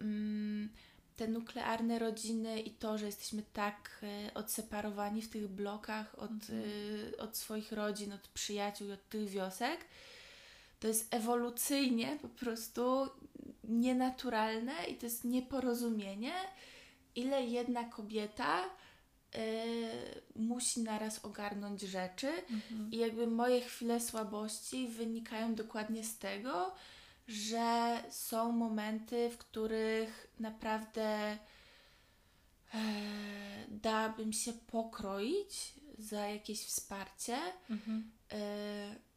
mm, 0.00 0.68
te 1.16 1.28
nuklearne 1.28 1.98
rodziny 1.98 2.60
i 2.60 2.70
to, 2.70 2.98
że 2.98 3.06
jesteśmy 3.06 3.42
tak 3.52 4.04
y, 4.28 4.34
odseparowani 4.34 5.22
w 5.22 5.30
tych 5.30 5.48
blokach 5.48 6.18
od, 6.18 6.30
Mhm. 6.30 6.62
y, 6.64 7.16
od 7.18 7.36
swoich 7.36 7.72
rodzin, 7.72 8.12
od 8.12 8.28
przyjaciół 8.28 8.88
i 8.88 8.92
od 8.92 9.08
tych 9.08 9.28
wiosek, 9.28 9.80
to 10.80 10.88
jest 10.88 11.14
ewolucyjnie 11.14 12.18
po 12.22 12.28
prostu 12.28 13.08
nienaturalne 13.64 14.72
i 14.88 14.94
to 14.94 15.06
jest 15.06 15.24
nieporozumienie, 15.24 16.32
ile 17.14 17.42
jedna 17.44 17.84
kobieta 17.84 18.64
y, 18.64 18.68
musi 20.36 20.80
naraz 20.82 21.24
ogarnąć 21.24 21.80
rzeczy 21.80 22.28
Mhm. 22.50 22.90
i 22.92 22.96
jakby 22.96 23.26
moje 23.26 23.60
chwile 23.60 24.00
słabości 24.00 24.88
wynikają 24.88 25.54
dokładnie 25.54 26.04
z 26.04 26.18
tego, 26.18 26.74
że 27.28 27.98
są 28.10 28.52
momenty, 28.52 29.30
w 29.30 29.38
których 29.38 30.26
naprawdę 30.40 31.38
e, 32.74 32.78
dałabym 33.68 34.32
się 34.32 34.52
pokroić 34.52 35.72
za 35.98 36.26
jakieś 36.28 36.60
wsparcie, 36.64 37.36
Mhm. 37.70 38.10
e, 38.32 38.36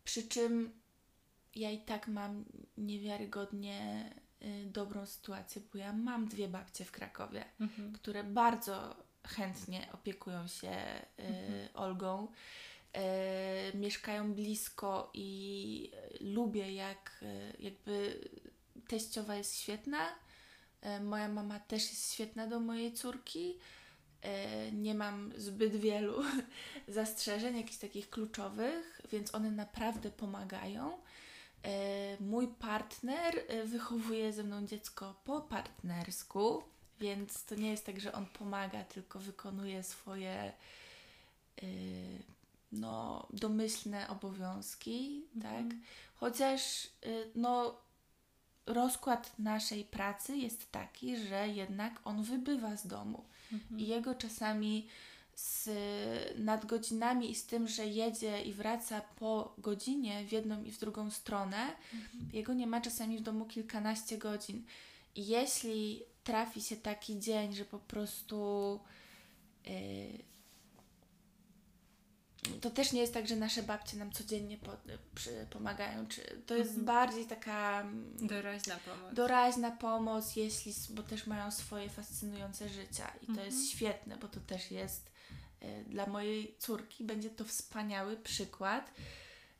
przy 0.03 0.23
czym 0.23 0.78
ja 1.55 1.71
i 1.71 1.77
tak 1.77 2.07
mam 2.07 2.45
niewiarygodnie 2.77 4.09
e, 4.41 4.65
dobrą 4.65 5.05
sytuację, 5.05 5.61
bo 5.73 5.79
ja 5.79 5.93
mam 5.93 6.27
dwie 6.27 6.47
babcie 6.47 6.85
w 6.85 6.91
Krakowie 6.91 7.45
Mhm. 7.59 7.93
które 7.93 8.23
bardzo 8.23 8.95
chętnie 9.27 9.87
opiekują 9.93 10.47
się 10.47 10.69
e, 10.69 11.09
Olgą. 11.73 12.27
E, 12.93 13.77
mieszkają 13.77 14.33
blisko 14.33 15.11
i 15.13 15.91
lubię, 16.21 16.73
jak 16.73 17.25
jakby 17.59 18.19
teściowa 18.87 19.35
jest 19.35 19.55
świetna. 19.55 19.99
E, 20.81 20.99
moja 20.99 21.27
mama 21.27 21.59
też 21.59 21.89
jest 21.89 22.13
świetna 22.13 22.47
do 22.47 22.59
mojej 22.59 22.93
córki. 22.93 23.57
E, 24.21 24.71
nie 24.71 24.95
mam 24.95 25.33
zbyt 25.37 25.75
wielu 25.75 26.13
zastrzeżeń, 26.87 27.57
jakichś 27.57 27.77
takich 27.77 28.09
kluczowych, 28.09 29.01
więc 29.11 29.35
one 29.35 29.51
naprawdę 29.51 30.11
pomagają. 30.11 30.97
E, 31.63 32.17
mój 32.19 32.47
partner 32.47 33.35
e, 33.47 33.63
wychowuje 33.65 34.33
ze 34.33 34.43
mną 34.43 34.65
dziecko 34.67 35.15
po 35.23 35.41
partnersku, 35.41 36.63
więc 36.99 37.45
to 37.45 37.55
nie 37.55 37.71
jest 37.71 37.85
tak, 37.85 37.99
że 37.99 38.13
on 38.13 38.25
pomaga, 38.25 38.83
tylko 38.83 39.19
wykonuje 39.19 39.83
swoje 39.83 40.53
y, 41.63 42.23
no, 42.71 43.27
domyślne 43.29 44.07
obowiązki, 44.07 45.23
tak? 45.41 45.65
Chociaż 46.15 46.87
no, 47.35 47.75
rozkład 48.65 49.39
naszej 49.39 49.83
pracy 49.85 50.37
jest 50.37 50.71
taki, 50.71 51.17
że 51.17 51.47
jednak 51.47 51.99
on 52.05 52.23
wybywa 52.23 52.75
z 52.75 52.87
domu 52.87 53.23
Mhm. 53.51 53.79
i 53.79 53.87
jego 53.87 54.15
czasami 54.15 54.87
z 55.39 55.69
nadgodzinami 56.39 57.31
i 57.31 57.35
z 57.35 57.45
tym, 57.45 57.67
że 57.67 57.85
jedzie 57.87 58.41
i 58.41 58.53
wraca 58.53 59.01
po 59.01 59.53
godzinie 59.57 60.25
w 60.25 60.31
jedną 60.31 60.63
i 60.63 60.71
w 60.71 60.79
drugą 60.79 61.11
stronę, 61.11 61.67
jego 62.33 62.53
nie 62.53 62.67
ma 62.67 62.81
czasami 62.81 63.17
w 63.17 63.21
domu 63.21 63.45
kilkanaście 63.45 64.17
godzin. 64.17 64.65
I 65.15 65.27
jeśli 65.27 66.03
trafi 66.23 66.61
się 66.61 66.75
taki 66.77 67.19
dzień, 67.19 67.55
że 67.55 67.65
po 67.65 67.79
prostu 67.79 68.79
yy, 69.65 70.29
to 72.61 72.69
też 72.69 72.91
nie 72.93 73.01
jest 73.01 73.13
tak, 73.13 73.27
że 73.27 73.35
nasze 73.35 73.63
babcie 73.63 73.97
nam 73.97 74.11
codziennie 74.11 74.57
po, 74.57 74.71
przy, 75.15 75.47
pomagają, 75.49 76.07
czy 76.07 76.21
to 76.45 76.55
jest 76.55 76.69
Mhm. 76.69 76.85
bardziej 76.85 77.25
taka 77.25 77.81
mm, 77.81 78.27
Doraźna 78.27 78.75
pomoc. 78.77 79.13
doraźna 79.13 79.71
pomoc, 79.71 80.35
jeśli, 80.35 80.73
bo 80.89 81.03
też 81.03 81.27
mają 81.27 81.51
swoje 81.51 81.89
fascynujące 81.89 82.69
życia 82.69 83.11
i 83.21 83.25
to 83.25 83.31
Mhm. 83.31 83.47
jest 83.47 83.69
świetne, 83.69 84.17
bo 84.17 84.27
to 84.27 84.39
też 84.39 84.71
jest 84.71 85.09
dla 85.87 86.05
mojej 86.05 86.55
córki 86.59 87.03
będzie 87.03 87.29
to 87.29 87.45
wspaniały 87.45 88.17
przykład 88.17 88.91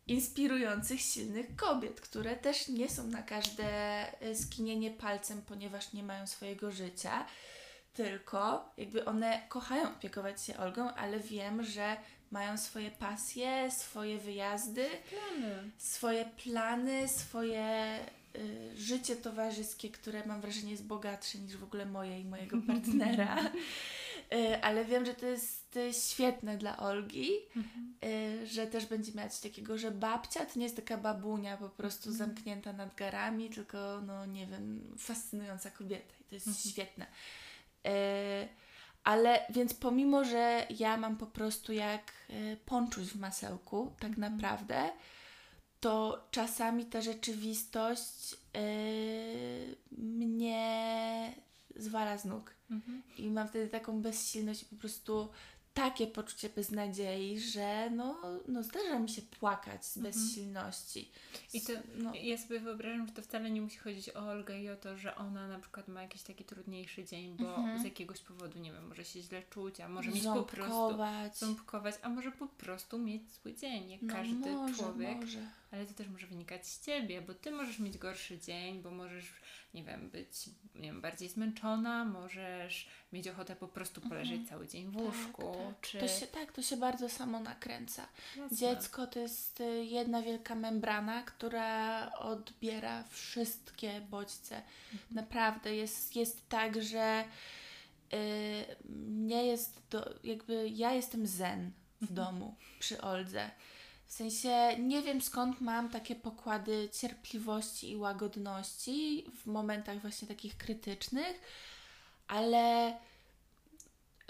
inspirujących, 0.08 1.02
silnych 1.02 1.56
kobiet, 1.56 2.02
które 2.02 2.36
też 2.36 2.68
nie 2.68 2.90
są 2.90 3.08
na 3.08 3.24
każde 3.24 4.06
skinienie 4.36 4.92
palcem, 4.92 5.42
ponieważ 5.42 5.94
nie 5.94 6.04
mają 6.04 6.28
swojego 6.28 6.72
życia, 6.72 7.26
tylko 7.94 8.72
jakby 8.78 9.06
one 9.06 9.42
kochają 9.50 9.90
opiekować 9.90 10.42
się 10.42 10.58
Olgą, 10.58 10.94
ale 10.94 11.20
wiem, 11.20 11.64
że 11.64 11.98
mają 12.32 12.58
swoje 12.58 12.92
pasje, 12.92 13.72
swoje 13.72 14.18
wyjazdy, 14.18 14.86
Plany. 15.10 15.72
swoje 15.78 16.26
plany, 16.26 17.08
swoje 17.08 18.00
y, 18.36 18.78
życie 18.78 19.16
towarzyskie, 19.16 19.90
które 19.90 20.26
mam 20.26 20.42
wrażenie 20.42 20.72
jest 20.72 20.86
bogatsze 20.86 21.38
niż 21.38 21.58
w 21.58 21.64
ogóle 21.64 21.86
moje 21.86 22.20
i 22.20 22.26
mojego 22.26 22.58
partnera. 22.68 23.52
Y, 24.34 24.64
ale 24.64 24.86
wiem, 24.86 25.06
że 25.06 25.14
to 25.14 25.26
jest 25.26 25.59
y, 25.78 25.94
świetne 25.94 26.58
dla 26.58 26.78
Olgi, 26.78 27.30
Mhm. 27.56 27.94
y, 28.44 28.48
że 28.48 28.68
też 28.68 28.86
będzie 28.86 29.12
miała 29.14 29.30
coś 29.30 29.40
takiego, 29.42 29.78
że 29.78 29.92
babcia 29.92 30.46
to 30.46 30.60
nie 30.60 30.64
jest 30.66 30.76
taka 30.76 30.98
babunia 30.98 31.58
po 31.58 31.70
prostu 31.70 32.10
Mhm. 32.10 32.18
zamknięta 32.30 32.74
nad 32.74 32.96
garami, 32.96 33.50
tylko 33.50 34.02
no 34.02 34.26
nie 34.26 34.48
wiem, 34.48 34.96
fascynująca 35.00 35.72
kobieta 35.72 36.14
i 36.22 36.24
to 36.24 36.36
jest 36.36 36.48
Mhm. 36.48 36.64
świetne. 36.72 37.06
Y, 37.88 38.48
ale 39.04 39.46
więc 39.50 39.74
pomimo, 39.74 40.26
że 40.26 40.68
ja 40.80 40.98
mam 40.98 41.18
po 41.18 41.26
prostu 41.28 41.74
jak 41.74 42.12
y, 42.30 42.58
ponczuś 42.66 43.08
w 43.08 43.20
masełku, 43.20 43.94
tak 44.00 44.10
Mhm. 44.12 44.32
naprawdę, 44.34 44.90
to 45.80 46.26
czasami 46.32 46.86
ta 46.86 47.02
rzeczywistość 47.02 48.36
mnie 49.92 51.34
zwala 51.76 52.18
z 52.18 52.26
nóg. 52.26 52.54
Mhm. 52.72 53.02
I 53.18 53.30
mam 53.32 53.48
wtedy 53.48 53.68
taką 53.68 54.02
bezsilność 54.02 54.62
i 54.64 54.66
po 54.66 54.76
prostu 54.76 55.30
takie 55.74 56.08
poczucie 56.08 56.50
beznadziei, 56.50 57.40
że 57.40 57.90
no, 57.90 58.22
no 58.48 58.64
zdarza 58.64 59.00
mi 59.00 59.10
się 59.10 59.22
płakać 59.22 59.86
z 59.86 59.98
Mhm. 59.98 60.14
bezsilności. 60.16 61.12
I 61.54 61.62
to 61.62 61.74
no, 61.98 62.12
ja 62.16 62.38
sobie 62.38 62.60
wyobrażam, 62.60 63.08
że 63.08 63.14
to 63.14 63.22
wcale 63.22 63.52
nie 63.52 63.62
musi 63.62 63.78
chodzić 63.78 64.10
o 64.10 64.20
Olgę 64.20 64.60
i 64.62 64.70
o 64.70 64.76
to, 64.76 64.98
że 64.98 65.16
ona 65.16 65.48
na 65.48 65.60
przykład 65.60 65.88
ma 65.88 66.02
jakiś 66.02 66.22
taki 66.24 66.44
trudniejszy 66.46 67.06
dzień, 67.06 67.36
bo 67.40 67.56
Mhm. 67.56 67.82
z 67.82 67.84
jakiegoś 67.84 68.20
powodu, 68.20 68.60
nie 68.60 68.72
wiem, 68.74 68.88
może 68.88 69.06
się 69.06 69.22
źle 69.22 69.44
czuć, 69.50 69.80
a 69.80 69.90
może 69.90 70.12
mieć 70.12 70.24
po 70.24 70.44
prostu 70.44 70.74
ząbkować. 70.74 71.38
ząbkować, 71.38 71.96
a 72.02 72.10
może 72.10 72.32
po 72.32 72.48
prostu 72.48 72.98
mieć 73.00 73.32
zły 73.32 73.54
dzień, 73.54 73.92
jak 73.92 74.02
No 74.02 74.14
każdy 74.14 74.36
może, 74.52 74.74
człowiek. 74.76 75.18
Może. 75.18 75.48
Ale 75.72 75.86
to 75.86 75.94
też 75.94 76.08
może 76.08 76.28
wynikać 76.28 76.68
z 76.68 76.86
ciebie, 76.86 77.22
bo 77.22 77.34
ty 77.34 77.52
możesz 77.52 77.80
mieć 77.80 77.98
gorszy 77.98 78.40
dzień, 78.40 78.82
bo 78.82 78.92
możesz, 78.92 79.26
nie 79.74 79.84
wiem, 79.84 80.10
być 80.10 80.50
nie 80.76 80.82
wiem, 80.82 81.02
bardziej 81.02 81.30
zmęczona, 81.30 82.06
możesz 82.06 82.88
mieć 83.14 83.28
ochotę 83.28 83.56
po 83.56 83.68
prostu 83.68 84.02
poleżeć 84.02 84.50
cały 84.50 84.68
dzień 84.68 84.92
w 84.92 84.98
łóżku, 84.98 85.48
Mhm. 85.48 85.74
tak. 85.74 85.82
czy 85.82 86.00
To 86.00 86.08
się, 86.08 86.28
tak, 86.28 86.52
to 86.52 86.62
się 86.62 86.78
bardzo 86.78 87.10
samo 87.10 87.40
nakręca. 87.40 88.08
Jasne. 88.38 88.58
Dziecko 88.58 89.08
to 89.08 89.20
jest 89.20 89.62
y, 89.62 89.86
jedna 89.86 90.22
wielka 90.22 90.56
membrana, 90.56 91.24
która 91.24 92.12
odbiera 92.20 93.04
wszystkie 93.04 94.02
bodźce. 94.02 94.56
Mhm. 94.94 95.14
Naprawdę 95.16 95.76
jest, 95.76 96.16
jest 96.16 96.50
tak, 96.50 96.84
że 96.84 97.24
y, 98.14 98.18
nie 99.10 99.46
jest 99.46 99.82
do, 99.90 100.14
jakby 100.24 100.70
ja 100.70 100.92
jestem 100.94 101.28
zen 101.28 101.72
w 102.02 102.12
Mhm. 102.12 102.16
domu 102.16 102.56
przy 102.80 103.02
Oldze. 103.02 103.52
W 104.10 104.14
sensie 104.14 104.78
nie 104.80 105.02
wiem 105.02 105.22
skąd 105.22 105.62
mam 105.62 105.90
takie 105.90 106.16
pokłady 106.16 106.90
cierpliwości 107.02 107.92
i 107.92 107.96
łagodności 107.98 109.26
w 109.42 109.46
momentach 109.46 110.02
właśnie 110.02 110.28
takich 110.28 110.58
krytycznych, 110.58 111.42
ale 112.28 112.94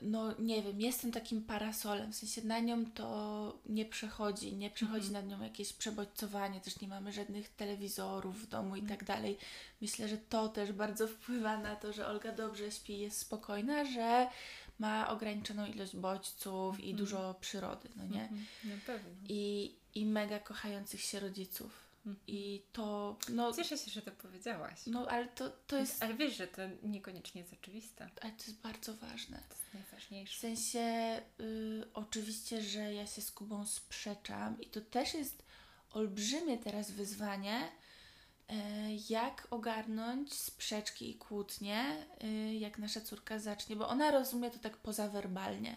no 0.02 0.34
nie 0.40 0.64
wiem, 0.64 0.82
jestem 0.82 1.12
takim 1.12 1.42
parasolem, 1.44 2.14
w 2.14 2.16
sensie 2.16 2.42
na 2.42 2.60
nią 2.60 2.86
to 2.92 3.60
nie 3.66 3.86
przechodzi, 3.86 4.54
nie 4.56 4.70
przechodzi 4.70 5.08
Mhm. 5.08 5.14
nad 5.30 5.40
nią 5.40 5.44
jakieś 5.46 5.74
przebodźcowanie, 5.74 6.62
też 6.62 6.82
nie 6.82 6.88
mamy 6.88 7.12
żadnych 7.14 7.50
telewizorów 7.50 8.42
w 8.42 8.48
domu 8.48 8.76
i 8.76 8.80
Mhm. 8.80 8.98
tak 9.00 9.08
dalej. 9.08 9.38
Myślę, 9.82 10.08
że 10.08 10.18
to 10.18 10.50
też 10.50 10.72
bardzo 10.72 11.08
wpływa 11.08 11.58
na 11.58 11.76
to, 11.76 11.94
że 11.94 12.08
Olga 12.08 12.32
dobrze 12.32 12.72
śpi, 12.72 13.00
jest 13.00 13.18
spokojna, 13.20 13.86
że 13.86 14.28
ma 14.80 15.10
ograniczoną 15.10 15.66
ilość 15.66 15.96
bodźców 15.96 16.80
i 16.80 16.90
Mhm. 16.90 16.98
dużo 16.98 17.36
przyrody, 17.42 17.90
no 17.96 18.06
nie? 18.06 18.22
Mhm, 18.22 18.46
na 18.64 18.76
pewno. 18.86 19.10
I, 19.30 19.76
i 19.96 20.06
mega 20.06 20.40
kochających 20.40 21.02
się 21.02 21.20
rodziców. 21.20 21.90
Mhm. 22.06 22.16
I 22.28 22.64
to, 22.74 23.18
no, 23.30 23.54
Cieszę 23.54 23.78
się, 23.78 23.92
że 23.92 24.02
to 24.02 24.12
powiedziałaś. 24.12 24.80
no 24.88 25.08
ale 25.08 25.28
to, 25.28 25.50
to 25.68 25.78
jest, 25.78 26.04
Ale 26.04 26.14
wiesz, 26.14 26.38
że 26.38 26.48
to 26.48 26.62
niekoniecznie 26.84 27.42
jest 27.42 27.54
oczywiste. 27.54 28.10
ale 28.22 28.32
to 28.32 28.44
jest 28.44 28.60
bardzo 28.62 28.94
ważne. 28.94 29.38
To 29.38 29.54
jest 29.56 29.66
W 29.70 29.74
najważniejsze. 29.74 30.40
sensie, 30.40 31.22
y, 31.40 31.84
oczywiście, 31.94 32.62
że 32.62 32.94
ja 32.94 33.08
się 33.08 33.22
z 33.22 33.32
Kubą 33.32 33.66
sprzeczam 33.66 34.62
i 34.62 34.66
to 34.66 34.82
też 34.82 35.14
jest 35.14 35.44
olbrzymie 35.92 36.58
teraz 36.58 36.92
wyzwanie, 36.92 37.72
jak 39.10 39.48
ogarnąć 39.52 40.34
sprzeczki 40.34 41.10
i 41.10 41.16
kłótnie, 41.16 42.08
y, 42.24 42.54
jak 42.54 42.78
nasza 42.78 43.02
córka 43.02 43.40
zacznie, 43.40 43.76
bo 43.76 43.88
ona 43.88 44.12
rozumie 44.12 44.52
to 44.52 44.60
tak 44.60 44.78
pozawerbalnie 44.78 45.76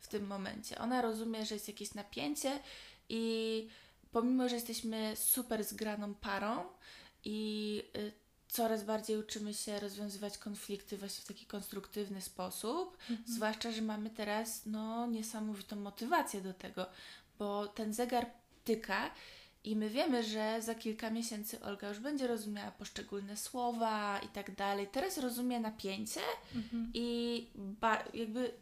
w 0.00 0.08
tym 0.08 0.26
momencie. 0.26 0.78
Ona 0.78 1.02
rozumie, 1.02 1.46
że 1.46 1.54
jest 1.54 1.68
jakieś 1.68 1.94
napięcie 1.94 2.60
i 3.08 3.68
pomimo, 4.12 4.48
że 4.48 4.54
jesteśmy 4.54 5.16
super 5.16 5.64
zgraną 5.64 6.14
parą 6.14 6.64
i 7.24 7.82
y, 7.96 8.12
coraz 8.48 8.84
bardziej 8.84 9.16
uczymy 9.16 9.54
się 9.54 9.80
rozwiązywać 9.80 10.38
konflikty 10.38 10.96
właśnie 10.96 11.24
w 11.24 11.28
taki 11.28 11.46
konstruktywny 11.46 12.22
sposób, 12.22 12.96
Mhm. 13.10 13.18
Zwłaszcza, 13.28 13.72
że 13.72 13.82
mamy 13.82 14.10
teraz 14.10 14.66
no, 14.66 15.06
niesamowitą 15.06 15.76
motywację 15.76 16.40
do 16.40 16.54
tego, 16.54 16.86
bo 17.38 17.68
ten 17.68 17.94
zegar 17.94 18.26
tyka 18.64 19.10
I 19.68 19.76
my 19.76 19.90
wiemy, 19.90 20.22
że 20.22 20.62
za 20.62 20.74
kilka 20.74 21.10
miesięcy 21.10 21.60
Olga 21.60 21.88
już 21.88 21.98
będzie 21.98 22.26
rozumiała 22.26 22.70
poszczególne 22.70 23.36
słowa 23.36 24.18
i 24.18 24.28
tak 24.28 24.54
dalej. 24.54 24.88
Teraz 24.92 25.18
rozumie 25.18 25.60
napięcie 25.60 26.20
Mhm. 26.54 26.90
i 26.94 27.46
jakby 28.14 28.52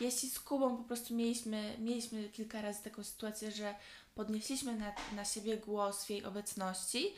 jeśli 0.00 0.30
z 0.30 0.40
Kubą 0.40 0.76
po 0.76 0.84
prostu 0.84 1.14
mieliśmy, 1.14 1.76
mieliśmy 1.78 2.28
kilka 2.28 2.62
razy 2.62 2.82
taką 2.82 3.04
sytuację, 3.04 3.50
że 3.50 3.74
podnieśliśmy 4.14 4.76
na, 4.76 4.92
na 5.16 5.24
siebie 5.24 5.56
głos 5.56 6.04
w 6.04 6.10
jej 6.10 6.24
obecności 6.24 7.14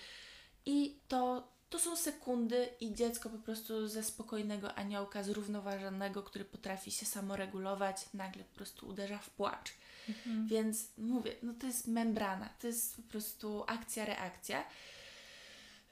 i 0.67 0.97
to, 1.09 1.49
to 1.71 1.79
są 1.79 1.97
sekundy 1.97 2.69
i 2.81 2.95
dziecko 2.95 3.31
po 3.31 3.39
prostu 3.39 3.89
ze 3.89 4.03
spokojnego 4.03 4.75
aniołka, 4.75 5.23
zrównoważonego, 5.23 6.23
który 6.23 6.45
potrafi 6.45 6.91
się 6.91 7.07
samoregulować, 7.07 7.97
nagle 8.15 8.45
po 8.45 8.55
prostu 8.55 8.89
uderza 8.89 9.19
w 9.19 9.31
płacz. 9.31 9.73
Mhm. 10.09 10.47
Więc 10.47 10.89
mówię, 10.99 11.35
no 11.43 11.55
to 11.61 11.67
jest 11.67 11.87
membrana, 11.87 12.49
to 12.61 12.67
jest 12.67 12.97
po 12.97 13.03
prostu 13.03 13.65
akcja, 13.67 14.05
reakcja. 14.05 14.65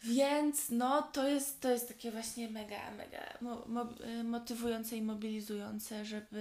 Więc 0.04 0.70
no 0.70 1.02
to 1.02 1.28
jest, 1.28 1.60
to 1.60 1.70
jest 1.70 1.88
takie 1.88 2.10
właśnie 2.10 2.50
mega, 2.50 2.90
mega 2.90 3.38
mo, 3.40 3.62
mo, 3.66 3.88
y, 4.20 4.24
motywujące 4.24 4.96
i 4.96 5.02
mobilizujące, 5.02 6.04
żeby 6.04 6.38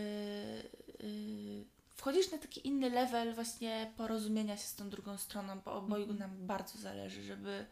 y, 1.04 1.66
wchodzisz 1.96 2.32
na 2.32 2.38
taki 2.38 2.68
inny 2.68 2.90
level 2.90 3.34
właśnie 3.34 3.92
porozumienia 3.98 4.58
się 4.58 4.64
z 4.64 4.76
tą 4.76 4.90
drugą 4.90 5.18
stroną, 5.18 5.60
bo 5.66 5.74
obojgu 5.74 6.12
Mhm. 6.12 6.32
nam 6.32 6.48
bardzo 6.48 6.80
zależy, 6.80 7.24
żeby 7.24 7.66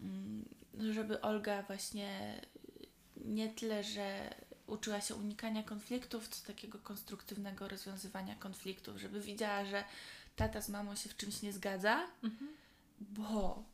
mm, 0.00 0.44
żeby 0.92 1.20
Olga 1.20 1.62
właśnie 1.62 2.40
nie 3.16 3.48
tyle, 3.48 3.84
że 3.84 4.34
uczyła 4.68 5.00
się 5.00 5.14
unikania 5.14 5.62
konfliktów, 5.62 6.28
co 6.28 6.46
takiego 6.46 6.78
konstruktywnego 6.78 7.68
rozwiązywania 7.68 8.34
konfliktów, 8.36 8.96
żeby 8.98 9.20
widziała, 9.20 9.64
że 9.64 9.84
tata 10.36 10.60
z 10.60 10.68
mamą 10.68 10.96
się 10.96 11.08
w 11.08 11.16
czymś 11.16 11.42
nie 11.42 11.52
zgadza, 11.52 12.06
Mhm. 12.24 12.56
bo 13.00 13.64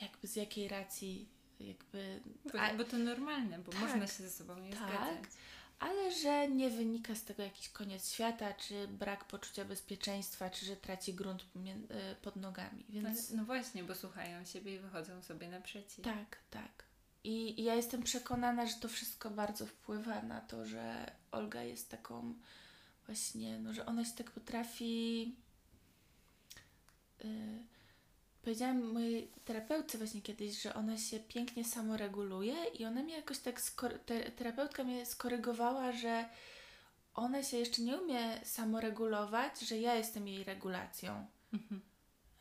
jakby 0.00 0.28
z 0.28 0.36
jakiej 0.36 0.68
racji 0.68 1.28
jakby 1.60 2.20
Bo, 2.52 2.60
a, 2.60 2.74
bo 2.74 2.84
to 2.84 2.98
normalne, 2.98 3.58
bo 3.58 3.72
Tak. 3.72 3.80
można 3.80 4.06
się 4.06 4.12
ze 4.22 4.30
sobą 4.30 4.56
nie 4.58 4.70
Tak. 4.70 4.78
zgadzać. 4.88 5.30
ale 5.78 6.12
że 6.12 6.48
nie 6.48 6.70
wynika 6.70 7.14
z 7.14 7.24
tego 7.24 7.42
jakiś 7.42 7.68
koniec 7.68 8.10
świata, 8.12 8.52
czy 8.54 8.88
brak 8.88 9.24
poczucia 9.24 9.64
bezpieczeństwa, 9.64 10.50
czy 10.50 10.66
że 10.66 10.76
traci 10.76 11.14
grunt 11.14 11.42
y, 11.42 12.14
pod 12.22 12.36
nogami. 12.36 12.84
Więc 12.88 13.30
no 13.30 13.44
właśnie, 13.44 13.84
bo 13.84 13.94
słuchają 13.94 14.44
siebie 14.44 14.74
i 14.74 14.78
wychodzą 14.78 15.22
sobie 15.22 15.48
naprzeciw. 15.48 16.04
tak, 16.04 16.38
tak. 16.50 16.84
I, 17.24 17.60
I 17.60 17.64
ja 17.64 17.74
jestem 17.74 18.02
przekonana, 18.02 18.66
że 18.66 18.74
to 18.74 18.88
wszystko 18.88 19.30
bardzo 19.30 19.66
wpływa 19.66 20.22
na 20.22 20.40
to, 20.40 20.66
że 20.66 21.10
Olga 21.32 21.62
jest 21.62 21.90
taką 21.90 22.34
właśnie, 23.06 23.58
no, 23.58 23.72
że 23.72 23.86
ona 23.86 24.04
się 24.04 24.12
tak 24.12 24.30
potrafi. 24.30 25.34
Yy, 27.24 27.64
powiedziałam 28.42 28.92
mojej 28.92 29.30
terapeutce 29.44 29.98
właśnie 29.98 30.22
kiedyś, 30.22 30.62
że 30.62 30.74
ona 30.74 30.98
się 30.98 31.20
pięknie 31.20 31.64
samoreguluje 31.64 32.64
i 32.64 32.84
ona 32.84 33.02
mnie 33.02 33.16
jakoś 33.16 33.38
tak, 33.38 33.60
te, 34.06 34.30
terapeutka 34.30 34.84
mnie 34.84 35.06
skorygowała, 35.06 35.92
że 35.92 36.28
ona 37.14 37.42
się 37.42 37.56
jeszcze 37.56 37.82
nie 37.82 37.96
umie 37.96 38.40
samoregulować, 38.44 39.60
że 39.60 39.78
ja 39.78 39.94
jestem 39.94 40.28
jej 40.28 40.44
regulacją. 40.44 41.26
Mhm. 41.52 41.80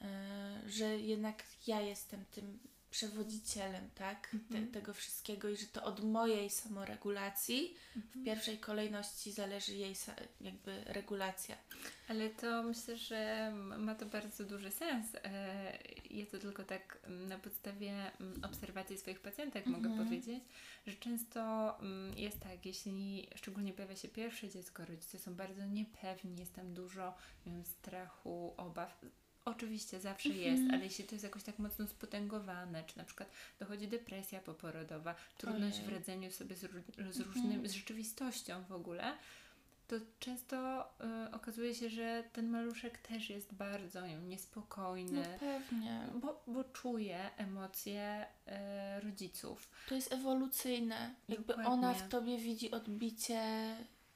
Yy, 0.02 0.70
że 0.70 1.00
jednak 1.00 1.44
ja 1.68 1.82
jestem 1.82 2.26
tym 2.26 2.73
przewodzicielem, 2.94 3.90
tak, 3.96 4.28
Te, 4.32 4.38
Mhm. 4.58 4.72
tego 4.72 4.94
wszystkiego 4.94 5.50
i 5.50 5.58
że 5.58 5.66
to 5.66 5.84
od 5.84 6.04
mojej 6.04 6.50
samoregulacji 6.50 7.76
w 7.94 7.98
Mhm. 7.98 8.26
pierwszej 8.26 8.58
kolejności 8.58 9.32
zależy 9.32 9.74
jej 9.74 9.96
jakby 10.42 10.84
regulacja. 10.84 11.58
Ale 12.08 12.30
to 12.30 12.64
myślę, 12.64 12.98
że 12.98 13.52
ma 13.78 13.96
to 13.96 14.06
bardzo 14.06 14.44
duży 14.44 14.72
sens. 14.72 15.16
E, 15.16 15.78
Ja 16.10 16.26
to 16.26 16.38
tylko 16.40 16.64
tak 16.64 17.00
na 17.10 17.38
podstawie 17.40 18.12
obserwacji 18.44 18.98
swoich 18.98 19.20
pacjentek 19.20 19.66
mogę 19.66 19.90
Mhm. 19.90 20.06
powiedzieć, 20.08 20.44
że 20.88 20.94
często 20.96 21.42
jest 22.16 22.40
tak, 22.40 22.66
jeśli 22.66 23.28
szczególnie 23.36 23.74
pojawia 23.74 23.96
się 23.96 24.08
pierwsze 24.08 24.50
dziecko, 24.50 24.86
rodzice 24.86 25.20
są 25.20 25.36
bardzo 25.36 25.66
niepewni, 25.66 26.40
jest 26.40 26.54
tam 26.56 26.74
dużo 26.74 27.14
wiem, 27.46 27.64
strachu, 27.66 28.54
obaw. 28.58 29.02
Oczywiście 29.46 30.00
zawsze 30.00 30.30
Mhm. 30.30 30.46
jest, 30.48 30.74
ale 30.74 30.84
jeśli 30.84 31.06
to 31.06 31.16
jest 31.16 31.24
jakoś 31.24 31.44
tak 31.44 31.60
mocno 31.60 31.88
spotęgowane, 31.88 32.84
czy 32.84 32.98
na 32.98 33.04
przykład 33.04 33.30
dochodzi 33.60 33.88
depresja 33.88 34.40
poporodowa, 34.42 35.16
trudność 35.38 35.78
w 35.80 35.84
Ojej. 35.84 35.94
radzeniu 35.94 36.32
sobie 36.32 36.56
z, 36.56 36.60
z 36.60 36.64
Mhm. 37.00 37.26
różnym, 37.26 37.68
z 37.68 37.72
rzeczywistością 37.72 38.64
w 38.64 38.72
ogóle, 38.72 39.14
to 39.88 39.96
często 40.20 40.84
y, 41.28 41.32
okazuje 41.32 41.76
się, 41.76 41.90
że 41.90 42.24
ten 42.34 42.50
maluszek 42.50 42.98
też 42.98 43.30
jest 43.30 43.54
bardzo 43.54 44.02
nie 44.02 44.08
wiem, 44.08 44.22
No 44.24 44.28
niespokojny, 44.30 45.24
pewnie. 45.40 46.08
bo, 46.16 46.44
bo 46.48 46.64
czuje 46.64 47.20
emocje 47.38 48.26
y, 48.98 49.02
rodziców. 49.02 49.70
To 49.90 49.96
jest 49.96 50.14
ewolucyjne. 50.14 51.16
Jakby 51.30 51.48
Dokładnie. 51.48 51.72
ona 51.74 51.94
w 51.94 52.10
tobie 52.10 52.38
widzi 52.38 52.72
odbicie 52.72 53.42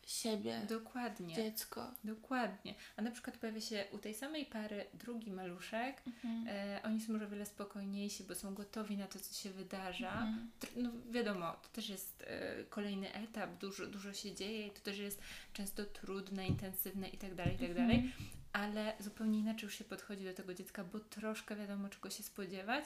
siebie, 0.08 0.62
Dokładnie, 0.70 1.36
dziecko. 1.36 1.92
dokładnie. 2.04 2.76
A 2.98 3.02
na 3.02 3.12
przykład 3.12 3.38
pojawia 3.38 3.62
się 3.62 3.86
u 3.92 3.98
tej 3.98 4.14
samej 4.14 4.46
pary 4.46 4.86
drugi 4.94 5.32
maluszek, 5.32 6.02
Mhm. 6.08 6.46
e, 6.48 6.80
oni 6.84 7.02
są 7.02 7.16
o 7.16 7.28
wiele 7.30 7.46
spokojniejsi, 7.46 8.24
bo 8.24 8.36
są 8.36 8.54
gotowi 8.54 8.98
na 8.98 9.08
to, 9.08 9.20
co 9.20 9.34
się 9.34 9.50
wydarza. 9.50 10.12
Mhm. 10.14 10.52
No 10.76 10.90
wiadomo, 11.12 11.52
to 11.52 11.70
też 11.70 11.90
jest 11.90 12.24
e, 12.28 12.64
kolejny 12.64 13.14
etap, 13.14 13.58
dużo, 13.58 13.88
dużo 13.88 14.14
się 14.14 14.36
dzieje 14.36 14.68
i 14.68 14.72
to 14.72 14.80
też 14.82 14.98
jest 14.98 15.22
często 15.54 15.86
trudne, 15.86 16.48
intensywne 16.48 17.08
i 17.10 17.18
tak 17.18 17.36
dalej, 17.36 17.56
i 17.56 17.58
tak 17.58 17.70
Mhm. 17.70 17.88
dalej, 17.88 18.12
ale 18.54 18.94
zupełnie 19.00 19.40
inaczej 19.40 19.64
już 19.68 19.78
się 19.78 19.84
podchodzi 19.84 20.24
do 20.26 20.34
tego 20.34 20.54
dziecka, 20.54 20.84
bo 20.84 21.00
troszkę 21.00 21.56
wiadomo 21.56 21.90
czego 21.90 22.10
się 22.10 22.24
spodziewać, 22.24 22.86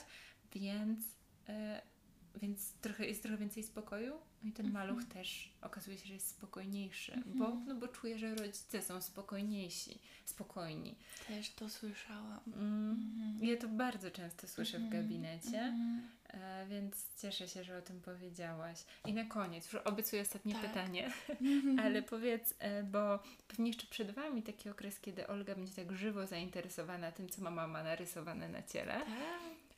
więc, 0.55 0.99
e, 1.49 1.81
więc 2.35 2.71
trochę, 2.73 3.05
jest 3.05 3.21
trochę 3.23 3.37
więcej 3.37 3.63
spokoju 3.63 4.13
i 4.43 4.51
ten 4.51 4.65
Mhm. 4.65 4.87
maluch 4.87 5.05
też 5.05 5.51
okazuje 5.61 5.97
się, 5.97 6.07
że 6.07 6.13
jest 6.13 6.27
spokojniejszy, 6.27 7.13
Mhm. 7.13 7.37
bo, 7.39 7.55
no 7.67 7.75
bo 7.75 7.87
czuje, 7.87 8.17
że 8.19 8.35
rodzice 8.35 8.81
są 8.81 9.01
spokojniejsi, 9.01 9.99
spokojni. 10.25 10.95
Też 11.27 11.49
to 11.49 11.69
słyszałam. 11.69 12.39
Mm. 12.47 12.91
Mhm. 12.91 13.45
Ja 13.49 13.57
to 13.57 13.67
bardzo 13.67 14.11
często 14.11 14.47
słyszę 14.47 14.79
w 14.79 14.81
Mhm. 14.83 15.03
gabinecie. 15.03 15.59
Mhm. 15.59 16.01
E, 16.29 16.65
więc 16.69 16.95
cieszę 17.21 17.47
się, 17.47 17.63
że 17.63 17.77
o 17.77 17.81
tym 17.81 18.01
powiedziałaś. 18.01 18.85
I 19.05 19.13
na 19.13 19.25
koniec, 19.25 19.73
już 19.73 19.81
obiecuję 19.81 20.21
ostatnie 20.21 20.53
Tak. 20.53 20.61
pytanie, 20.61 21.11
Mhm. 21.29 21.79
ale 21.85 22.01
powiedz, 22.01 22.53
e, 22.59 22.83
bo 22.83 23.19
pewnie 23.47 23.67
jeszcze 23.67 23.87
przed 23.87 24.11
Wami 24.11 24.43
taki 24.43 24.69
okres, 24.69 24.99
kiedy 24.99 25.27
Olga 25.27 25.55
będzie 25.55 25.73
tak 25.73 25.91
żywo 25.91 26.27
zainteresowana 26.27 27.11
tym, 27.11 27.29
co 27.29 27.41
mama 27.41 27.67
ma 27.67 27.83
narysowane 27.83 28.49
na 28.49 28.63
ciele. 28.63 28.93
Tak. 28.93 29.07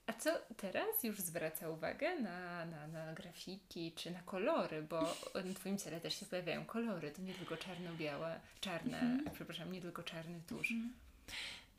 A 0.08 0.14
co 0.14 0.30
teraz 0.58 1.04
już 1.04 1.20
zwraca 1.20 1.70
uwagę 1.70 2.20
na, 2.20 2.66
na, 2.66 2.88
na 2.88 3.14
grafiki 3.14 3.91
czy 3.95 4.12
na 4.12 4.22
kolory, 4.22 4.82
bo 4.82 5.01
na 5.47 5.54
Twoim 5.56 5.78
ciele 5.78 6.01
też 6.01 6.20
się 6.20 6.26
pojawiają 6.26 6.66
kolory, 6.66 7.12
to 7.12 7.22
nie 7.22 7.34
tylko 7.34 7.58
czarno-białe, 7.58 8.39
czarne, 8.62 8.99
Mhm. 8.99 9.32
przepraszam, 9.36 9.72
nie 9.72 9.82
tylko 9.82 10.04
czarny 10.04 10.41
tusz. 10.47 10.72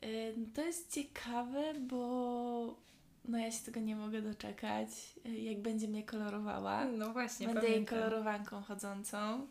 Y, 0.03 0.33
no 0.37 0.45
To 0.55 0.61
jest 0.61 0.93
ciekawe, 0.93 1.73
bo 1.79 2.75
no 3.25 3.37
ja 3.37 3.51
się 3.51 3.65
tego 3.65 3.79
nie 3.79 3.95
mogę 3.95 4.21
doczekać, 4.21 4.87
y, 5.25 5.29
jak 5.29 5.61
będzie 5.61 5.87
mnie 5.87 6.03
kolorowała. 6.03 6.85
No 6.85 7.13
właśnie, 7.13 7.47
Będę 7.47 7.61
jej 7.61 7.71
pamiętam. 7.73 7.97
kolorowanką 7.99 8.61
chodzącą. 8.61 9.47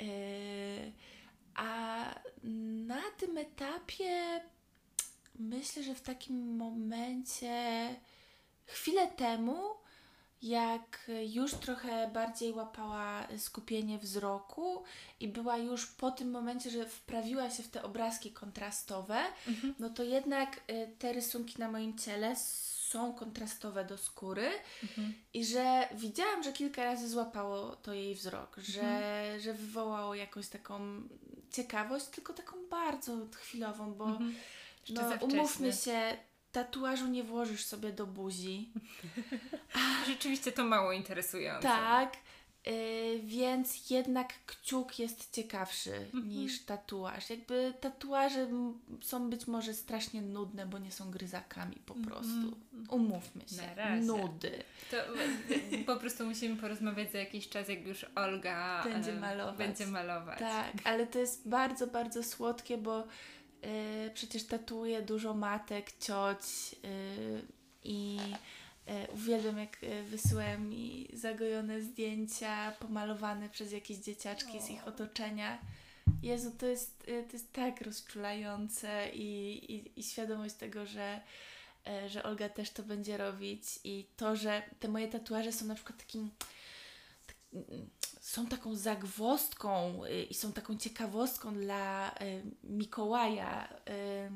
Y, 0.00 0.92
A 1.54 2.04
na 2.86 3.00
tym 3.18 3.38
etapie 3.38 4.40
myślę, 5.40 5.82
że 5.82 5.94
w 5.94 6.00
takim 6.02 6.56
momencie 6.56 7.88
chwilę 8.66 9.06
temu, 9.08 9.58
jak 10.42 11.10
już 11.28 11.54
trochę 11.54 12.08
bardziej 12.08 12.52
łapała 12.52 13.26
skupienie 13.38 13.98
wzroku 13.98 14.82
i 15.20 15.28
była 15.28 15.56
już 15.56 15.86
po 15.86 16.10
tym 16.10 16.30
momencie, 16.30 16.70
że 16.70 16.86
wprawiła 16.86 17.50
się 17.50 17.62
w 17.62 17.68
te 17.68 17.82
obrazki 17.82 18.30
kontrastowe, 18.32 19.18
Mhm. 19.48 19.74
no 19.78 19.90
to 19.90 20.02
jednak 20.02 20.60
y, 20.70 20.90
te 20.98 21.12
rysunki 21.12 21.58
na 21.58 21.70
moim 21.70 21.98
ciele 21.98 22.36
są 22.36 23.14
kontrastowe 23.14 23.84
do 23.84 23.98
skóry 23.98 24.50
Mhm. 24.82 25.14
i 25.34 25.44
że 25.44 25.88
widziałam, 25.94 26.42
że 26.42 26.52
kilka 26.52 26.84
razy 26.84 27.08
złapało 27.08 27.76
to 27.76 27.92
jej 27.94 28.14
wzrok, 28.14 28.56
że, 28.58 28.82
że 29.40 29.54
wywołało 29.54 30.14
jakąś 30.14 30.48
taką 30.48 30.80
ciekawość, 31.52 32.06
tylko 32.06 32.32
taką 32.34 32.56
bardzo 32.70 33.12
chwilową, 33.34 33.94
bo 33.94 34.04
Mhm. 34.04 34.34
No, 34.94 35.02
umówmy 35.20 35.72
się, 35.72 36.16
tatuażu 36.52 37.06
nie 37.08 37.24
włożysz 37.24 37.64
sobie 37.64 37.92
do 37.92 38.06
buzi. 38.06 38.72
Rzeczywiście 40.06 40.52
to 40.52 40.64
mało 40.64 40.92
interesujące. 40.92 41.68
Tak, 41.68 42.16
y, 42.68 43.20
więc 43.24 43.90
jednak 43.90 44.32
kciuk 44.46 44.98
jest 44.98 45.34
ciekawszy 45.34 45.94
Mhm. 45.94 46.28
niż 46.28 46.64
tatuaż. 46.64 47.30
Jakby 47.30 47.74
tatuaże 47.80 48.48
są 49.00 49.30
być 49.30 49.46
może 49.46 49.74
strasznie 49.74 50.22
nudne, 50.22 50.66
bo 50.66 50.78
nie 50.78 50.92
są 50.92 51.10
gryzakami 51.10 51.76
po 51.86 51.94
Mhm. 51.94 52.10
prostu. 52.14 52.56
Umówmy 52.90 53.48
się. 53.48 53.56
Na 53.56 53.74
razie. 53.74 54.06
Nudy. 54.06 54.62
To 54.90 54.96
po 55.94 55.96
prostu 56.00 56.26
musimy 56.26 56.56
porozmawiać 56.56 57.12
za 57.12 57.18
jakiś 57.18 57.48
czas, 57.48 57.68
jak 57.68 57.86
już 57.86 58.06
Olga 58.14 58.82
Będzie 58.84 59.12
malować. 59.12 59.56
Będzie 59.58 59.86
malować. 59.86 60.38
Tak, 60.38 60.72
ale 60.84 61.06
to 61.06 61.18
jest 61.18 61.48
bardzo, 61.48 61.86
bardzo 61.86 62.22
słodkie, 62.22 62.78
bo 62.78 63.06
y, 63.64 64.10
przecież 64.14 64.46
tatuuje 64.46 65.02
dużo 65.02 65.34
matek, 65.34 65.92
cioć 65.98 66.42
y, 66.84 67.42
i 67.84 68.18
y, 68.88 69.12
uwielbiam 69.12 69.58
jak 69.58 69.78
wysyłają 70.10 70.58
mi 70.58 71.08
zagojone 71.12 71.80
zdjęcia 71.80 72.72
pomalowane 72.72 73.48
przez 73.48 73.72
jakieś 73.72 73.98
dzieciaczki 73.98 74.60
z 74.60 74.70
ich 74.70 74.88
otoczenia. 74.88 75.58
Jezu, 76.22 76.50
to 76.58 76.66
jest, 76.66 77.06
to 77.06 77.32
jest 77.32 77.52
tak 77.52 77.80
rozczulające 77.80 79.10
i, 79.14 79.58
i, 79.74 80.00
i 80.00 80.02
świadomość 80.02 80.54
tego, 80.54 80.86
że, 80.86 81.20
że 82.08 82.22
Olga 82.22 82.48
też 82.48 82.70
to 82.70 82.82
będzie 82.82 83.16
robić 83.16 83.62
i 83.84 84.06
to, 84.16 84.36
że 84.36 84.62
te 84.80 84.88
moje 84.88 85.08
tatuaże 85.08 85.52
są 85.52 85.66
na 85.66 85.74
przykład 85.74 85.98
takim 85.98 86.30
tak, 87.26 87.36
są 88.30 88.46
taką 88.46 88.76
zagwozdką 88.76 90.04
y, 90.04 90.22
i 90.22 90.34
są 90.34 90.52
taką 90.52 90.76
ciekawostką 90.76 91.54
dla 91.54 92.10
y, 92.10 92.42
Mikołaja, 92.64 93.68
y, 93.68 94.30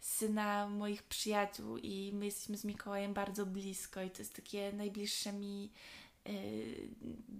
syna 0.00 0.68
moich 0.68 1.02
przyjaciół 1.02 1.78
i 1.78 2.10
my 2.14 2.24
jesteśmy 2.24 2.56
z 2.56 2.64
Mikołajem 2.64 3.14
bardzo 3.14 3.46
blisko 3.46 4.02
i 4.02 4.10
to 4.10 4.18
jest 4.18 4.36
takie 4.36 4.72
najbliższe 4.72 5.32
mi 5.32 5.70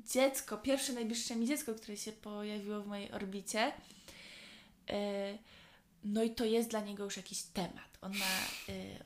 dziecko, 0.04 0.58
pierwsze 0.58 0.92
najbliższe 0.92 1.36
mi 1.36 1.46
dziecko, 1.46 1.74
które 1.74 1.96
się 1.96 2.12
pojawiło 2.12 2.80
w 2.80 2.86
mojej 2.86 3.12
orbicie. 3.12 3.72
No 6.04 6.22
i 6.22 6.30
to 6.30 6.44
jest 6.44 6.70
dla 6.70 6.80
niego 6.80 7.04
już 7.04 7.16
jakiś 7.16 7.42
temat. 7.42 7.98
On 8.00 8.12
ma, 8.12 8.38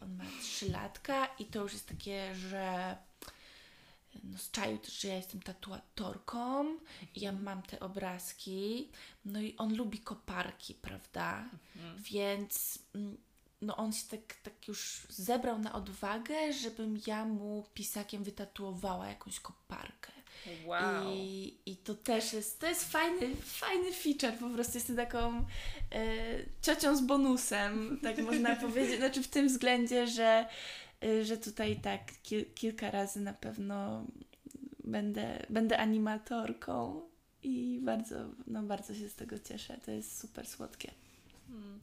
on 0.02 0.16
ma 0.16 0.24
trzy 0.42 0.70
latka 0.70 1.26
i 1.38 1.44
to 1.44 1.62
już 1.62 1.72
jest 1.72 1.88
takie, 1.88 2.34
że 2.34 2.96
no 4.24 4.38
z 4.38 4.50
czaju 4.50 4.78
też, 4.78 5.00
że 5.00 5.08
ja 5.08 5.14
jestem 5.14 5.42
tatuatorką 5.42 6.66
i 7.14 7.20
ja 7.20 7.32
mam 7.32 7.62
te 7.62 7.80
obrazki. 7.80 8.88
No 9.24 9.40
i 9.40 9.56
on 9.56 9.76
lubi 9.76 9.98
koparki, 9.98 10.74
prawda? 10.74 11.48
Mhm. 11.76 12.02
Więc 12.02 12.78
mm, 12.94 13.16
no 13.62 13.76
on 13.76 13.92
się 13.92 14.04
tak, 14.10 14.34
tak 14.42 14.68
już 14.68 15.06
zebrał 15.08 15.58
na 15.58 15.72
odwagę, 15.72 16.52
żebym 16.52 17.00
ja 17.06 17.24
mu 17.24 17.64
pisakiem 17.74 18.24
wytatuowała 18.24 19.06
jakąś 19.06 19.40
koparkę. 19.40 20.12
Wow. 20.64 21.12
I, 21.14 21.54
I 21.66 21.76
to 21.76 21.94
też 21.94 22.32
jest, 22.32 22.60
to 22.60 22.66
jest 22.66 22.92
fajny, 22.92 23.36
fajny 23.44 23.92
feature, 23.92 24.38
po 24.38 24.50
prostu 24.50 24.76
jestem 24.78 24.96
taką 24.96 25.44
e, 25.92 26.04
ciocią 26.62 26.96
z 26.96 27.00
bonusem, 27.00 28.00
tak 28.02 28.18
można 28.18 28.56
powiedzieć, 28.66 28.98
znaczy 28.98 29.22
w 29.22 29.28
tym 29.28 29.48
względzie, 29.48 30.06
że, 30.06 30.46
że 31.22 31.36
tutaj 31.36 31.76
tak 31.76 32.12
kil, 32.22 32.44
kilka 32.54 32.90
razy 32.90 33.20
na 33.20 33.32
pewno 33.32 34.06
będę, 34.84 35.46
będę 35.50 35.78
animatorką 35.78 37.02
i 37.42 37.80
bardzo, 37.82 38.16
no 38.46 38.62
bardzo 38.62 38.94
się 38.94 39.08
z 39.08 39.14
tego 39.14 39.38
cieszę, 39.38 39.78
to 39.84 39.90
jest 39.90 40.20
super 40.20 40.46
słodkie. 40.46 40.90
Hmm. 41.48 41.80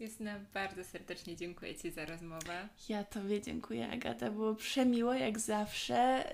Justyna, 0.00 0.40
bardzo 0.54 0.84
serdecznie 0.84 1.36
dziękuję 1.36 1.74
Ci 1.74 1.90
za 1.90 2.04
rozmowę. 2.04 2.68
Ja 2.88 3.04
Tobie 3.04 3.42
dziękuję, 3.42 3.88
Agata. 3.88 4.30
Było 4.30 4.54
przemiło, 4.54 5.14
jak 5.14 5.38
zawsze. 5.38 6.24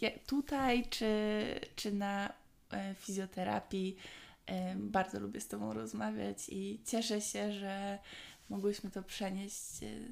Yy, 0.00 0.10
tutaj 0.26 0.84
czy, 0.90 1.44
czy 1.76 1.92
na 1.92 2.32
yy, 2.72 2.94
fizjoterapii. 2.94 3.96
Yy, 4.48 4.54
bardzo 4.76 5.20
lubię 5.20 5.40
z 5.40 5.48
Tobą 5.48 5.72
rozmawiać 5.72 6.38
i 6.48 6.80
cieszę 6.84 7.20
się, 7.20 7.52
że 7.52 7.98
mogłyśmy 8.48 8.90
to 8.90 9.02
przenieść 9.02 9.64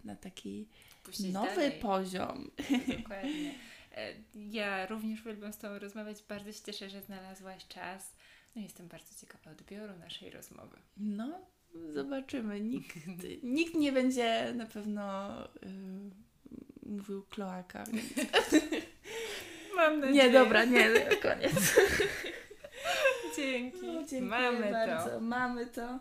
na 0.05 0.17
taki 0.17 0.69
Puścić 1.07 1.33
nowy 1.33 1.49
dalej. 1.57 1.73
poziom. 1.81 2.51
Dokładnie. 2.99 3.55
E, 3.97 4.13
Ja 4.35 4.87
również 4.87 5.21
uwielbiam 5.21 5.53
z 5.53 5.59
Tobą 5.59 5.79
rozmawiać. 5.79 6.23
Bardzo 6.29 6.53
się 6.53 6.61
cieszę, 6.67 6.91
że 6.91 7.03
znalazłaś 7.03 7.67
czas. 7.69 8.17
No 8.57 8.63
jestem 8.63 8.89
bardzo 8.89 9.15
ciekawa 9.21 9.51
odbioru 9.51 9.97
naszej 9.97 10.31
rozmowy. 10.31 10.77
No, 10.97 11.41
zobaczymy. 11.93 12.61
Nikt, 12.61 12.97
nikt 13.43 13.75
nie 13.75 13.93
będzie 13.93 14.53
na 14.55 14.67
pewno 14.67 15.33
yy, 15.63 16.91
mówił 16.97 17.23
kloaka. 17.23 17.85
Więc... 17.93 18.07
Mam 19.77 20.01
nadzieję. 20.01 20.25
Nie, 20.25 20.31
dobra, 20.33 20.65
nie, 20.65 20.91
koniec. 21.23 21.53
Dzięki. 23.37 23.87
No, 23.87 23.93
dziękuję 24.05 24.21
Mamy 24.23 24.71
bardzo. 24.73 25.11
to. 25.11 25.21
Mamy 25.21 25.67
to. 25.67 25.99